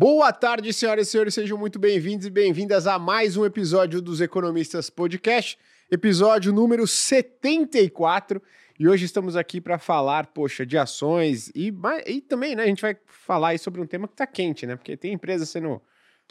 [0.00, 4.22] Boa tarde, senhoras e senhores, sejam muito bem-vindos e bem-vindas a mais um episódio dos
[4.22, 5.58] Economistas Podcast,
[5.90, 8.40] episódio número 74.
[8.78, 11.70] E hoje estamos aqui para falar, poxa, de ações e,
[12.06, 14.74] e também, né, a gente vai falar sobre um tema que está quente, né?
[14.74, 15.82] Porque tem empresas sendo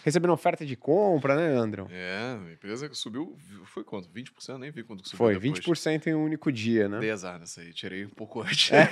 [0.03, 1.85] recebendo oferta de compra, né, André?
[1.91, 4.09] É, a empresa que subiu, foi quanto?
[4.09, 4.57] 20%?
[4.57, 5.59] Nem vi quanto subiu Foi, depois.
[5.59, 6.99] 20% em um único dia, né?
[6.99, 8.71] Dei azar nessa aí, tirei um pouco antes.
[8.71, 8.87] É.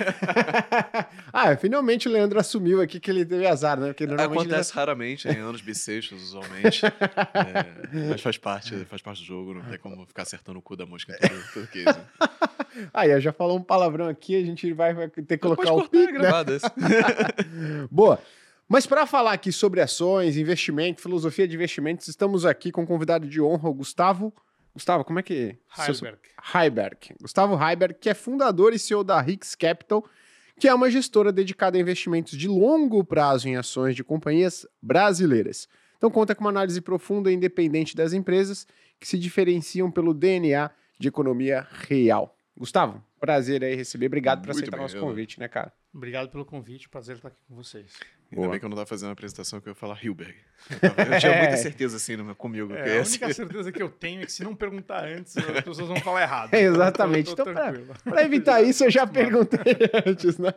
[1.32, 3.88] ah, finalmente o Leandro assumiu aqui que ele teve azar, né?
[3.88, 4.78] Porque normalmente Acontece ele...
[4.78, 6.86] raramente, em anos bissextos, usualmente.
[6.86, 10.76] é, mas faz parte, faz parte do jogo, não tem como ficar acertando o cu
[10.76, 11.98] da mosca em todo, todo case.
[12.92, 16.30] Aí, já falou um palavrão aqui, a gente vai, ter que colocar o pico, né?
[17.90, 18.20] Boa.
[18.68, 23.26] Mas para falar aqui sobre ações, investimento, filosofia de investimentos, estamos aqui com um convidado
[23.26, 24.30] de honra, o Gustavo.
[24.74, 25.56] Gustavo, como é que.
[25.78, 26.18] Heiberg.
[26.54, 27.14] Heiberg.
[27.18, 30.04] Gustavo Heiberg, que é fundador e CEO da Hicks Capital,
[30.60, 35.66] que é uma gestora dedicada a investimentos de longo prazo em ações de companhias brasileiras.
[35.96, 38.66] Então conta com uma análise profunda e independente das empresas
[39.00, 42.37] que se diferenciam pelo DNA de economia real.
[42.58, 44.06] Gustavo, prazer aí receber.
[44.06, 45.72] Obrigado por aceitar o nosso convite, né, cara?
[45.94, 47.92] Obrigado pelo convite, prazer estar aqui com vocês.
[48.30, 48.50] Ainda Boa.
[48.50, 50.34] bem que eu não estava fazendo a apresentação que eu ia falar Hilberg.
[50.70, 52.74] Eu, tava, eu tinha muita certeza assim no, comigo.
[52.74, 55.88] É, a única certeza que eu tenho é que se não perguntar antes, as pessoas
[55.88, 56.52] vão falar errado.
[56.52, 57.30] É, exatamente.
[57.32, 57.46] Então,
[58.04, 60.52] para evitar isso, eu já perguntei antes, né?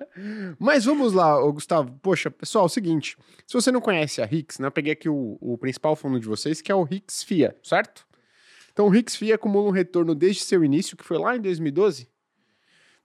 [0.59, 1.97] Mas vamos lá, Gustavo.
[2.01, 3.17] Poxa, pessoal, é o seguinte.
[3.47, 6.27] Se você não conhece a Hicks, né, eu peguei aqui o, o principal fundo de
[6.27, 8.05] vocês, que é o Hicks FIA, certo?
[8.71, 12.07] Então, o FIA acumula um retorno desde seu início, que foi lá em 2012,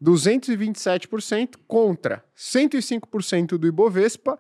[0.03, 4.39] 227% contra 105% do Ibovespa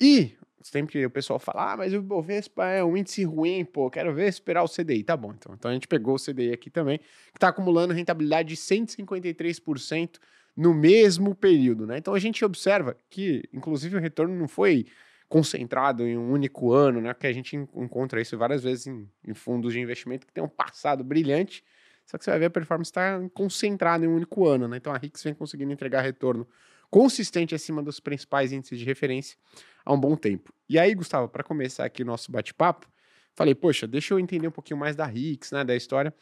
[0.00, 4.14] e sempre o pessoal fala, ah, mas o Ibovespa é um índice ruim, pô, quero
[4.14, 5.02] ver esperar o CDI.
[5.02, 5.54] Tá bom, então.
[5.54, 10.18] Então a gente pegou o CDI aqui também, que está acumulando rentabilidade de 153%
[10.56, 11.98] no mesmo período, né?
[11.98, 14.86] Então a gente observa que, inclusive, o retorno não foi
[15.32, 17.14] concentrado em um único ano, né?
[17.14, 20.48] Que a gente encontra isso várias vezes em, em fundos de investimento que tem um
[20.48, 21.64] passado brilhante,
[22.04, 24.76] só que você vai ver a performance está concentrada em um único ano, né?
[24.76, 26.46] Então a Rix vem conseguindo entregar retorno
[26.90, 29.38] consistente acima dos principais índices de referência
[29.86, 30.52] há um bom tempo.
[30.68, 32.86] E aí, Gustavo, para começar aqui o nosso bate-papo,
[33.34, 36.12] falei, poxa, deixa eu entender um pouquinho mais da Rix, né, da história.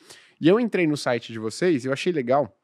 [0.41, 2.57] E eu entrei no site de vocês e eu achei legal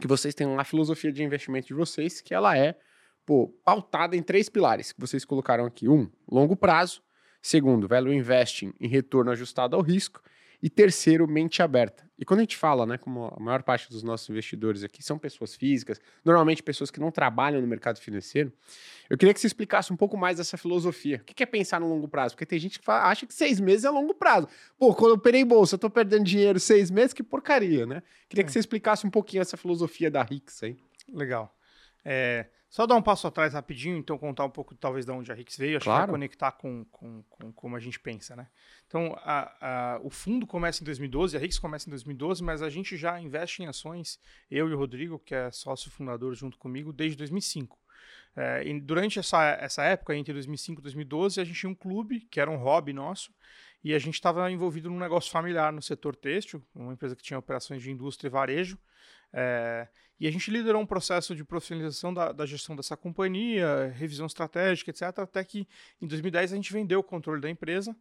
[0.00, 2.76] que vocês têm uma filosofia de investimento de vocês, que ela é,
[3.24, 5.88] pô, pautada em três pilares que vocês colocaram aqui.
[5.88, 7.02] Um, longo prazo.
[7.42, 10.22] Segundo, value investing em retorno ajustado ao risco.
[10.62, 12.08] E terceiro, mente aberta.
[12.18, 15.18] E quando a gente fala, né, como a maior parte dos nossos investidores aqui são
[15.18, 18.50] pessoas físicas, normalmente pessoas que não trabalham no mercado financeiro,
[19.10, 21.20] eu queria que você explicasse um pouco mais dessa filosofia.
[21.20, 22.34] O que é pensar no longo prazo?
[22.34, 24.48] Porque tem gente que fala, acha que seis meses é longo prazo.
[24.78, 28.02] Pô, quando eu operei bolsa, eu tô perdendo dinheiro seis meses, que porcaria, né?
[28.26, 28.46] Queria é.
[28.46, 30.78] que você explicasse um pouquinho essa filosofia da Rix aí.
[31.12, 31.54] Legal.
[32.02, 35.34] É, só dar um passo atrás rapidinho, então contar um pouco talvez de onde a
[35.36, 36.00] Rix veio, acho claro.
[36.00, 38.48] que vai conectar com, com, com, como a gente pensa, né?
[38.88, 42.68] Então, a, a, o fundo começa em 2012, a Rix começa em 2012, mas a
[42.68, 44.18] gente já investe em ações,
[44.50, 47.78] eu e o Rodrigo, que é sócio fundador junto comigo, desde 2005.
[48.34, 52.40] É, durante essa, essa época, entre 2005 e 2012, a gente tinha um clube, que
[52.40, 53.32] era um hobby nosso,
[53.84, 57.38] e a gente estava envolvido num negócio familiar no setor têxtil, uma empresa que tinha
[57.38, 58.76] operações de indústria e varejo,
[59.36, 64.26] é, e a gente liderou um processo de profissionalização da, da, gestão dessa companhia, revisão
[64.26, 65.66] estratégica, etc., até que
[66.00, 67.94] em 2010 a gente vendeu o controle da empresa.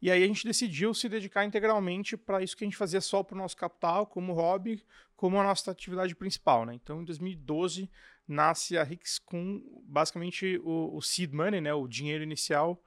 [0.00, 3.22] E aí a gente decidiu se dedicar integralmente para isso que a gente fazia só
[3.22, 4.82] para o nosso capital, como hobby,
[5.14, 6.64] como a nossa atividade principal.
[6.64, 6.74] Né?
[6.74, 7.88] Então, em 2012,
[8.26, 11.72] nasce a Rix com basicamente o, o seed money, né?
[11.72, 12.82] o dinheiro inicial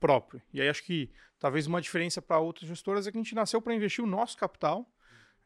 [0.00, 0.42] próprio.
[0.52, 3.62] E aí acho que talvez uma diferença para outras gestoras é que a gente nasceu
[3.62, 4.90] para investir o nosso capital,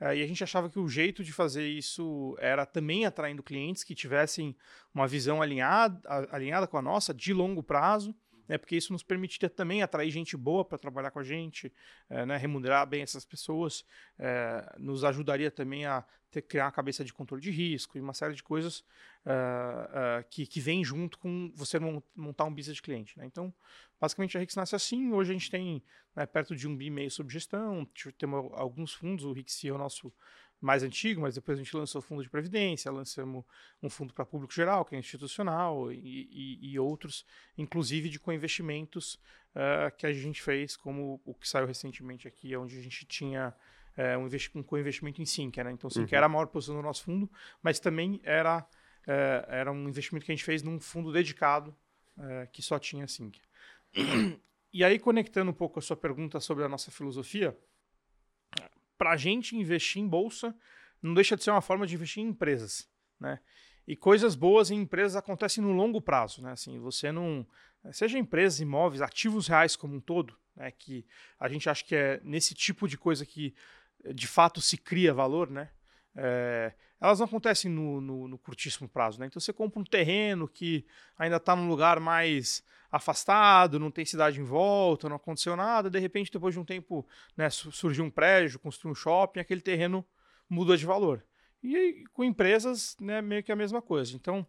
[0.01, 3.95] e a gente achava que o jeito de fazer isso era também atraindo clientes que
[3.95, 4.57] tivessem
[4.95, 6.01] uma visão alinhada,
[6.31, 8.15] alinhada com a nossa, de longo prazo,
[8.51, 11.73] né, porque isso nos permitiria também atrair gente boa para trabalhar com a gente,
[12.11, 13.83] uh, né, remunerar bem essas pessoas,
[14.19, 18.13] uh, nos ajudaria também a ter, criar uma cabeça de controle de risco e uma
[18.13, 18.85] série de coisas
[20.31, 21.79] que, que vem junto com você
[22.17, 23.19] montar um business de cliente.
[23.19, 23.27] Né?
[23.27, 23.53] Então,
[24.01, 25.13] Basicamente, a Rix nasce assim.
[25.13, 25.83] Hoje a gente tem
[26.17, 27.87] né, perto de um bi e meio sob gestão.
[28.17, 29.27] Temos alguns fundos.
[29.27, 30.11] O Rix é o nosso
[30.61, 33.45] mais antigo, mas depois a gente lançou o fundo de previdência, lançamos
[33.83, 37.25] um fundo para público geral, que é institucional, e, e, e outros,
[37.57, 39.15] inclusive de co-investimentos
[39.55, 43.55] uh, que a gente fez, como o que saiu recentemente aqui, onde a gente tinha
[43.97, 45.65] uh, um, um co-investimento em Sinker.
[45.65, 45.73] Né?
[45.73, 46.17] Então, Sinker uhum.
[46.17, 47.31] era a maior posição do nosso fundo,
[47.63, 51.75] mas também era, uh, era um investimento que a gente fez num fundo dedicado
[52.53, 53.41] que só tinha Sinker.
[54.73, 57.59] E aí, conectando um pouco a sua pergunta sobre a nossa filosofia,
[59.01, 60.55] para a gente investir em bolsa
[61.01, 62.87] não deixa de ser uma forma de investir em empresas,
[63.19, 63.41] né?
[63.89, 66.53] E coisas boas em empresas acontecem no longo prazo, né?
[66.53, 67.47] Assim, você não,
[67.93, 71.07] seja empresas, imóveis, ativos reais como um todo, né, que
[71.39, 73.55] a gente acha que é nesse tipo de coisa que
[74.15, 75.71] de fato se cria valor, né?
[76.15, 79.27] É, elas não acontecem no, no, no, curtíssimo prazo, né?
[79.27, 80.85] Então você compra um terreno que
[81.19, 82.63] ainda está num lugar mais
[82.93, 87.07] afastado, não tem cidade em volta, não aconteceu nada, de repente, depois de um tempo,
[87.37, 90.05] né, surgiu um prédio, construiu um shopping, aquele terreno
[90.49, 91.25] muda de valor.
[91.63, 94.17] E com empresas, né, meio que a mesma coisa.
[94.17, 94.47] Então,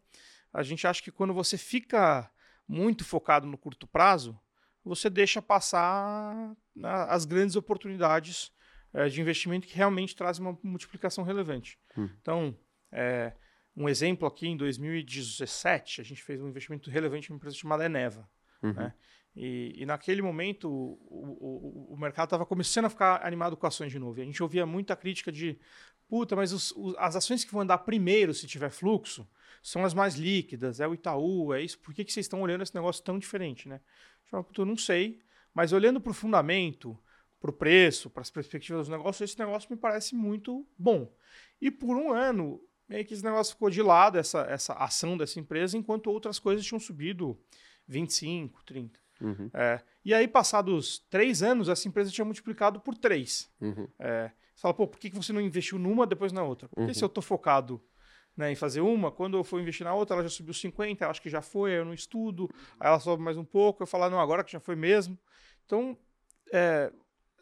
[0.51, 2.29] a gente acha que quando você fica
[2.67, 4.37] muito focado no curto prazo,
[4.83, 8.51] você deixa passar né, as grandes oportunidades
[8.93, 11.79] é, de investimento que realmente trazem uma multiplicação relevante.
[11.97, 12.09] Hum.
[12.21, 12.57] Então,
[12.91, 13.33] é,
[13.75, 17.85] um exemplo aqui, em 2017, a gente fez um investimento relevante em uma empresa chamada
[17.85, 18.29] Eneva.
[18.61, 18.73] Uhum.
[18.73, 18.93] Né?
[19.35, 23.91] E, e, naquele momento o, o, o mercado estava começando a ficar animado com ações
[23.91, 24.19] de novo.
[24.19, 25.57] E a gente ouvia muita crítica de
[26.07, 29.27] puta, mas os, os, as ações que vão andar primeiro se tiver fluxo
[29.63, 31.79] são as mais líquidas, é o Itaú, é isso.
[31.79, 33.79] Por que, que vocês estão olhando esse negócio tão diferente, né?
[34.31, 35.21] Eu, eu não sei,
[35.53, 36.97] mas olhando para o fundamento,
[37.41, 41.11] para o preço, para as perspectivas do negócio, esse negócio me parece muito bom.
[41.59, 45.39] E por um ano, meio que esse negócio ficou de lado, essa, essa ação dessa
[45.39, 47.37] empresa, enquanto outras coisas tinham subido
[47.87, 48.99] 25, 30.
[49.19, 49.49] Uhum.
[49.53, 53.51] É, e aí, passados três anos, essa empresa tinha multiplicado por três.
[53.59, 53.87] Uhum.
[53.99, 56.69] É, você fala, pô, por que você não investiu numa, depois na outra?
[56.69, 56.93] Porque uhum.
[56.93, 57.81] se eu estou focado
[58.37, 61.09] né, em fazer uma, quando eu for investir na outra, ela já subiu 50, eu
[61.09, 62.49] acho que já foi, eu não estudo,
[62.79, 65.17] aí ela sobe mais um pouco, eu falo, não, agora que já foi mesmo.
[65.65, 65.97] Então,
[66.51, 66.91] é,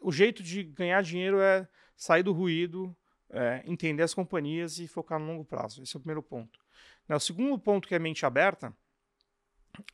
[0.00, 2.96] o jeito de ganhar dinheiro é sair do ruído,
[3.28, 5.82] é, entender as companhias e focar no longo prazo.
[5.82, 6.58] Esse é o primeiro ponto.
[7.08, 8.74] Né, o segundo ponto, que é mente aberta,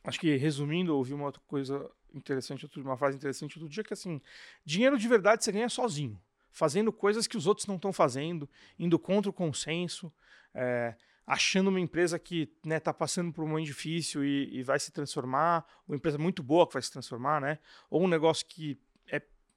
[0.03, 4.21] acho que resumindo, ouvi uma outra coisa interessante, uma frase interessante outro dia, que assim,
[4.65, 6.19] dinheiro de verdade você ganha sozinho,
[6.51, 8.49] fazendo coisas que os outros não estão fazendo,
[8.79, 10.11] indo contra o consenso,
[10.53, 10.95] é,
[11.25, 14.79] achando uma empresa que está né, tá passando por um momento difícil e, e, vai
[14.79, 17.59] se transformar, uma empresa muito boa que vai se transformar, né?
[17.89, 18.86] Ou um negócio que é,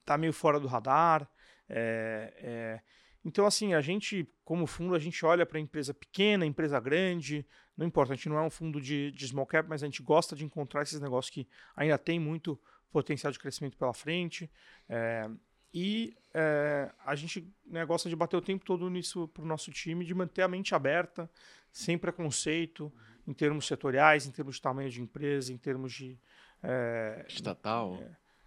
[0.05, 1.29] tá meio fora do radar.
[1.69, 2.81] É, é
[3.25, 7.87] então, assim, a gente, como fundo, a gente olha para empresa pequena, empresa grande, não
[7.87, 10.35] importa, a gente não é um fundo de, de small cap, mas a gente gosta
[10.35, 12.58] de encontrar esses negócios que ainda tem muito
[12.91, 14.50] potencial de crescimento pela frente.
[14.88, 15.29] É,
[15.73, 19.70] e é, a gente né, gosta de bater o tempo todo nisso para o nosso
[19.70, 21.31] time, de manter a mente aberta,
[21.70, 22.93] sem preconceito,
[23.26, 26.19] em termos setoriais, em termos de tamanho de empresa, em termos de.
[26.62, 28.02] É, Estatal?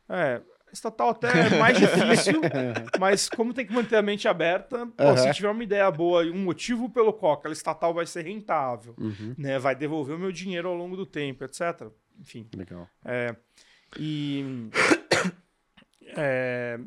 [0.09, 0.41] É,
[0.73, 2.41] Estatal até é mais difícil,
[2.99, 5.17] mas como tem que manter a mente aberta, pô, uhum.
[5.17, 8.95] se tiver uma ideia boa e um motivo pelo qual aquela estatal vai ser rentável,
[8.97, 9.35] uhum.
[9.37, 11.87] né, vai devolver o meu dinheiro ao longo do tempo, etc.
[12.19, 12.49] Enfim.
[12.55, 12.89] Legal.
[13.05, 13.35] É,
[13.99, 14.43] e
[16.17, 16.79] é,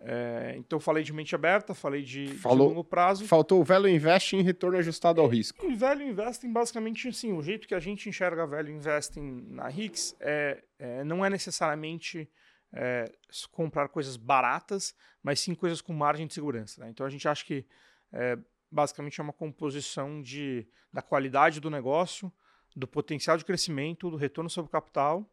[0.00, 3.26] é, então falei de mente aberta, falei de, Falou, de longo prazo.
[3.26, 5.66] Faltou o velho investing em retorno ajustado ao risco.
[5.66, 10.16] O velho investing, basicamente, assim, o jeito que a gente enxerga velho investing na RIX
[10.20, 12.28] é, é não é necessariamente
[12.72, 13.12] é,
[13.50, 16.80] comprar coisas baratas, mas sim coisas com margem de segurança.
[16.80, 16.90] Né?
[16.90, 17.66] Então a gente acha que
[18.12, 18.38] é,
[18.70, 22.32] basicamente é uma composição de, da qualidade do negócio,
[22.74, 25.30] do potencial de crescimento, do retorno sobre o capital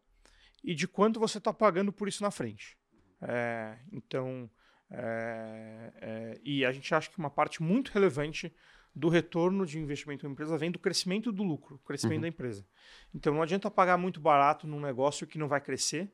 [0.63, 2.77] e de quanto você está pagando por isso na frente.
[3.21, 4.49] É, então,
[4.91, 8.53] é, é, e a gente acha que uma parte muito relevante
[8.93, 12.21] do retorno de investimento em empresa vem do crescimento do lucro, crescimento uhum.
[12.23, 12.65] da empresa.
[13.13, 16.11] Então não adianta pagar muito barato num negócio que não vai crescer,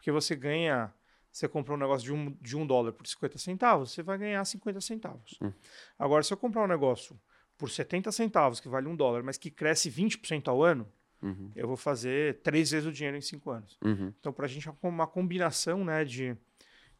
[0.00, 0.92] porque você ganha.
[1.30, 4.44] Você comprou um negócio de um, de um dólar por 50 centavos, você vai ganhar
[4.44, 5.38] 50 centavos.
[5.40, 5.52] Hum.
[5.96, 7.20] Agora, se eu comprar um negócio
[7.56, 10.90] por 70 centavos, que vale um dólar, mas que cresce 20% ao ano,
[11.22, 11.52] uhum.
[11.54, 13.78] eu vou fazer três vezes o dinheiro em cinco anos.
[13.84, 14.12] Uhum.
[14.18, 16.36] Então, para a gente é uma combinação né, de,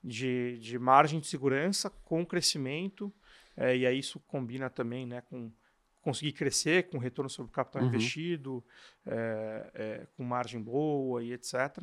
[0.04, 3.12] de, de margem de segurança com crescimento,
[3.56, 5.50] é, e aí isso combina também né, com
[6.02, 7.88] conseguir crescer com retorno sobre o capital uhum.
[7.88, 8.64] investido,
[9.04, 11.82] é, é, com margem boa e etc.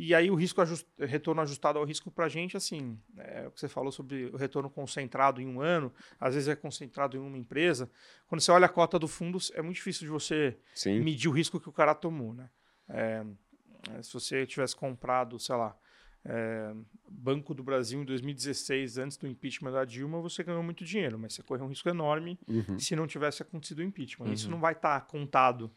[0.00, 3.50] E aí o risco ajust, retorno ajustado ao risco para a gente, assim, é o
[3.50, 7.20] que você falou sobre o retorno concentrado em um ano, às vezes é concentrado em
[7.20, 7.90] uma empresa.
[8.28, 11.00] Quando você olha a cota do fundo, é muito difícil de você Sim.
[11.00, 12.48] medir o risco que o cara tomou, né?
[12.88, 13.24] É,
[13.90, 15.76] é se você tivesse comprado, sei lá,
[16.24, 16.72] é,
[17.10, 21.34] Banco do Brasil em 2016, antes do impeachment da Dilma, você ganhou muito dinheiro, mas
[21.34, 22.78] você correu um risco enorme uhum.
[22.78, 24.26] se não tivesse acontecido o impeachment.
[24.26, 24.32] Uhum.
[24.32, 25.72] Isso não vai estar tá contado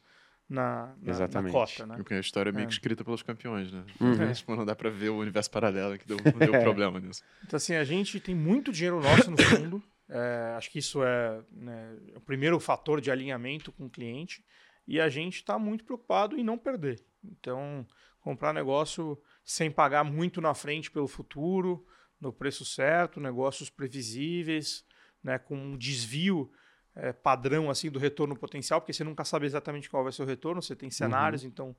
[0.51, 1.53] na, na, Exatamente.
[1.53, 1.96] na cota, né?
[1.96, 2.75] Porque a história é meio que é.
[2.75, 3.86] escrita pelos campeões, né?
[4.01, 4.22] Uhum.
[4.22, 6.62] É, tipo, não dá para ver o universo paralelo que deu, deu é.
[6.62, 7.24] problema nisso.
[7.46, 9.81] Então, assim, a gente tem muito dinheiro nosso no fundo.
[10.13, 14.43] É, acho que isso é né, o primeiro fator de alinhamento com o cliente.
[14.86, 17.01] E a gente está muito preocupado em não perder.
[17.24, 17.88] Então,
[18.20, 21.88] comprar negócio sem pagar muito na frente pelo futuro,
[22.20, 24.84] no preço certo, negócios previsíveis,
[25.24, 26.51] né, com um desvio
[26.95, 30.25] é, padrão assim do retorno potencial, porque você nunca sabe exatamente qual vai ser o
[30.25, 31.48] retorno, você tem cenários, uhum.
[31.48, 31.75] então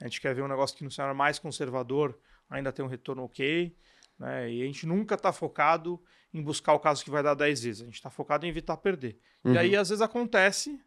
[0.00, 2.18] a gente quer ver um negócio que no cenário mais conservador
[2.48, 3.76] ainda tem um retorno ok,
[4.18, 4.50] né?
[4.50, 6.02] E a gente nunca está focado
[6.32, 8.76] em buscar o caso que vai dar 10 vezes, a gente está focado em evitar
[8.76, 9.18] perder.
[9.44, 9.54] Uhum.
[9.54, 10.80] E aí às vezes acontece,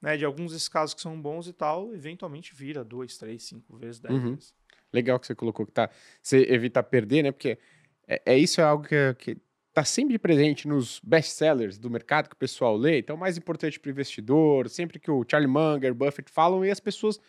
[0.00, 3.76] né, de alguns desses casos que são bons e tal, eventualmente vira 2, 3, 5
[3.76, 4.34] vezes, 10 uhum.
[4.34, 4.54] vezes.
[4.92, 5.90] Legal que você colocou que tá,
[6.22, 7.32] você evita perder, né?
[7.32, 7.58] Porque
[8.06, 9.36] é, é isso é algo que, que
[9.78, 12.98] está sempre presente nos best-sellers do mercado que o pessoal lê.
[12.98, 16.80] Então, mais importante para o investidor, sempre que o Charlie Munger, Buffett falam, e as
[16.80, 17.20] pessoas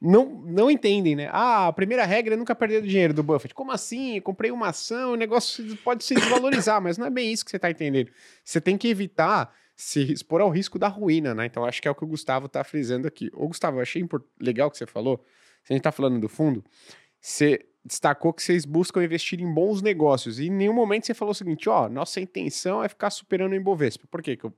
[0.00, 1.28] não, não entendem, né?
[1.30, 3.54] Ah, a primeira regra é nunca perder dinheiro do Buffett.
[3.54, 4.16] Como assim?
[4.16, 7.50] Eu comprei uma ação, o negócio pode se desvalorizar, mas não é bem isso que
[7.50, 8.10] você está entendendo.
[8.44, 11.46] Você tem que evitar se expor ao risco da ruína, né?
[11.46, 13.30] Então, acho que é o que o Gustavo está frisando aqui.
[13.32, 14.04] Ô, Gustavo, achei
[14.40, 15.24] legal que você falou.
[15.62, 16.64] Se a gente está falando do fundo,
[17.20, 20.38] você destacou que vocês buscam investir em bons negócios.
[20.38, 23.56] E em nenhum momento você falou o seguinte: ó, nossa intenção é ficar superando o
[23.56, 24.06] Ibovespa.
[24.10, 24.52] Por que, que eu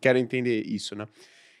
[0.00, 1.06] quero entender isso, né?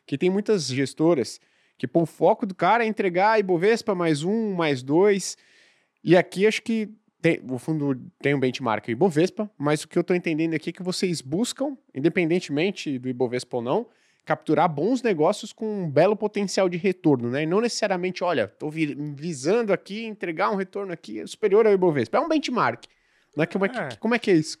[0.06, 1.40] Que tem muitas gestoras
[1.76, 5.36] que pô, o foco do cara é entregar Ibovespa mais um, mais dois.
[6.02, 6.88] E aqui acho que
[7.20, 10.72] tem, o fundo tem um benchmark Ibovespa, mas o que eu estou entendendo aqui é
[10.72, 13.86] que vocês buscam, independentemente do Ibovespa ou não,
[14.30, 17.42] capturar bons negócios com um belo potencial de retorno, né?
[17.42, 22.16] E não necessariamente, olha, estou visando aqui entregar um retorno aqui superior ao Ibovespa.
[22.16, 22.84] É um benchmark.
[23.36, 23.44] Né?
[23.46, 23.88] Como, é que, é.
[23.96, 24.56] como é que é isso?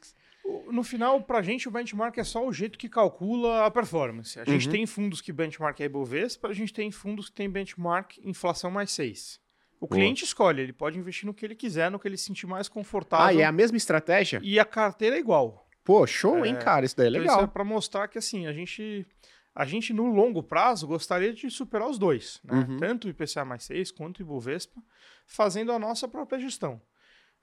[0.72, 4.40] No final, para a gente, o benchmark é só o jeito que calcula a performance.
[4.40, 4.72] A gente uhum.
[4.72, 8.90] tem fundos que benchmark é Ibovespa, a gente tem fundos que tem benchmark inflação mais
[8.90, 9.38] 6.
[9.78, 10.00] O Boa.
[10.00, 12.68] cliente escolhe, ele pode investir no que ele quiser, no que ele se sentir mais
[12.68, 13.26] confortável.
[13.26, 14.40] Ah, e é a mesma estratégia?
[14.42, 15.64] E a carteira é igual.
[15.84, 16.84] Pô, show, é, hein, cara?
[16.84, 17.24] Isso daí é legal.
[17.26, 19.06] Então isso é para mostrar que, assim, a gente
[19.54, 22.66] a gente, no longo prazo, gostaria de superar os dois, né?
[22.68, 22.76] uhum.
[22.76, 24.80] tanto o IPCA mais 6 quanto o Ibovespa,
[25.26, 26.80] fazendo a nossa própria gestão.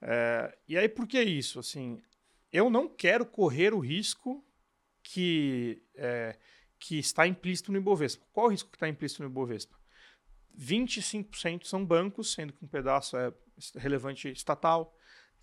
[0.01, 1.59] É, e aí, por que isso?
[1.59, 2.01] Assim,
[2.51, 4.43] eu não quero correr o risco
[5.03, 6.37] que, é,
[6.79, 8.25] que está implícito no Ibovespa.
[8.31, 9.77] Qual o risco que está implícito no Ibovespa?
[10.57, 13.33] 25% são bancos, sendo que um pedaço é
[13.75, 14.95] relevante estatal.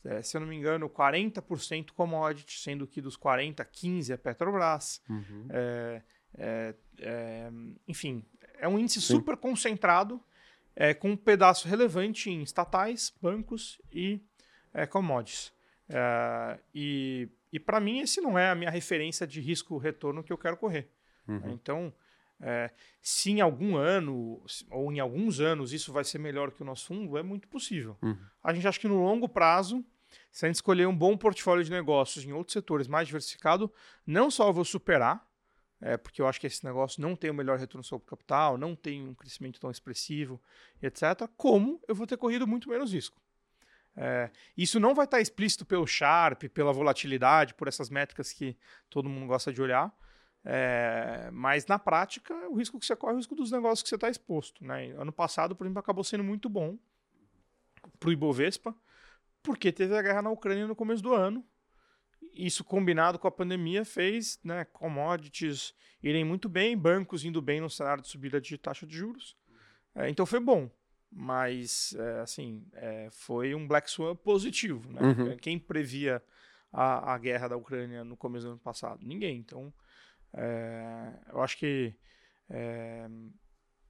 [0.04, 5.00] É, se eu não me engano, 40% commodity, sendo que dos 40, 15 é Petrobras.
[5.09, 5.47] Uhum.
[5.50, 6.02] É,
[6.36, 7.50] é, é,
[7.86, 8.24] enfim,
[8.58, 9.16] é um índice Sim.
[9.16, 10.20] super concentrado,
[10.76, 14.20] é, com um pedaço relevante em estatais, bancos e
[14.72, 15.52] é, commodities.
[15.88, 20.36] É, e e para mim, esse não é a minha referência de risco-retorno que eu
[20.36, 20.90] quero correr.
[21.28, 21.52] Uhum.
[21.52, 21.94] Então,
[22.40, 22.68] é,
[23.00, 26.86] se em algum ano ou em alguns anos isso vai ser melhor que o nosso
[26.86, 27.96] fundo, é muito possível.
[28.02, 28.18] Uhum.
[28.42, 29.84] A gente acha que no longo prazo,
[30.32, 33.72] se a gente escolher um bom portfólio de negócios em outros setores mais diversificado,
[34.04, 35.24] não só eu vou superar
[35.81, 38.75] é, porque eu acho que esse negócio não tem o melhor retorno sobre capital, não
[38.75, 40.40] tem um crescimento tão expressivo,
[40.83, 43.21] etc., como eu vou ter corrido muito menos risco.
[43.97, 48.57] É, isso não vai estar explícito pelo Sharp, pela volatilidade, por essas métricas que
[48.90, 49.95] todo mundo gosta de olhar,
[50.45, 53.88] é, mas na prática, o risco que você corre é o risco dos negócios que
[53.88, 54.62] você está exposto.
[54.64, 54.90] Né?
[54.99, 56.78] Ano passado, por exemplo, acabou sendo muito bom
[57.99, 58.75] para o Ibovespa,
[59.43, 61.45] porque teve a guerra na Ucrânia no começo do ano,
[62.34, 67.70] isso combinado com a pandemia fez né, commodities irem muito bem, bancos indo bem no
[67.70, 69.36] cenário de subida de taxa de juros.
[69.94, 70.70] É, então foi bom,
[71.10, 74.90] mas é, assim é, foi um black swan positivo.
[74.90, 75.00] Né?
[75.00, 75.36] Uhum.
[75.38, 76.22] Quem previa
[76.72, 79.00] a, a guerra da Ucrânia no começo do ano passado?
[79.02, 79.38] Ninguém.
[79.38, 79.72] Então
[80.34, 81.94] é, eu acho que
[82.50, 83.08] é,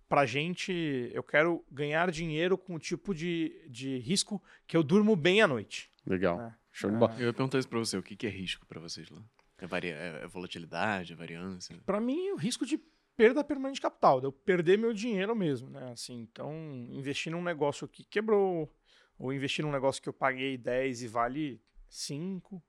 [0.09, 5.17] para gente eu quero ganhar dinheiro com o tipo de, de risco que eu durmo
[5.17, 5.91] bem à noite.
[6.07, 6.39] Legal.
[6.39, 6.55] Né?
[6.75, 7.15] Show de bola.
[7.15, 9.23] Eu ia perguntar isso pra você, o que, que é risco para vocês lá?
[9.59, 9.95] É, varia...
[9.95, 11.81] é volatilidade, é variância?
[11.87, 12.79] Para mim, o risco de
[13.17, 15.93] perda permanente de capital, de eu perder meu dinheiro mesmo, né?
[15.93, 16.53] Assim, então,
[16.91, 18.75] investir num negócio que quebrou,
[19.17, 22.61] ou investir num negócio que eu paguei 10 e vale 5,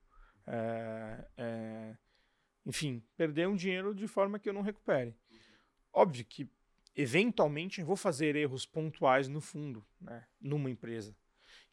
[0.45, 1.97] é, é,
[2.63, 5.15] enfim, perder um dinheiro de forma que eu não recupere.
[5.91, 6.47] Óbvio que,
[6.95, 10.27] eventualmente, eu vou fazer erros pontuais no fundo, né?
[10.39, 11.17] Numa empresa.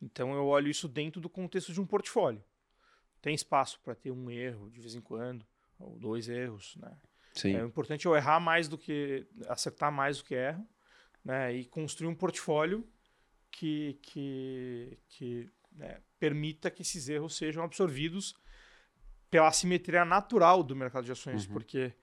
[0.02, 2.42] Então eu olho isso dentro do contexto de um portfólio.
[3.21, 5.47] Tem espaço para ter um erro de vez em quando,
[5.78, 6.99] ou dois erros, né?
[7.35, 7.56] Sim.
[7.56, 10.66] É importante eu errar mais do que acertar mais do que erro,
[11.25, 11.54] né?
[11.54, 12.87] E construir um portfólio
[13.50, 18.35] que que, que né, permita que esses erros sejam absorvidos
[19.30, 21.52] pela assimetria natural do mercado de ações, uhum.
[21.52, 21.94] porque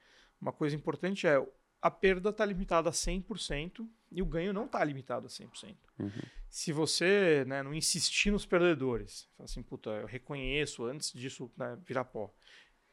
[0.42, 1.46] uma coisa importante é
[1.82, 5.76] a perda está limitada a 100% e o ganho não está limitado a 100%.
[6.00, 6.12] Uhum.
[6.50, 12.06] Se você né, não insistir nos perdedores, assim, puta, eu reconheço antes disso né, virar
[12.06, 12.34] pó,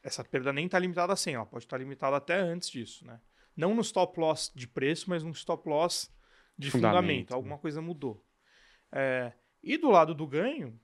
[0.03, 3.05] essa perda nem está limitada a 100, ela pode estar tá limitada até antes disso.
[3.05, 3.19] Né?
[3.55, 6.13] Não no stop loss de preço, mas no stop loss
[6.57, 6.99] de fundamento.
[6.99, 7.33] fundamento.
[7.33, 8.23] Alguma coisa mudou.
[8.91, 10.79] É, e do lado do ganho,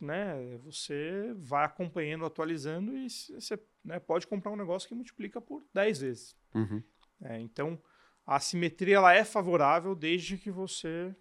[0.00, 5.64] né, você vai acompanhando, atualizando e você né, pode comprar um negócio que multiplica por
[5.74, 6.36] 10 vezes.
[6.54, 6.82] Uhum.
[7.22, 7.80] É, então,
[8.26, 11.14] a assimetria ela é favorável desde que você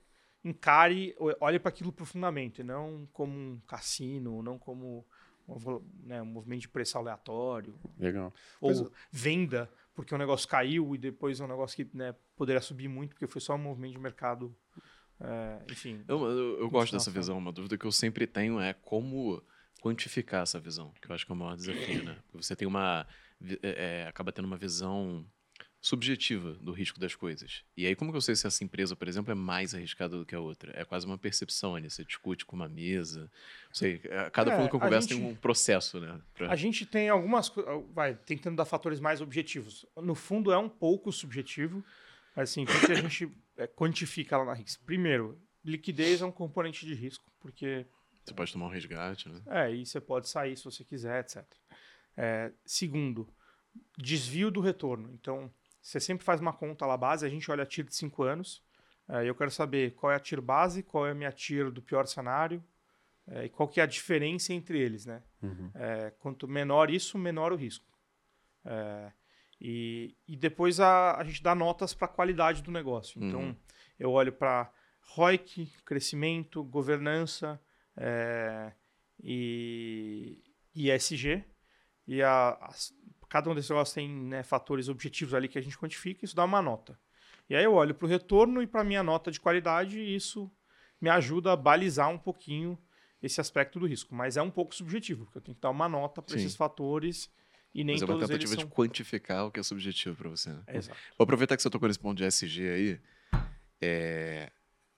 [0.44, 5.06] encare, olhe para aquilo profundamente, não como um cassino, não como
[5.48, 7.76] um, né, um movimento de preço aleatório.
[7.98, 8.34] Legal.
[8.60, 12.88] Ou venda, porque o negócio caiu e depois é um negócio que né, poderia subir
[12.88, 14.56] muito, porque foi só um movimento de mercado.
[15.20, 16.04] É, enfim.
[16.08, 17.38] Eu, eu, eu gosto dessa visão.
[17.38, 19.42] Uma dúvida que eu sempre tenho é como
[19.82, 22.18] quantificar essa visão, que eu acho que é o maior desafio, né?
[22.34, 23.08] Você tem uma.
[23.62, 25.26] É, acaba tendo uma visão
[25.86, 27.64] subjetiva do risco das coisas.
[27.78, 30.26] E aí, como que eu sei se essa empresa, por exemplo, é mais arriscada do
[30.26, 30.74] que a outra?
[30.76, 31.88] É quase uma percepção ali.
[31.88, 33.32] Você discute com uma mesa.
[33.72, 36.20] Sei, é, cada é, fundo que eu converso gente, tem um processo, né?
[36.34, 36.52] Pra...
[36.52, 37.54] A gente tem algumas
[37.94, 39.86] vai tentando dar fatores mais objetivos.
[39.96, 41.86] No fundo, é um pouco subjetivo.
[42.36, 44.78] Mas, assim, o que a gente é, quantifica lá na RIX?
[44.78, 47.86] Primeiro, liquidez é um componente de risco, porque.
[48.24, 49.40] Você pode tomar um resgate, né?
[49.46, 51.46] É, e você pode sair se você quiser, etc.
[52.18, 53.30] É, segundo,
[53.96, 55.12] desvio do retorno.
[55.14, 55.54] Então,
[55.86, 58.64] você sempre faz uma conta lá base, a gente olha a TIR de 5 anos.
[59.08, 61.80] É, eu quero saber qual é a TIR base, qual é a minha TIR do
[61.80, 62.64] pior cenário
[63.28, 65.06] é, e qual que é a diferença entre eles.
[65.06, 65.22] Né?
[65.44, 65.70] Uhum.
[65.76, 67.86] É, quanto menor isso, menor o risco.
[68.66, 69.12] É,
[69.62, 73.24] e, e depois a, a gente dá notas para a qualidade do negócio.
[73.24, 73.56] Então, uhum.
[74.00, 77.62] eu olho para ROIC, crescimento, governança
[77.96, 78.74] é,
[79.24, 80.42] e
[80.74, 81.44] ESG.
[82.08, 82.92] E a, as,
[83.36, 86.46] cada um desses negócios tem né, fatores objetivos ali que a gente quantifica, isso dá
[86.46, 86.98] uma nota.
[87.50, 90.16] E aí eu olho para o retorno e para a minha nota de qualidade e
[90.16, 90.50] isso
[91.02, 92.80] me ajuda a balizar um pouquinho
[93.22, 94.16] esse aspecto do risco.
[94.16, 97.30] Mas é um pouco subjetivo, porque eu tenho que dar uma nota para esses fatores
[97.74, 100.54] e nem Mas é uma tentativa de quantificar o que é subjetivo para você.
[100.54, 100.64] Né?
[100.70, 100.98] Exato.
[101.18, 103.00] Vou aproveitar que você tocou nesse ponto de SG aí.
[103.82, 104.50] É...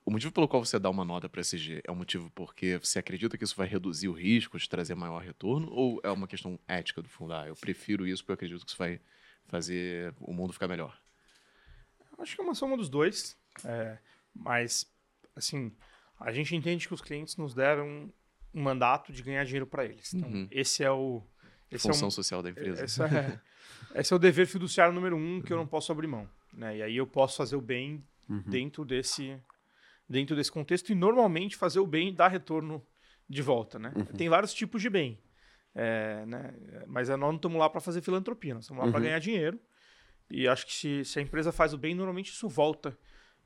[0.08, 2.98] O motivo pelo qual você dá uma nota para SG é um motivo porque você
[2.98, 6.58] acredita que isso vai reduzir o risco de trazer maior retorno ou é uma questão
[6.66, 7.34] ética do fundo?
[7.34, 9.02] Ah, eu prefiro isso porque eu acredito que isso vai
[9.48, 10.98] fazer o mundo ficar melhor.
[12.20, 13.98] Acho que é uma soma dos dois, é,
[14.34, 14.90] mas
[15.36, 15.74] assim
[16.18, 18.10] a gente entende que os clientes nos deram
[18.54, 20.14] um mandato de ganhar dinheiro para eles.
[20.14, 20.48] Então uhum.
[20.50, 21.22] esse é o
[21.70, 22.86] esse função é um, social da empresa.
[22.86, 23.42] Esse é,
[23.94, 26.78] esse é o dever fiduciário número um que eu não posso abrir mão, né?
[26.78, 28.42] E aí eu posso fazer o bem uhum.
[28.48, 29.38] dentro desse
[30.10, 32.86] dentro desse contexto e normalmente fazer o bem dá retorno
[33.30, 33.92] de volta, né?
[33.96, 34.06] Uhum.
[34.06, 35.20] Tem vários tipos de bem,
[35.76, 36.54] é, né?
[36.88, 38.92] Mas nós não estamos lá para fazer filantropia, nós estamos lá uhum.
[38.92, 39.60] para ganhar dinheiro.
[40.30, 42.98] E acho que se, se, a empresa faz o bem, normalmente isso volta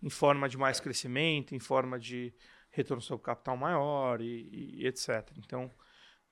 [0.02, 2.34] em forma de mais crescimento, em forma de
[2.72, 5.32] retorno sobre capital maior e, e etc.
[5.38, 5.70] Então,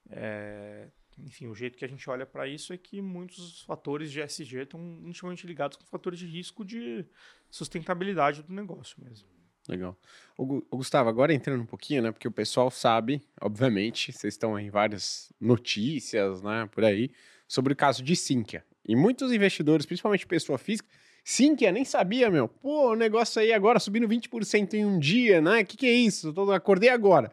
[0.10, 0.90] é,
[1.20, 4.62] enfim, o jeito que a gente olha para isso é que muitos fatores de SG
[4.62, 7.06] estão intimamente ligados com fatores de risco de
[7.50, 9.28] sustentabilidade do negócio mesmo.
[9.70, 9.96] Legal.
[10.36, 12.12] O, Gustavo, agora entrando um pouquinho, né?
[12.12, 17.12] Porque o pessoal sabe, obviamente, vocês estão em várias notícias, né, por aí,
[17.48, 18.66] sobre o caso de Sinqia.
[18.88, 20.90] E muitos investidores, principalmente pessoa física,
[21.24, 22.48] Sinqia, nem sabia, meu.
[22.48, 25.62] Pô, o negócio aí agora subindo 20% em um dia, né?
[25.62, 26.34] O que, que é isso?
[26.36, 27.32] Eu acordei agora.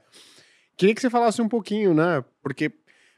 [0.77, 2.23] Queria que você falasse um pouquinho, né?
[2.43, 2.71] Porque,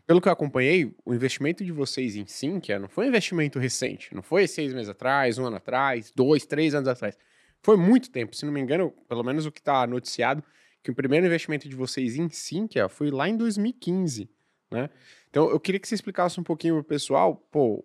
[0.06, 4.14] pelo que eu acompanhei, o investimento de vocês em Sinqia não foi um investimento recente.
[4.14, 7.18] Não foi seis meses atrás, um ano atrás, dois, três anos atrás
[7.62, 10.42] foi muito tempo, se não me engano, pelo menos o que está noticiado,
[10.82, 14.30] que o primeiro investimento de vocês em Sinqia foi lá em 2015,
[14.70, 14.90] né?
[15.30, 17.84] Então, eu queria que você explicasse um pouquinho pro pessoal, pô,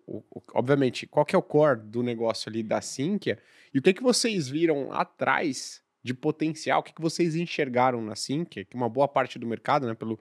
[0.53, 3.38] obviamente, qual que é o core do negócio ali da Sinqia
[3.73, 8.15] e o que que vocês viram atrás de potencial, o que que vocês enxergaram na
[8.15, 10.19] Sinqia, que uma boa parte do mercado, né, pelo,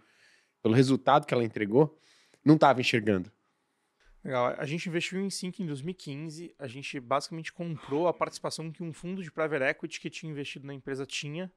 [0.62, 1.96] pelo resultado que ela entregou,
[2.44, 3.30] não estava enxergando.
[4.24, 4.54] Legal.
[4.56, 6.54] A gente investiu em Sync em 2015.
[6.58, 10.66] A gente basicamente comprou a participação que um fundo de private equity que tinha investido
[10.66, 11.50] na empresa tinha.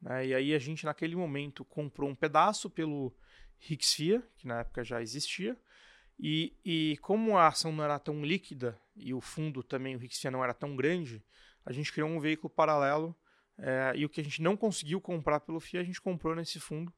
[0.00, 0.26] Né?
[0.26, 3.14] E aí a gente, naquele momento, comprou um pedaço pelo
[3.58, 5.56] Rixfia, que na época já existia.
[6.18, 10.30] E, e como a ação não era tão líquida e o fundo também, o Rixfia,
[10.30, 11.24] não era tão grande,
[11.64, 13.14] a gente criou um veículo paralelo.
[13.56, 16.58] É, e o que a gente não conseguiu comprar pelo FIA, a gente comprou nesse
[16.58, 16.92] fundo.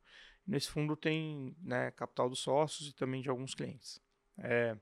[0.47, 4.01] Nesse fundo tem né, capital dos sócios e também de alguns clientes.
[4.39, 4.77] É,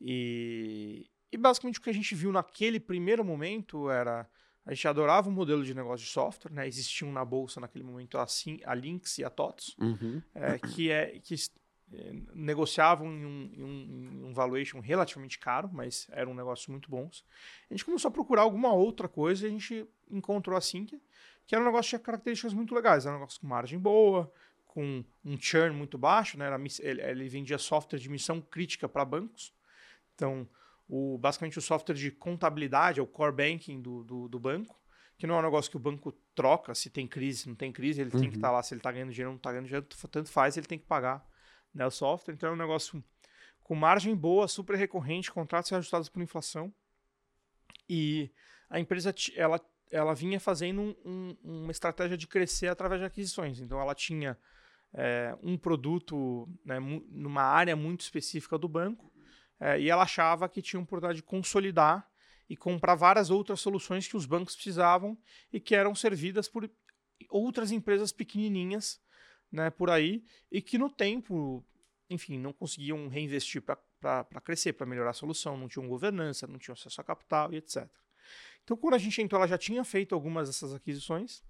[0.00, 4.28] e, e basicamente o que a gente viu naquele primeiro momento era
[4.66, 6.66] a gente adorava o modelo de negócio de software, né?
[6.66, 10.22] Existiam na bolsa naquele momento assim a Lynx e a TOTS, uhum.
[10.34, 11.34] é, que é que
[11.92, 16.90] é, negociavam em um, em, um, em um, valuation relativamente caro, mas eram negócios muito
[16.90, 17.24] bons.
[17.70, 20.98] A gente começou a procurar alguma outra coisa e a gente encontrou a Sync,
[21.46, 24.32] que era um negócio que tinha características muito legais, era um negócio com margem boa,
[24.66, 26.46] com um churn muito baixo, né?
[26.46, 29.52] Era, ele, ele vendia software de missão crítica para bancos.
[30.14, 30.48] Então,
[30.88, 34.80] o, basicamente o software de contabilidade, é o core banking do, do, do, banco,
[35.16, 37.72] que não é um negócio que o banco troca se tem crise, se não tem
[37.72, 38.20] crise, ele uhum.
[38.20, 38.52] tem que estar uhum.
[38.52, 40.78] tá lá, se ele está ganhando dinheiro, não está ganhando dinheiro, tanto faz, ele tem
[40.78, 41.26] que pagar
[41.74, 42.34] né, o software.
[42.34, 43.02] Então é um negócio
[43.62, 46.72] com margem boa, super recorrente, contratos ajustados por inflação.
[47.88, 48.30] E
[48.68, 53.60] a empresa ela, ela vinha fazendo um, um, uma estratégia de crescer através de aquisições.
[53.60, 54.38] Então ela tinha
[54.92, 56.78] é, um produto né,
[57.10, 59.13] numa área muito específica do banco
[59.64, 62.06] é, e ela achava que tinha oportunidade de consolidar
[62.50, 65.16] e comprar várias outras soluções que os bancos precisavam
[65.50, 66.70] e que eram servidas por
[67.30, 69.00] outras empresas pequenininhas
[69.50, 70.22] né, por aí
[70.52, 71.64] e que no tempo,
[72.10, 76.74] enfim, não conseguiam reinvestir para crescer, para melhorar a solução, não tinham governança, não tinham
[76.74, 77.88] acesso a capital e etc.
[78.62, 81.42] Então, quando a gente entrou, ela já tinha feito algumas dessas aquisições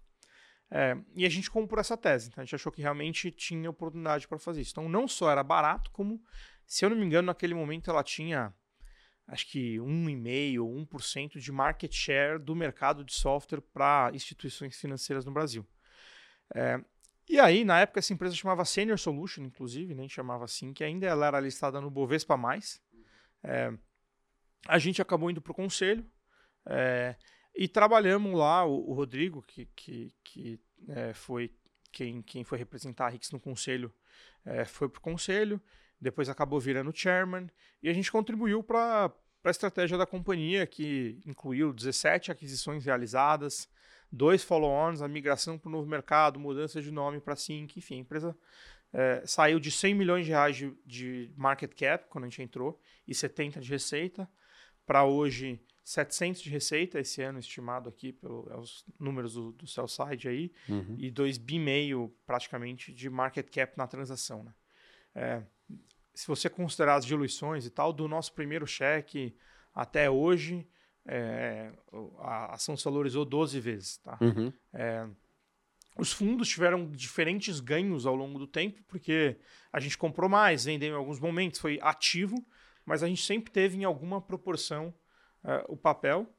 [0.70, 2.28] é, e a gente comprou essa tese.
[2.28, 4.72] Então, a gente achou que realmente tinha oportunidade para fazer isso.
[4.72, 6.22] Então, não só era barato, como,
[6.66, 8.54] se eu não me engano, naquele momento ela tinha
[9.26, 15.24] acho que 1,5% ou 1% de market share do mercado de software para instituições financeiras
[15.24, 15.66] no Brasil.
[16.54, 16.78] É,
[17.28, 21.06] e aí, na época, essa empresa chamava Senior Solution, inclusive, nem chamava assim, que ainda
[21.06, 22.38] ela era listada no Bovespa+.
[23.42, 23.72] É,
[24.68, 26.06] a gente acabou indo para o conselho
[26.66, 27.16] é,
[27.54, 31.50] e trabalhamos lá, o, o Rodrigo, que, que, que é, foi
[31.90, 33.92] quem, quem foi representar a Rix no conselho,
[34.44, 35.60] é, foi para o conselho,
[36.00, 37.48] depois acabou virando chairman,
[37.82, 39.12] e a gente contribuiu para
[39.44, 43.68] a estratégia da companhia, que incluiu 17 aquisições realizadas,
[44.10, 47.98] dois follow-ons, a migração para o novo mercado, mudança de nome para Sync, enfim, a
[47.98, 48.36] empresa
[48.92, 52.80] é, saiu de 100 milhões de reais de, de, market cap, quando a gente entrou,
[53.06, 54.28] e 70 de receita,
[54.86, 59.88] para hoje 700 de receita, esse ano estimado aqui pelos é números do, do sell
[59.88, 60.96] side aí, uhum.
[60.96, 64.54] e 2 bi meio praticamente de market cap na transação, né?
[65.16, 65.42] É,
[66.14, 69.36] se você considerar as diluições e tal, do nosso primeiro cheque
[69.74, 70.66] até hoje,
[71.04, 71.72] é,
[72.18, 73.96] a ação se valorizou 12 vezes.
[73.98, 74.16] Tá?
[74.20, 74.52] Uhum.
[74.72, 75.06] É,
[75.96, 79.36] os fundos tiveram diferentes ganhos ao longo do tempo, porque
[79.72, 82.44] a gente comprou mais, vendeu em alguns momentos, foi ativo,
[82.84, 84.94] mas a gente sempre teve em alguma proporção
[85.42, 86.32] é, o papel.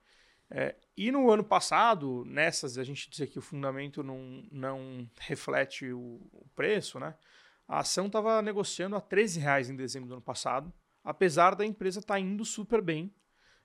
[0.50, 5.92] É, e no ano passado, nessas, a gente dizer que o fundamento não, não reflete
[5.92, 7.16] o, o preço, né?
[7.68, 10.72] A ação estava negociando a 13 reais em dezembro do ano passado,
[11.04, 13.14] apesar da empresa estar tá indo super bem.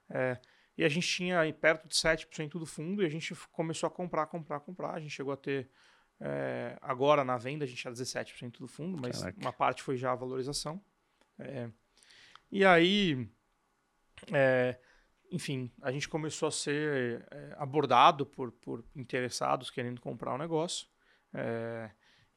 [0.08, 0.38] É,
[0.76, 4.26] e a gente tinha perto de 7% do fundo e a gente começou a comprar,
[4.26, 4.94] comprar, comprar.
[4.94, 5.68] A gente chegou a ter,
[6.18, 9.38] é, agora na venda, a gente tinha 17% do fundo, mas Caraca.
[9.40, 10.82] uma parte foi já a valorização.
[11.38, 11.68] É,
[12.50, 13.28] e aí,
[14.32, 14.78] é,
[15.30, 20.88] enfim, a gente começou a ser é, abordado por, por interessados querendo comprar o negócio.
[21.32, 21.90] É,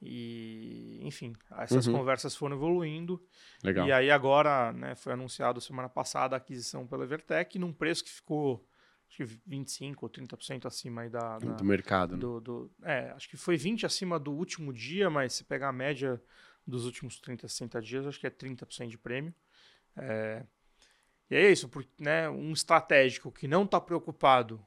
[0.06, 1.98] e, enfim, essas uhum.
[1.98, 3.24] conversas foram evoluindo.
[3.64, 3.88] Legal.
[3.88, 8.12] E aí agora, né, foi anunciado semana passada a aquisição pela Evertec num preço que
[8.12, 8.68] ficou
[9.08, 12.18] acho que 25 ou 30% acima aí da, da, do mercado.
[12.18, 12.42] Do, né?
[12.42, 16.22] do, é, acho que foi 20 acima do último dia, mas se pegar a média
[16.66, 19.34] dos últimos 30, 60 dias, acho que é 30% de prêmio.
[19.96, 20.44] É,
[21.30, 24.66] e é isso, por, né, um estratégico que não está preocupado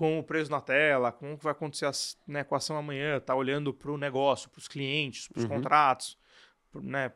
[0.00, 1.86] com o preço na tela, com o que vai acontecer
[2.26, 5.44] né, com a ação amanhã, está olhando para o negócio, para os clientes, para os
[5.44, 5.50] uhum.
[5.50, 6.18] contratos,
[6.72, 7.12] para né,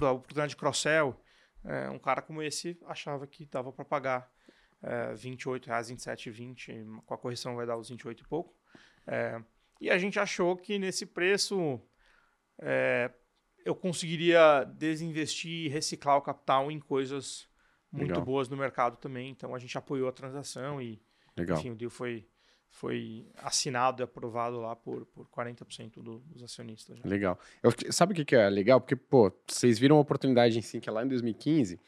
[0.00, 1.20] a oportunidade de cross-sell.
[1.64, 4.32] É, um cara como esse achava que dava para pagar
[4.80, 8.54] é, R$ 28,00, 27,20, com a correção vai dar os 28 e pouco.
[9.08, 9.42] É,
[9.80, 11.80] e a gente achou que nesse preço
[12.60, 13.10] é,
[13.64, 17.48] eu conseguiria desinvestir e reciclar o capital em coisas
[17.90, 18.24] muito Legal.
[18.24, 19.30] boas no mercado também.
[19.30, 21.02] Então a gente apoiou a transação e
[21.36, 21.58] Legal.
[21.58, 22.26] Enfim, o deal foi,
[22.68, 26.98] foi assinado e aprovado lá por, por 40% do, dos acionistas.
[26.98, 27.04] Já.
[27.04, 27.38] Legal.
[27.62, 28.80] Eu, sabe o que, que é legal?
[28.80, 31.78] Porque, pô, vocês viram uma oportunidade em Sync lá em 2015.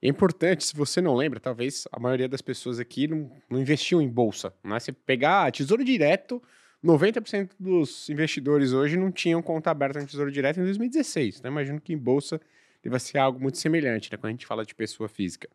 [0.00, 4.02] É importante, se você não lembra, talvez a maioria das pessoas aqui não, não investiu
[4.02, 4.52] em bolsa.
[4.64, 4.78] Né?
[4.78, 6.42] Você pegar Tesouro Direto,
[6.84, 11.42] 90% dos investidores hoje não tinham conta aberta no Tesouro Direto em 2016.
[11.42, 11.48] Né?
[11.48, 12.40] Imagino que em bolsa
[12.82, 14.18] deva ser algo muito semelhante né?
[14.18, 15.48] quando a gente fala de pessoa física.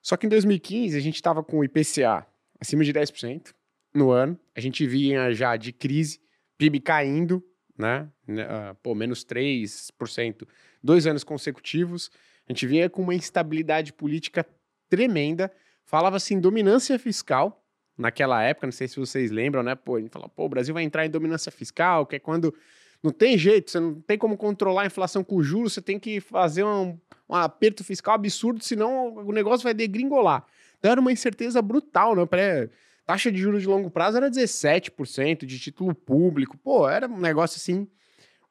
[0.00, 2.26] Só que em 2015 a gente estava com o IPCA
[2.60, 3.54] acima de 10%
[3.94, 4.38] no ano.
[4.54, 6.20] A gente vinha já de crise,
[6.56, 7.44] PIB caindo,
[7.76, 8.08] né?
[8.28, 10.46] Uh, pô, menos 3%,
[10.82, 12.10] dois anos consecutivos.
[12.48, 14.46] A gente vinha com uma instabilidade política
[14.88, 15.52] tremenda.
[15.84, 17.64] Falava-se em dominância fiscal
[17.96, 19.74] naquela época, não sei se vocês lembram, né?
[19.74, 22.54] Pô, a gente falava, pô, o Brasil vai entrar em dominância fiscal, que é quando
[23.02, 26.20] não tem jeito, você não tem como controlar a inflação com juros, você tem que
[26.20, 30.46] fazer um, um aperto fiscal absurdo, senão o negócio vai degringolar.
[30.78, 32.26] Então era uma incerteza brutal, né?
[32.26, 32.68] Pré
[33.04, 36.58] taxa de juros de longo prazo era 17% de título público.
[36.58, 37.88] Pô, era um negócio assim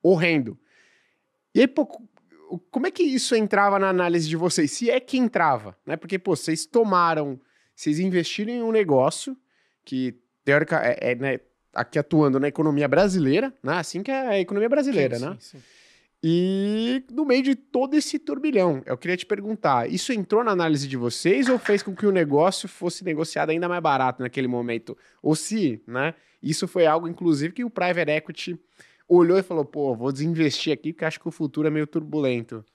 [0.02, 0.58] horrendo.
[1.54, 1.86] E aí, pô,
[2.72, 4.72] como é que isso entrava na análise de vocês?
[4.72, 5.96] Se é que entrava, né?
[5.96, 7.40] Porque, pô, vocês tomaram,
[7.76, 9.38] vocês investiram em um negócio
[9.86, 11.40] que teórica, é, é né,
[11.74, 13.74] aqui atuando na economia brasileira, né?
[13.74, 15.38] Assim que é a economia brasileira, sim, né?
[15.40, 15.64] Sim, sim.
[16.24, 20.88] E no meio de todo esse turbilhão, eu queria te perguntar: isso entrou na análise
[20.88, 24.98] de vocês ou fez com que o negócio fosse negociado ainda mais barato naquele momento?
[25.22, 26.16] Ou se, né?
[26.42, 28.60] Isso foi algo, inclusive, que o private equity
[29.08, 32.66] olhou e falou: pô, vou desinvestir aqui porque acho que o futuro é meio turbulento.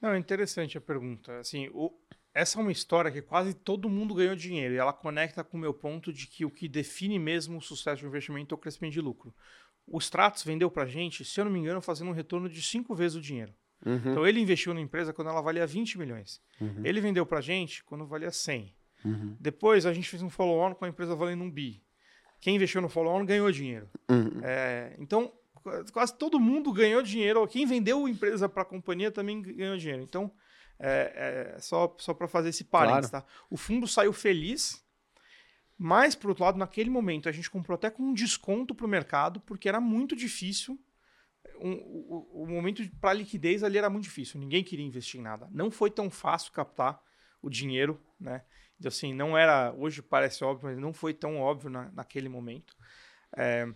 [0.00, 1.38] Não, é interessante a pergunta.
[1.38, 1.90] Assim, o,
[2.34, 5.60] essa é uma história que quase todo mundo ganhou dinheiro e ela conecta com o
[5.60, 8.92] meu ponto de que o que define mesmo o sucesso do investimento é o crescimento
[8.92, 9.34] de lucro.
[9.86, 12.94] O Stratos vendeu para gente, se eu não me engano, fazendo um retorno de cinco
[12.94, 13.52] vezes o dinheiro.
[13.84, 13.96] Uhum.
[13.96, 16.40] Então ele investiu na empresa quando ela valia 20 milhões.
[16.60, 16.80] Uhum.
[16.84, 18.74] Ele vendeu para gente quando valia 100.
[19.04, 19.36] Uhum.
[19.38, 21.82] Depois a gente fez um follow-on com a empresa valendo um bi.
[22.40, 23.88] Quem investiu no follow-on ganhou dinheiro.
[24.10, 24.40] Uhum.
[24.42, 25.32] É, então
[25.92, 27.46] quase todo mundo ganhou dinheiro.
[27.46, 30.02] Quem vendeu a empresa para a companhia também ganhou dinheiro.
[30.02, 30.32] Então
[30.78, 33.10] é, é só, só para fazer esse parênteses.
[33.10, 33.24] Claro.
[33.24, 33.32] Tá?
[33.50, 34.83] O fundo saiu feliz
[35.76, 38.88] mas, por outro lado, naquele momento, a gente comprou até com um desconto para o
[38.88, 40.78] mercado, porque era muito difícil.
[41.60, 44.40] Um, o, o, momento para liquidez ali era muito difícil.
[44.40, 45.48] Ninguém queria investir em nada.
[45.52, 47.02] Não foi tão fácil captar
[47.42, 48.42] o dinheiro, né?
[48.78, 49.72] Então, assim, não era.
[49.76, 52.76] Hoje parece óbvio, mas não foi tão óbvio na, naquele momento.
[53.36, 53.68] É,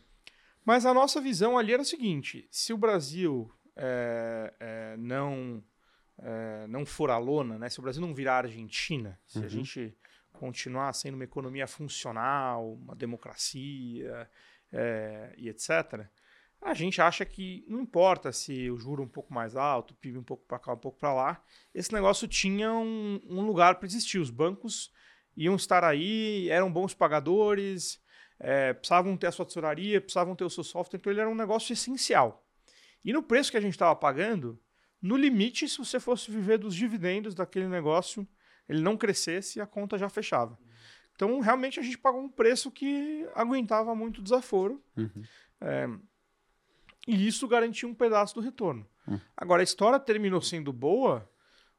[0.64, 5.62] mas a nossa visão ali era o seguinte: se o Brasil é, é, não,
[6.18, 7.68] é, não for a lona, né?
[7.68, 9.44] se o Brasil não virar a Argentina, se uhum.
[9.44, 9.96] a gente
[10.38, 14.30] continuar sendo uma economia funcional, uma democracia
[14.72, 16.06] é, e etc.,
[16.60, 20.18] a gente acha que não importa se o juro um pouco mais alto, o PIB
[20.18, 23.86] um pouco para cá, um pouco para lá, esse negócio tinha um, um lugar para
[23.86, 24.18] existir.
[24.18, 24.92] Os bancos
[25.36, 28.02] iam estar aí, eram bons pagadores,
[28.40, 31.34] é, precisavam ter a sua tesouraria, precisavam ter o seu software, então ele era um
[31.34, 32.44] negócio essencial.
[33.04, 34.60] E no preço que a gente estava pagando,
[35.00, 38.26] no limite, se você fosse viver dos dividendos daquele negócio,
[38.68, 40.58] ele não crescesse, a conta já fechava.
[41.14, 44.80] Então, realmente, a gente pagou um preço que aguentava muito desaforo.
[44.96, 45.24] Uhum.
[45.60, 45.88] É,
[47.08, 48.86] e isso garantia um pedaço do retorno.
[49.06, 49.20] Uhum.
[49.36, 51.28] Agora, a história terminou sendo boa,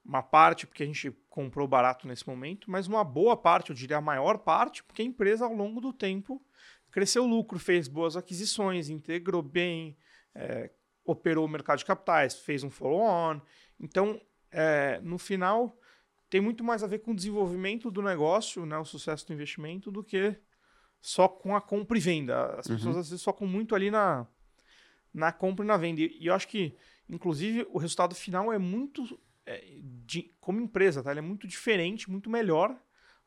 [0.03, 3.97] uma parte porque a gente comprou barato nesse momento, mas uma boa parte, eu diria
[3.97, 6.43] a maior parte, porque a empresa, ao longo do tempo,
[6.91, 9.95] cresceu o lucro, fez boas aquisições, integrou bem,
[10.35, 10.69] é,
[11.05, 13.39] operou o mercado de capitais, fez um follow-on.
[13.79, 14.19] Então,
[14.51, 15.79] é, no final,
[16.29, 19.91] tem muito mais a ver com o desenvolvimento do negócio, né, o sucesso do investimento,
[19.91, 20.35] do que
[21.01, 22.55] só com a compra e venda.
[22.57, 22.75] As uhum.
[22.75, 24.27] pessoas às vezes focam muito ali na,
[25.13, 26.01] na compra e na venda.
[26.01, 26.75] E, eu acho que,
[27.09, 29.19] inclusive, o resultado final é muito.
[29.45, 29.63] É,
[30.05, 31.09] de, como empresa, tá?
[31.09, 32.77] Ele é muito diferente, muito melhor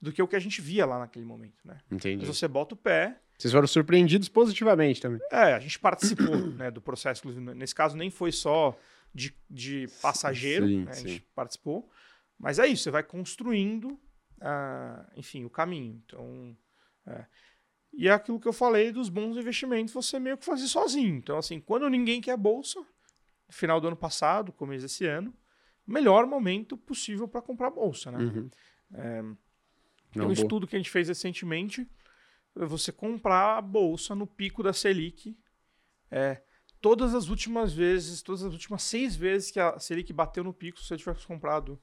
[0.01, 1.57] do que o que a gente via lá naquele momento.
[1.65, 1.79] Né?
[1.91, 2.25] Entendi.
[2.27, 3.19] Mas você bota o pé.
[3.37, 5.21] Vocês foram surpreendidos positivamente também.
[5.33, 7.29] É, a gente participou né, do processo.
[7.29, 8.77] Nesse caso, nem foi só
[9.13, 10.93] de, de passageiro, sim, né?
[10.93, 11.91] a gente participou.
[12.39, 13.99] Mas é isso, você vai construindo,
[14.41, 16.03] ah, enfim, o caminho.
[16.05, 16.57] Então,
[17.07, 17.27] é.
[17.93, 21.17] E é aquilo que eu falei dos bons investimentos, você meio que fazer sozinho.
[21.17, 22.83] Então, assim, quando ninguém quer bolsa,
[23.51, 25.35] final do ano passado, começo desse ano,
[25.87, 28.19] melhor momento possível para comprar bolsa, né?
[28.19, 28.51] Uhum.
[28.95, 29.23] É,
[30.13, 31.89] tem um estudo que a gente fez recentemente,
[32.57, 35.37] é você comprar a bolsa no pico da Selic,
[36.11, 36.43] é,
[36.81, 40.79] todas as últimas vezes, todas as últimas seis vezes que a Selic bateu no pico,
[40.79, 41.81] se você tivesse comprado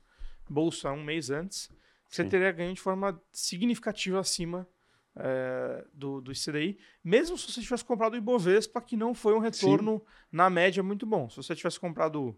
[0.49, 1.69] bolsa um mês antes,
[2.07, 2.29] você Sim.
[2.29, 4.67] teria ganho de forma significativa acima
[5.15, 9.39] é, do, do ICDI, mesmo se você tivesse comprado o Ibovespa, que não foi um
[9.39, 10.05] retorno Sim.
[10.31, 11.29] na média muito bom.
[11.29, 12.35] Se você tivesse comprado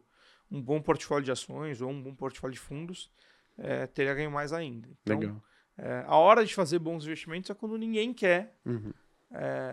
[0.50, 3.10] um bom portfólio de ações ou um bom portfólio de fundos,
[3.58, 4.90] é, teria ganho mais ainda.
[5.02, 5.44] Então, Legal.
[5.78, 8.92] É, a hora de fazer bons investimentos é quando ninguém quer uhum.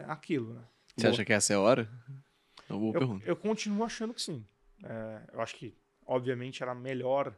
[0.07, 0.55] aquilo.
[0.55, 0.62] Né?
[0.96, 1.12] Você boa.
[1.12, 1.90] acha que essa é a hora?
[2.68, 3.27] É uma boa eu, pergunta.
[3.27, 4.46] Eu continuo achando que sim.
[4.85, 7.37] É, eu acho que, obviamente, era melhor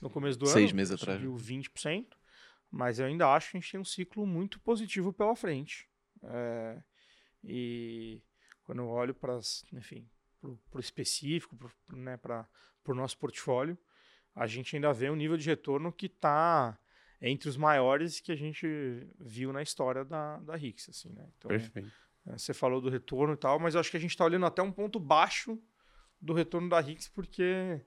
[0.00, 0.76] no começo do Seis ano.
[0.76, 1.20] meses atrás.
[1.20, 2.06] Subiu 20%,
[2.70, 5.88] mas eu ainda acho que a gente tem um ciclo muito positivo pela frente.
[6.22, 6.82] É,
[7.42, 8.22] e
[8.64, 9.38] quando eu olho para,
[9.72, 10.08] enfim,
[10.40, 12.18] para o específico, para né,
[12.86, 13.78] o nosso portfólio,
[14.34, 16.78] a gente ainda vê um nível de retorno que está
[17.20, 18.66] entre os maiores que a gente
[19.18, 20.88] viu na história da, da Rix.
[20.88, 21.28] Assim, né?
[21.36, 21.92] então, Perfeito.
[22.26, 24.46] É, você falou do retorno e tal, mas eu acho que a gente está olhando
[24.46, 25.60] até um ponto baixo
[26.20, 27.80] do retorno da Rix, porque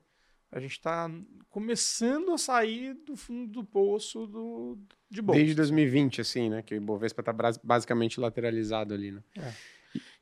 [0.52, 1.10] a gente está
[1.48, 4.78] começando a sair do fundo do poço do,
[5.10, 5.38] de bolsa.
[5.38, 6.62] Desde 2020, assim, né?
[6.62, 7.32] Que o Ibovespa está
[7.64, 9.22] basicamente lateralizado ali, né?
[9.38, 9.52] É.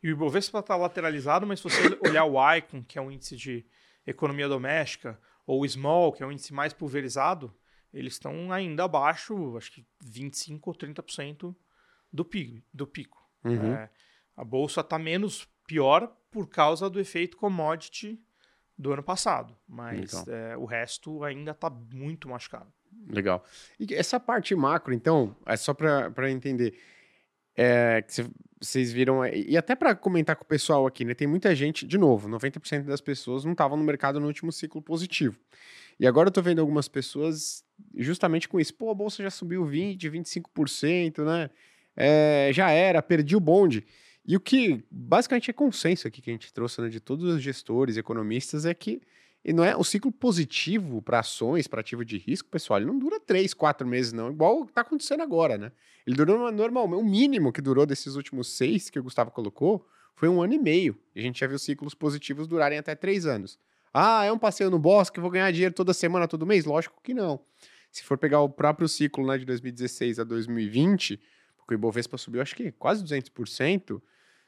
[0.00, 3.36] E o Ibovespa está lateralizado, mas se você olhar o Icon, que é um índice
[3.36, 3.66] de
[4.06, 7.52] economia doméstica, ou o Small, que é um índice mais pulverizado,
[7.92, 11.56] eles estão ainda abaixo, acho que 25% ou 30%
[12.12, 12.62] do pico.
[12.72, 13.28] Do pico.
[13.44, 13.74] Uhum.
[13.74, 13.90] É,
[14.36, 18.20] a bolsa está menos pior por causa do efeito commodity
[18.80, 22.72] do ano passado, mas é, o resto ainda está muito machucado.
[23.08, 23.44] Legal.
[23.78, 26.74] E essa parte macro, então, é só para entender.
[27.56, 28.24] é, que
[28.60, 31.14] vocês viram, e até para comentar com o pessoal aqui, né?
[31.14, 34.82] Tem muita gente, de novo, 90% das pessoas não estavam no mercado no último ciclo
[34.82, 35.38] positivo.
[35.98, 37.64] E agora eu tô vendo algumas pessoas
[37.96, 38.74] justamente com isso.
[38.74, 41.50] Pô, a bolsa já subiu 20, 25%, né?
[41.96, 43.86] É, já era, perdi o bonde.
[44.26, 47.42] E o que basicamente é consenso aqui que a gente trouxe né, de todos os
[47.42, 49.00] gestores, economistas, é que
[49.44, 52.98] e não é o ciclo positivo para ações, para ativo de risco, pessoal, ele não
[52.98, 55.72] dura três, quatro meses, não, igual está acontecendo agora, né?
[56.06, 60.28] Ele durou normalmente, o mínimo que durou desses últimos seis que o Gustavo colocou foi
[60.28, 60.98] um ano e meio.
[61.14, 63.58] E a gente já viu ciclos positivos durarem até três anos.
[63.92, 66.64] Ah, é um passeio no bosque, vou ganhar dinheiro toda semana, todo mês?
[66.64, 67.40] Lógico que não.
[67.90, 71.22] Se for pegar o próprio ciclo né, de 2016 a 2020, porque
[71.74, 74.00] o Ibovespa subiu acho que quase 200%,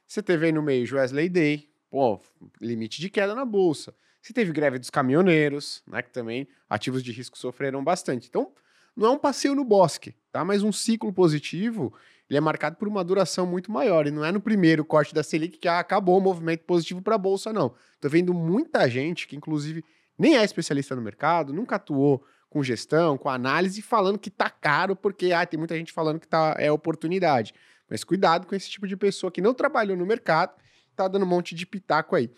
[0.07, 2.21] você teve aí no meio Wesley Day, pô,
[2.61, 3.95] limite de queda na bolsa.
[4.21, 8.29] Você teve greve dos caminhoneiros, né, que também ativos de risco sofreram bastante.
[8.29, 8.53] Então,
[8.97, 10.45] não é um passeio no bosque, tá?
[10.45, 11.93] Mas um ciclo positivo,
[12.29, 14.07] ele é marcado por uma duração muito maior.
[14.07, 17.15] E não é no primeiro corte da Selic que ah, acabou o movimento positivo para
[17.15, 17.75] a bolsa, não.
[18.01, 19.85] Tô vendo muita gente que, inclusive,
[20.19, 24.95] nem é especialista no mercado, nunca atuou com gestão, com análise, falando que tá caro,
[24.95, 27.55] porque ah, tem muita gente falando que tá, é oportunidade.
[27.89, 30.55] Mas cuidado com esse tipo de pessoa que não trabalhou no mercado,
[30.95, 32.31] tá dando um monte de pitaco aí.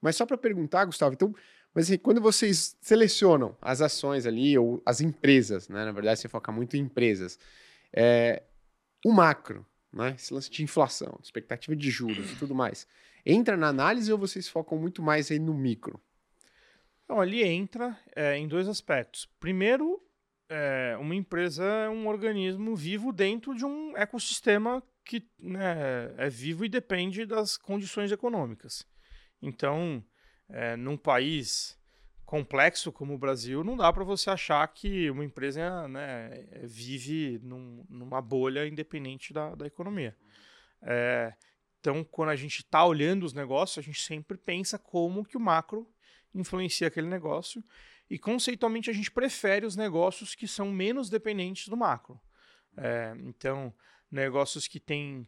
[0.00, 1.34] Mas só para perguntar, Gustavo, então,
[1.74, 5.86] mas assim, quando vocês selecionam as ações ali, ou as empresas, né?
[5.86, 7.38] Na verdade, você foca muito em empresas.
[7.92, 8.42] É,
[9.04, 10.14] o macro, né?
[10.18, 12.86] Esse lance de inflação, expectativa de juros e tudo mais.
[13.24, 15.98] Entra na análise ou vocês focam muito mais aí no micro?
[17.12, 19.28] Então, ali entra é, em dois aspectos.
[19.38, 20.02] Primeiro,
[20.48, 26.64] é, uma empresa é um organismo vivo dentro de um ecossistema que né, é vivo
[26.64, 28.86] e depende das condições econômicas.
[29.42, 30.02] Então,
[30.48, 31.78] é, num país
[32.24, 36.30] complexo como o Brasil, não dá para você achar que uma empresa né,
[36.62, 40.16] vive num, numa bolha independente da, da economia.
[40.80, 41.34] É,
[41.78, 45.40] então, quando a gente está olhando os negócios, a gente sempre pensa como que o
[45.40, 45.86] macro
[46.34, 47.62] influencia aquele negócio
[48.08, 52.20] e, conceitualmente, a gente prefere os negócios que são menos dependentes do macro.
[52.76, 53.72] É, então,
[54.10, 55.26] negócios que têm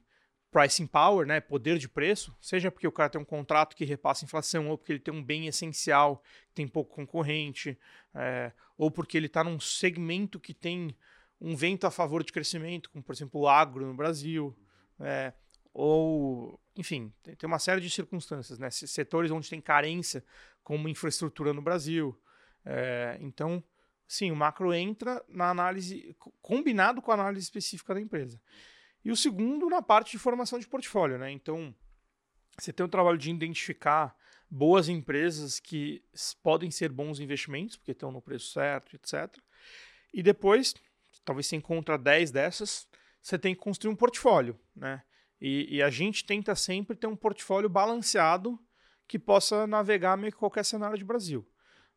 [0.50, 4.24] pricing power, né, poder de preço, seja porque o cara tem um contrato que repassa
[4.24, 7.76] inflação, ou porque ele tem um bem essencial, que tem pouco concorrente,
[8.14, 10.96] é, ou porque ele está num segmento que tem
[11.40, 14.56] um vento a favor de crescimento, como por exemplo o agro no Brasil,
[15.00, 15.32] é,
[15.72, 20.24] ou enfim, tem uma série de circunstâncias, né, setores onde tem carência,
[20.62, 22.18] como infraestrutura no Brasil.
[22.64, 23.62] É, então,
[24.08, 28.40] sim, o macro entra na análise, combinado com a análise específica da empresa.
[29.04, 31.30] E o segundo na parte de formação de portfólio, né?
[31.30, 31.74] Então,
[32.58, 34.16] você tem o trabalho de identificar
[34.50, 36.02] boas empresas que
[36.42, 39.36] podem ser bons investimentos, porque estão no preço certo, etc.
[40.12, 40.74] E depois,
[41.24, 42.88] talvez você encontra 10 dessas,
[43.20, 45.02] você tem que construir um portfólio, né?
[45.46, 48.58] E, e, a gente tenta sempre ter um portfólio balanceado
[49.06, 51.46] que possa navegar meio que qualquer cenário de Brasil.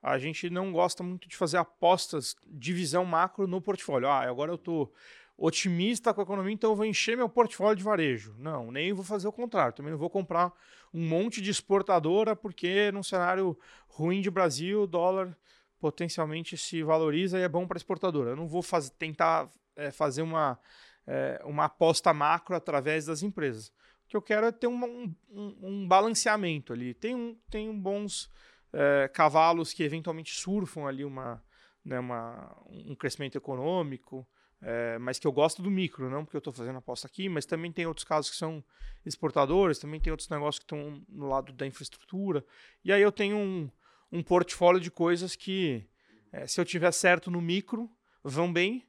[0.03, 4.09] A gente não gosta muito de fazer apostas de visão macro no portfólio.
[4.09, 4.93] Ah, agora eu estou
[5.37, 8.35] otimista com a economia, então eu vou encher meu portfólio de varejo.
[8.37, 9.73] Não, nem vou fazer o contrário.
[9.73, 10.51] Também não vou comprar
[10.93, 13.57] um monte de exportadora, porque num cenário
[13.87, 15.33] ruim de Brasil, o dólar
[15.79, 18.31] potencialmente se valoriza e é bom para exportadora.
[18.31, 18.61] Eu não vou
[18.99, 20.59] tentar é, fazer uma,
[21.07, 23.69] é, uma aposta macro através das empresas.
[24.05, 26.93] O que eu quero é ter um, um, balanceamento ali.
[26.93, 28.29] Tem, um, tem bons
[28.73, 31.43] é, cavalos que eventualmente surfam ali uma,
[31.83, 34.27] né, uma, um crescimento econômico,
[34.61, 37.45] é, mas que eu gosto do micro, não porque eu estou fazendo aposta aqui, mas
[37.45, 38.63] também tem outros casos que são
[39.05, 42.43] exportadores, também tem outros negócios que estão no lado da infraestrutura.
[42.83, 43.69] E aí eu tenho um,
[44.11, 45.87] um portfólio de coisas que,
[46.31, 47.89] é, se eu tiver certo no micro,
[48.23, 48.86] vão bem,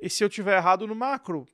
[0.00, 1.46] e se eu tiver errado no macro,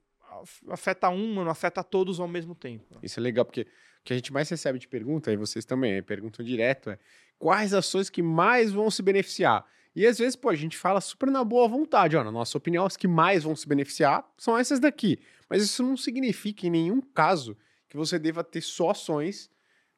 [0.68, 2.98] afeta uma, não afeta todos ao mesmo tempo.
[3.02, 6.02] Isso é legal, porque o que a gente mais recebe de pergunta, e vocês também
[6.02, 6.98] perguntam direto, é
[7.38, 9.66] quais ações que mais vão se beneficiar?
[9.94, 12.86] E às vezes, pô, a gente fala super na boa vontade, ó, na nossa opinião,
[12.86, 15.18] as que mais vão se beneficiar são essas daqui.
[15.48, 17.56] Mas isso não significa em nenhum caso
[17.88, 19.50] que você deva ter só ações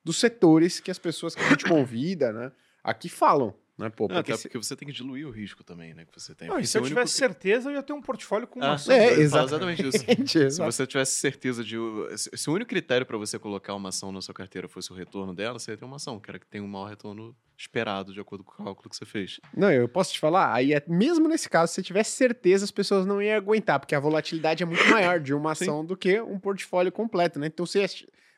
[0.03, 2.53] dos setores que as pessoas que a gente convida, né,
[2.83, 3.55] aqui falam.
[3.79, 6.05] Né, pô, não, porque até porque você tem que diluir o risco também, né?
[6.05, 6.47] Que você tem.
[6.47, 8.95] Não, e se eu tivesse certeza, eu ia ter um portfólio com ah, ação.
[8.95, 9.99] É, exatamente isso.
[10.51, 11.77] se você tivesse certeza de.
[12.17, 15.35] Se o único critério para você colocar uma ação na sua carteira fosse o retorno
[15.35, 18.21] dela, você ia ter uma ação, que era que tem um maior retorno esperado, de
[18.21, 19.41] acordo com o cálculo que você fez.
[19.57, 22.71] Não, eu posso te falar, aí é, mesmo nesse caso, se você tivesse certeza, as
[22.71, 25.87] pessoas não iam aguentar, porque a volatilidade é muito maior de uma ação Sim.
[25.87, 27.47] do que um portfólio completo, né?
[27.47, 27.87] Então você.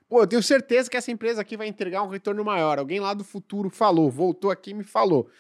[0.09, 2.79] Pô, eu tenho certeza que essa empresa aqui vai entregar um retorno maior.
[2.79, 5.31] Alguém lá do futuro falou, voltou aqui e me falou.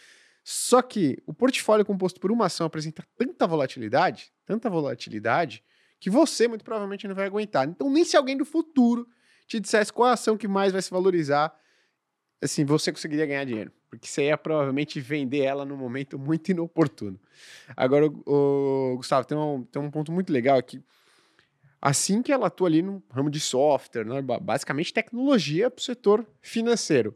[0.42, 5.64] Só que o portfólio composto por uma ação apresenta tanta volatilidade, tanta volatilidade,
[5.98, 7.66] que você muito provavelmente não vai aguentar.
[7.66, 9.08] Então, nem se alguém do futuro
[9.46, 11.54] te dissesse qual a ação que mais vai se valorizar,
[12.42, 13.72] assim, você conseguiria ganhar dinheiro.
[13.88, 17.18] Porque você ia provavelmente vender ela num momento muito inoportuno.
[17.76, 20.82] Agora, o, o Gustavo, tem um, tem um ponto muito legal aqui.
[21.84, 24.22] Assim que ela atua ali no ramo de software, né?
[24.40, 27.14] basicamente tecnologia para o setor financeiro.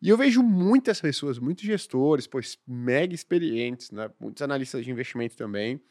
[0.00, 4.08] E eu vejo muitas pessoas, muitos gestores, pois mega experientes, né?
[4.20, 5.82] muitos analistas de investimento também,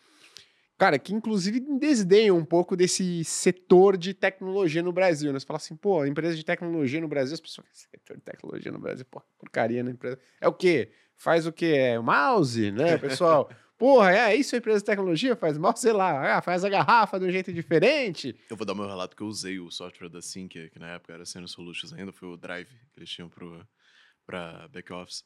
[0.78, 5.34] cara, que inclusive desdenham um pouco desse setor de tecnologia no Brasil.
[5.34, 5.40] Né?
[5.40, 8.80] Você fala assim, pô, empresa de tecnologia no Brasil, as pessoas, setor de tecnologia no
[8.80, 10.18] Brasil, pô, porcaria na empresa.
[10.40, 10.90] É o quê?
[11.18, 11.66] Faz o quê?
[11.66, 13.50] É mouse, né, pessoal?
[13.78, 15.36] Porra, é isso a empresa de tecnologia?
[15.36, 18.36] Faz mal, sei lá, ah, faz a garrafa de um jeito diferente.
[18.50, 21.14] Eu vou dar meu relato que eu usei o software da Sync, que na época
[21.14, 23.68] era Senior Solutions ainda, foi o Drive que eles tinham pro,
[24.26, 25.26] pra back-office.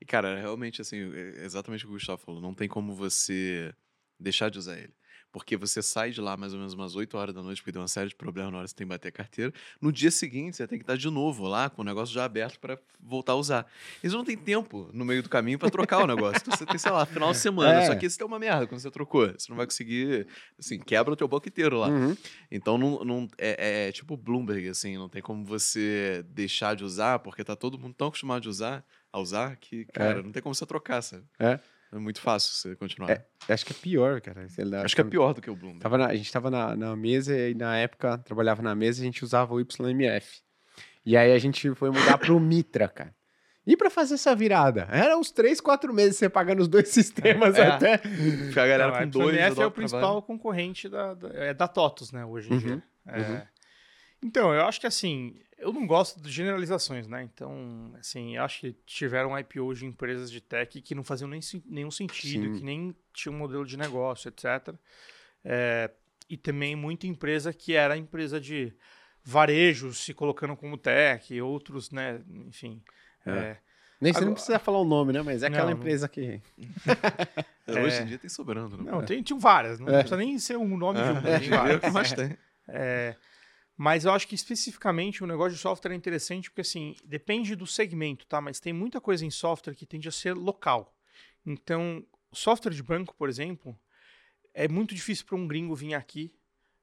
[0.00, 3.74] E, cara, realmente, assim, é exatamente o que o Gustavo falou, não tem como você
[4.18, 4.94] deixar de usar ele.
[5.38, 7.80] Porque você sai de lá mais ou menos umas 8 horas da noite, porque tem
[7.80, 9.52] uma série de problemas na hora que você tem que bater a carteira.
[9.80, 12.58] No dia seguinte, você tem que estar de novo lá, com o negócio já aberto
[12.58, 13.66] para voltar a usar.
[14.02, 16.42] Eles não tem tempo no meio do caminho para trocar o negócio.
[16.42, 17.82] Então você tem, sei lá, final de semana.
[17.82, 17.86] É.
[17.86, 19.28] Só que isso é uma merda quando você trocou.
[19.28, 20.26] Você não vai conseguir.
[20.58, 21.88] Assim, quebra o teu banco inteiro lá.
[21.88, 22.16] Uhum.
[22.50, 27.20] Então não, não, é, é tipo Bloomberg, assim, não tem como você deixar de usar,
[27.20, 30.22] porque tá todo mundo tão acostumado de usar, a usar, que, cara, é.
[30.22, 31.24] não tem como você trocar, sabe?
[31.38, 31.58] É.
[31.92, 33.10] É muito fácil você continuar.
[33.10, 34.46] É, acho que é pior, cara.
[34.84, 35.78] Acho que é pior do que o Bloom.
[35.78, 39.04] Tava na, a gente tava na, na, mesa e na época trabalhava na mesa a
[39.04, 40.42] gente usava o YMF.
[41.04, 43.14] E aí a gente foi mudar pro Mitra, cara.
[43.66, 44.88] E para fazer essa virada?
[44.90, 47.98] Era uns três, quatro meses você pagando os dois sistemas é, até.
[47.98, 49.36] Ficar a galera Não, com dois.
[49.36, 50.22] O YMF é o principal trabalho.
[50.22, 52.82] concorrente da, da, é da TOTOS, né, hoje em uhum, dia.
[53.06, 53.40] É, uhum.
[54.22, 57.22] Então, eu acho que assim, eu não gosto de generalizações, né?
[57.22, 61.90] Então, assim, acho que tiveram IPO de empresas de tech que não faziam nem, nenhum
[61.90, 62.58] sentido, Sim.
[62.58, 64.74] que nem tinham um modelo de negócio, etc.
[65.44, 65.90] É,
[66.28, 68.72] e também muita empresa que era empresa de
[69.24, 72.20] varejo se colocando como tech, outros, né?
[72.46, 72.82] Enfim.
[73.26, 73.30] É.
[73.30, 73.58] É,
[74.00, 75.22] nem você não precisa falar o nome, né?
[75.22, 76.40] Mas é aquela não, empresa que.
[77.68, 78.90] É, hoje em dia tem sobrando, né?
[78.90, 79.78] Não, tem, tinham várias.
[79.78, 79.98] Não é.
[79.98, 81.20] precisa nem ser um nome de uma.
[81.20, 81.82] Tem várias.
[81.82, 82.38] É, mais tem.
[82.66, 83.14] É,
[83.78, 87.64] mas eu acho que especificamente o negócio de software é interessante porque, assim, depende do
[87.64, 88.40] segmento, tá?
[88.40, 90.92] Mas tem muita coisa em software que tende a ser local.
[91.46, 93.78] Então, software de banco, por exemplo,
[94.52, 96.34] é muito difícil para um gringo vir aqui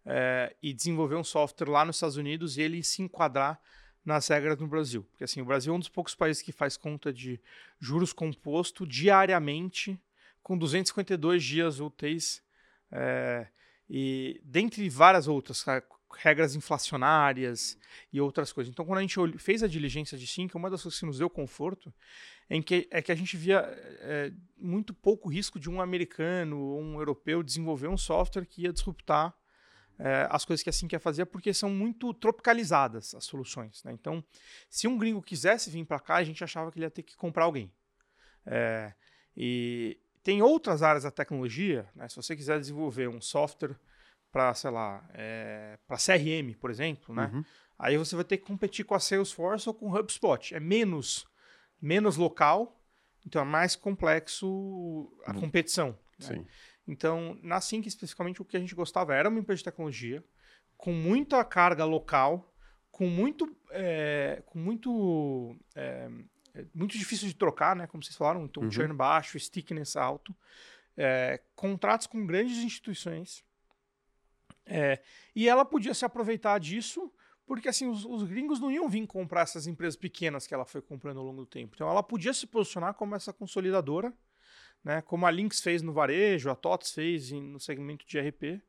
[0.06, 3.60] é, e desenvolver um software lá nos Estados Unidos e ele se enquadrar
[4.06, 5.04] nas regras no Brasil.
[5.12, 7.42] Porque, assim, o Brasil é um dos poucos países que faz conta de
[7.78, 10.00] juros composto diariamente
[10.42, 12.42] com 252 dias úteis.
[12.90, 13.48] É,
[13.90, 15.62] e dentre várias outras,
[16.18, 17.78] regras inflacionárias
[18.12, 18.72] e outras coisas.
[18.72, 21.30] Então, quando a gente fez a diligência de Sync, uma das coisas que nos deu
[21.30, 21.94] conforto
[22.50, 23.60] em que, é que a gente via
[24.02, 28.74] é, muito pouco risco de um americano ou um europeu desenvolver um software que ia
[28.74, 29.36] disruptar
[29.98, 33.84] é, as coisas que a Sync ia fazer, porque são muito tropicalizadas as soluções.
[33.84, 33.94] Né?
[33.94, 34.24] Então,
[34.70, 37.16] se um gringo quisesse vir para cá, a gente achava que ele ia ter que
[37.16, 37.72] comprar alguém.
[38.46, 38.94] É,
[39.36, 42.08] e tem outras áreas da tecnologia, né?
[42.10, 43.76] se você quiser desenvolver um software
[44.36, 47.32] para, sei lá, é, para CRM, por exemplo, né?
[47.34, 47.46] Uhum.
[47.80, 50.54] Aí você vai ter que competir com a Salesforce ou com o HubSpot.
[50.54, 51.26] É menos,
[51.82, 52.78] menos local,
[53.26, 55.40] então é mais complexo a uhum.
[55.40, 55.98] competição.
[56.20, 56.46] Né?
[56.86, 60.22] Então, na Sync, especificamente, o que a gente gostava era uma empresa de tecnologia
[60.76, 62.54] com muita carga local,
[62.92, 66.10] com muito, é, com muito, é,
[66.56, 67.88] é muito difícil de trocar, né?
[67.88, 68.72] Como vocês falaram, então uhum.
[68.72, 70.36] churn baixo, stickiness alto,
[70.98, 73.45] é, contratos com grandes instituições
[74.66, 75.02] é,
[75.36, 77.12] e ela podia se aproveitar disso,
[77.46, 80.82] porque assim, os, os, gringos não iam vir comprar essas empresas pequenas que ela foi
[80.82, 81.76] comprando ao longo do tempo.
[81.76, 84.14] Então ela podia se posicionar como essa consolidadora,
[84.84, 88.62] né, como a Lynx fez no varejo, a TOTS fez em, no segmento de RP,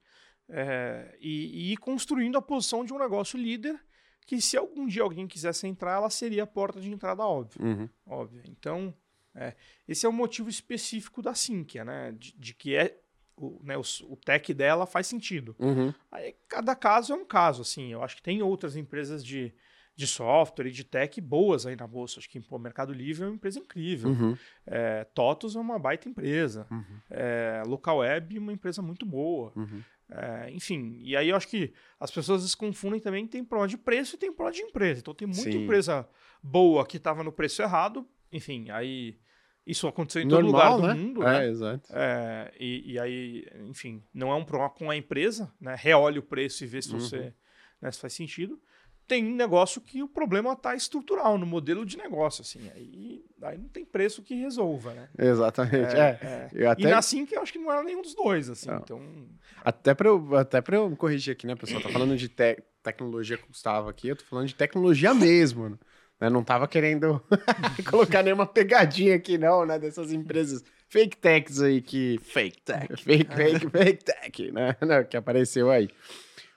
[0.49, 3.81] é, e, e ir construindo a posição de um negócio líder
[4.27, 7.65] que se algum dia alguém quisesse entrar, ela seria a porta de entrada óbvia.
[7.65, 7.89] Uhum.
[8.05, 8.43] óbvia.
[8.49, 8.93] Então,
[9.35, 9.55] é,
[9.87, 12.13] esse é o motivo específico da Sinqia, né?
[12.13, 13.01] De, de, que é
[13.37, 15.55] o, né, o, o tech dela faz sentido.
[15.59, 15.93] Uhum.
[16.11, 17.93] Aí, cada caso é um caso, assim.
[17.93, 19.53] Eu acho que tem outras empresas de,
[19.95, 22.19] de software e de tech boas aí na bolsa.
[22.19, 24.11] Acho que o Mercado Livre é uma empresa incrível.
[24.11, 24.37] Uhum.
[24.67, 26.67] É, TOTOS é uma baita empresa.
[26.71, 27.01] Uhum.
[27.11, 29.53] É, Local Web é uma empresa muito boa.
[29.55, 29.83] Uhum.
[30.09, 33.27] É, enfim, e aí eu acho que as pessoas se confundem também.
[33.27, 35.01] Tem prova de preço e tem prova de empresa.
[35.01, 35.65] Então tem muita Sim.
[35.65, 36.09] empresa
[36.43, 38.09] boa que estava no preço errado.
[38.33, 39.19] Enfim, aí
[39.67, 41.03] isso aconteceu em Normal, todo lugar do né?
[41.03, 41.45] mundo, né?
[41.45, 41.93] É, exato.
[41.93, 45.75] É, e, e, aí, enfim, não é um problema com a empresa, né?
[45.77, 47.01] Reolhe o preço e vê se uhum.
[47.01, 47.35] você
[47.81, 48.61] né, se faz sentido.
[49.09, 52.71] tem um negócio que o problema está estrutural no modelo de negócio, assim.
[52.75, 55.09] Aí, aí não tem preço que resolva, né?
[55.19, 55.97] Exatamente.
[55.97, 56.67] É, é.
[56.67, 56.83] Até...
[56.83, 58.69] E na Sync eu acho que não era nenhum dos dois, assim.
[58.69, 58.79] Não.
[58.79, 59.29] Então.
[59.65, 61.83] Até para eu, até eu corrigir aqui, né, pessoal?
[61.83, 65.77] Tá falando de te tecnologia com o Gustavo aqui, eu tô falando de tecnologia mesmo.
[66.21, 66.29] Né?
[66.29, 67.23] Eu não tava querendo
[67.91, 69.79] colocar nenhuma pegadinha aqui, não, né?
[69.79, 72.19] Dessas empresas fake techs aí que.
[72.23, 72.97] Fake tech.
[73.03, 74.77] Fake, fake, fake tech, né?
[75.09, 75.89] que apareceu aí.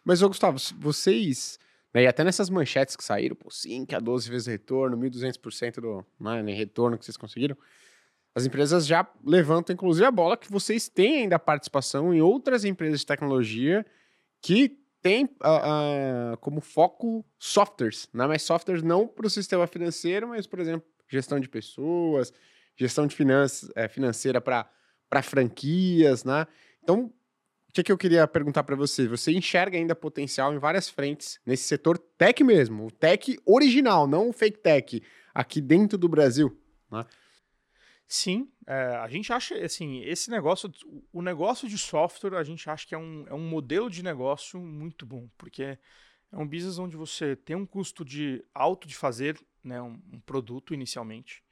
[0.04, 1.60] Mas, ô Gustavo, vocês
[1.94, 2.04] né?
[2.04, 6.54] E até nessas manchetes que saíram, por 5 a 12 vezes retorno, 1.200% do né,
[6.54, 7.58] retorno que vocês conseguiram,
[8.36, 13.00] as empresas já levantam, inclusive, a bola que vocês têm ainda participação em outras empresas
[13.00, 13.86] de tecnologia
[14.42, 18.28] que têm uh, uh, como foco softwares, né?
[18.28, 22.34] mas softwares não para o sistema financeiro, mas, por exemplo, gestão de pessoas,
[22.76, 26.48] gestão de finanças, é, financeira para franquias, né?
[26.82, 27.12] Então,
[27.70, 29.08] o que, que eu queria perguntar para você?
[29.08, 34.30] Você enxerga ainda potencial em várias frentes nesse setor tech mesmo, o tech original, não
[34.30, 36.58] o fake tech, aqui dentro do Brasil?
[36.92, 37.06] Né?
[38.12, 40.72] Sim, é, a gente acha, assim, esse negócio,
[41.14, 44.60] o negócio de software, a gente acha que é um, é um modelo de negócio
[44.60, 45.78] muito bom, porque
[46.32, 50.20] é um business onde você tem um custo de alto de fazer né, um, um
[50.22, 51.44] produto inicialmente.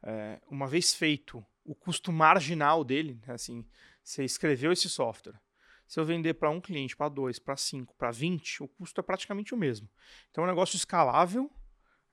[0.00, 3.66] É, uma vez feito, o custo marginal dele, né, assim,
[4.00, 5.40] você escreveu esse software,
[5.88, 9.02] se eu vender para um cliente, para dois, para cinco, para vinte, o custo é
[9.02, 9.90] praticamente o mesmo.
[10.30, 11.50] Então é um negócio escalável,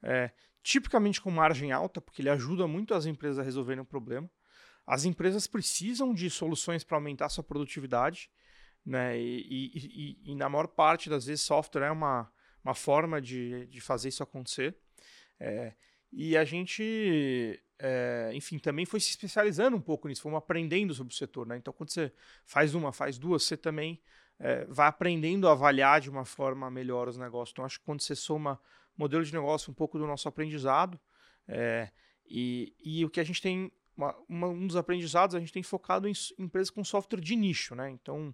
[0.04, 0.32] é,
[0.62, 4.30] tipicamente com margem alta, porque ele ajuda muito as empresas a resolverem o problema.
[4.86, 8.30] As empresas precisam de soluções para aumentar sua produtividade,
[8.86, 9.18] né?
[9.18, 12.30] E, e, e, e, na maior parte das vezes software é uma,
[12.64, 14.76] uma forma de, de fazer isso acontecer.
[15.39, 15.74] É,
[16.12, 21.14] e a gente é, enfim, também foi se especializando um pouco nisso, fomos aprendendo sobre
[21.14, 21.45] o setor.
[21.45, 21.58] Né?
[21.58, 22.14] Então, quando você
[22.45, 24.01] faz uma, faz duas, você também
[24.39, 27.51] é, vai aprendendo a avaliar de uma forma melhor os negócios.
[27.51, 28.58] Então, acho que quando você soma
[28.98, 31.00] modelo de negócio um pouco do nosso aprendizado,
[31.48, 31.91] é,
[32.26, 35.64] e, e o que a gente tem, uma, uma, um dos aprendizados, a gente tem
[35.64, 37.76] focado em empresas com software de nicho.
[37.76, 37.89] Né?
[37.89, 38.34] Então,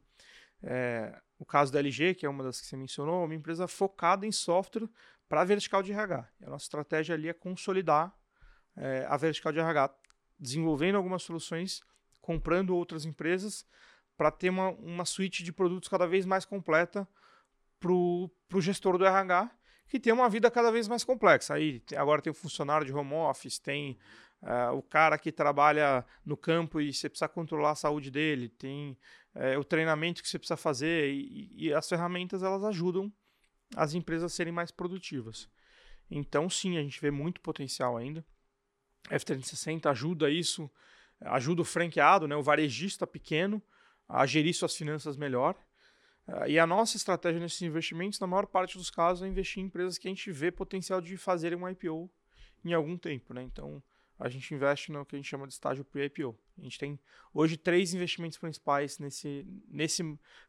[0.62, 3.68] é, o caso da LG, que é uma das que você mencionou, é uma empresa
[3.68, 4.88] focada em software
[5.28, 6.28] para vertical de RH.
[6.43, 8.14] A nossa estratégia ali é consolidar
[8.76, 9.93] é, a vertical de RH,
[10.39, 11.82] desenvolvendo algumas soluções,
[12.22, 13.66] comprando outras empresas,
[14.18, 17.07] para ter uma, uma suíte de produtos cada vez mais completa
[17.80, 18.30] para o
[18.60, 19.49] gestor do RH,
[19.90, 21.56] que tem uma vida cada vez mais complexa.
[21.56, 23.98] Aí agora tem o funcionário de home office, tem
[24.44, 28.96] uh, o cara que trabalha no campo e você precisa controlar a saúde dele, tem
[29.36, 33.12] uh, o treinamento que você precisa fazer e, e, as ferramentas elas ajudam
[33.76, 35.50] as empresas a serem mais produtivas.
[36.10, 38.24] Então sim, a gente vê muito potencial ainda.
[39.10, 40.70] F360 ajuda isso,
[41.22, 43.62] ajuda o franqueado, né, o varejista pequeno,
[44.08, 45.56] a gerir suas finanças melhor.
[46.30, 49.65] Eh, e a nossa estratégia nesses investimentos, na maior parte dos casos, é investir em
[49.65, 52.09] empresas que a gente vê potencial de fazerem um IPO
[52.63, 53.34] em algum tempo.
[53.34, 53.43] Né?
[53.43, 53.82] Então,
[54.19, 56.38] a gente investe no que a gente chama de estágio pre-IPO.
[56.57, 56.99] A gente tem
[57.34, 60.03] hoje três investimentos principais nesse, nesse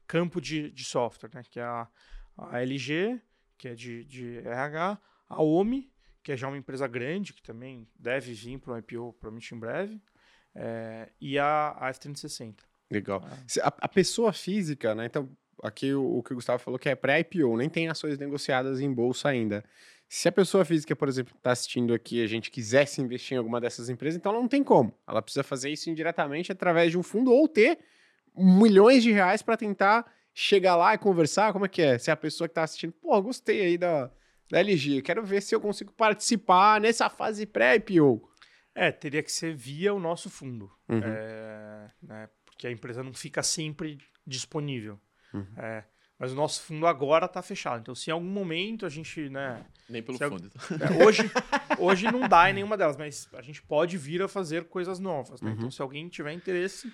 [0.07, 1.43] campo de, de software, né?
[1.49, 1.89] que é a,
[2.37, 3.21] a LG,
[3.57, 5.91] que é de, de RH, a OMI,
[6.23, 9.59] que é já uma empresa grande, que também deve vir para um IPO provavelmente em
[9.59, 10.03] breve,
[10.55, 12.57] é, e a, a F360.
[12.91, 13.23] Legal.
[13.25, 13.69] Ah.
[13.69, 15.07] A, a, pessoa física, né?
[15.07, 15.31] Então,
[15.63, 18.93] aqui o, o que o Gustavo falou que é pré-IPO, nem tem ações negociadas em
[18.93, 19.65] bolsa ainda.
[20.09, 23.61] Se a pessoa física, por exemplo, está assistindo aqui a gente quisesse investir em alguma
[23.61, 24.93] dessas empresas, então ela não tem como.
[25.07, 27.79] Ela precisa fazer isso indiretamente através de um fundo ou ter
[28.37, 31.53] milhões de reais para tentar chegar lá e conversar.
[31.53, 31.97] Como é que é?
[31.97, 34.11] Se a pessoa que está assistindo, pô, gostei aí da,
[34.51, 35.03] da LG.
[35.03, 38.29] Quero ver se eu consigo participar nessa fase pré-IPO.
[38.75, 40.71] É, teria que ser via o nosso fundo.
[40.89, 41.01] Uhum.
[41.05, 44.99] É, né, porque a empresa não fica sempre disponível.
[45.33, 45.47] Uhum.
[45.57, 45.85] É,
[46.19, 47.81] mas o nosso fundo agora está fechado.
[47.81, 49.29] Então, se em algum momento a gente.
[49.29, 50.51] Né, Nem pelo fundo.
[50.81, 51.23] É, hoje,
[51.79, 55.41] hoje não dá em nenhuma delas, mas a gente pode vir a fazer coisas novas.
[55.41, 55.51] Né?
[55.51, 55.57] Uhum.
[55.57, 56.93] Então, se alguém tiver interesse,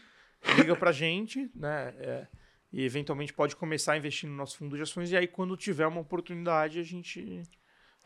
[0.57, 1.51] liga para a gente.
[1.55, 2.27] Né, é,
[2.73, 5.87] e eventualmente pode começar a investir no nosso fundo de ações e aí quando tiver
[5.87, 7.43] uma oportunidade a gente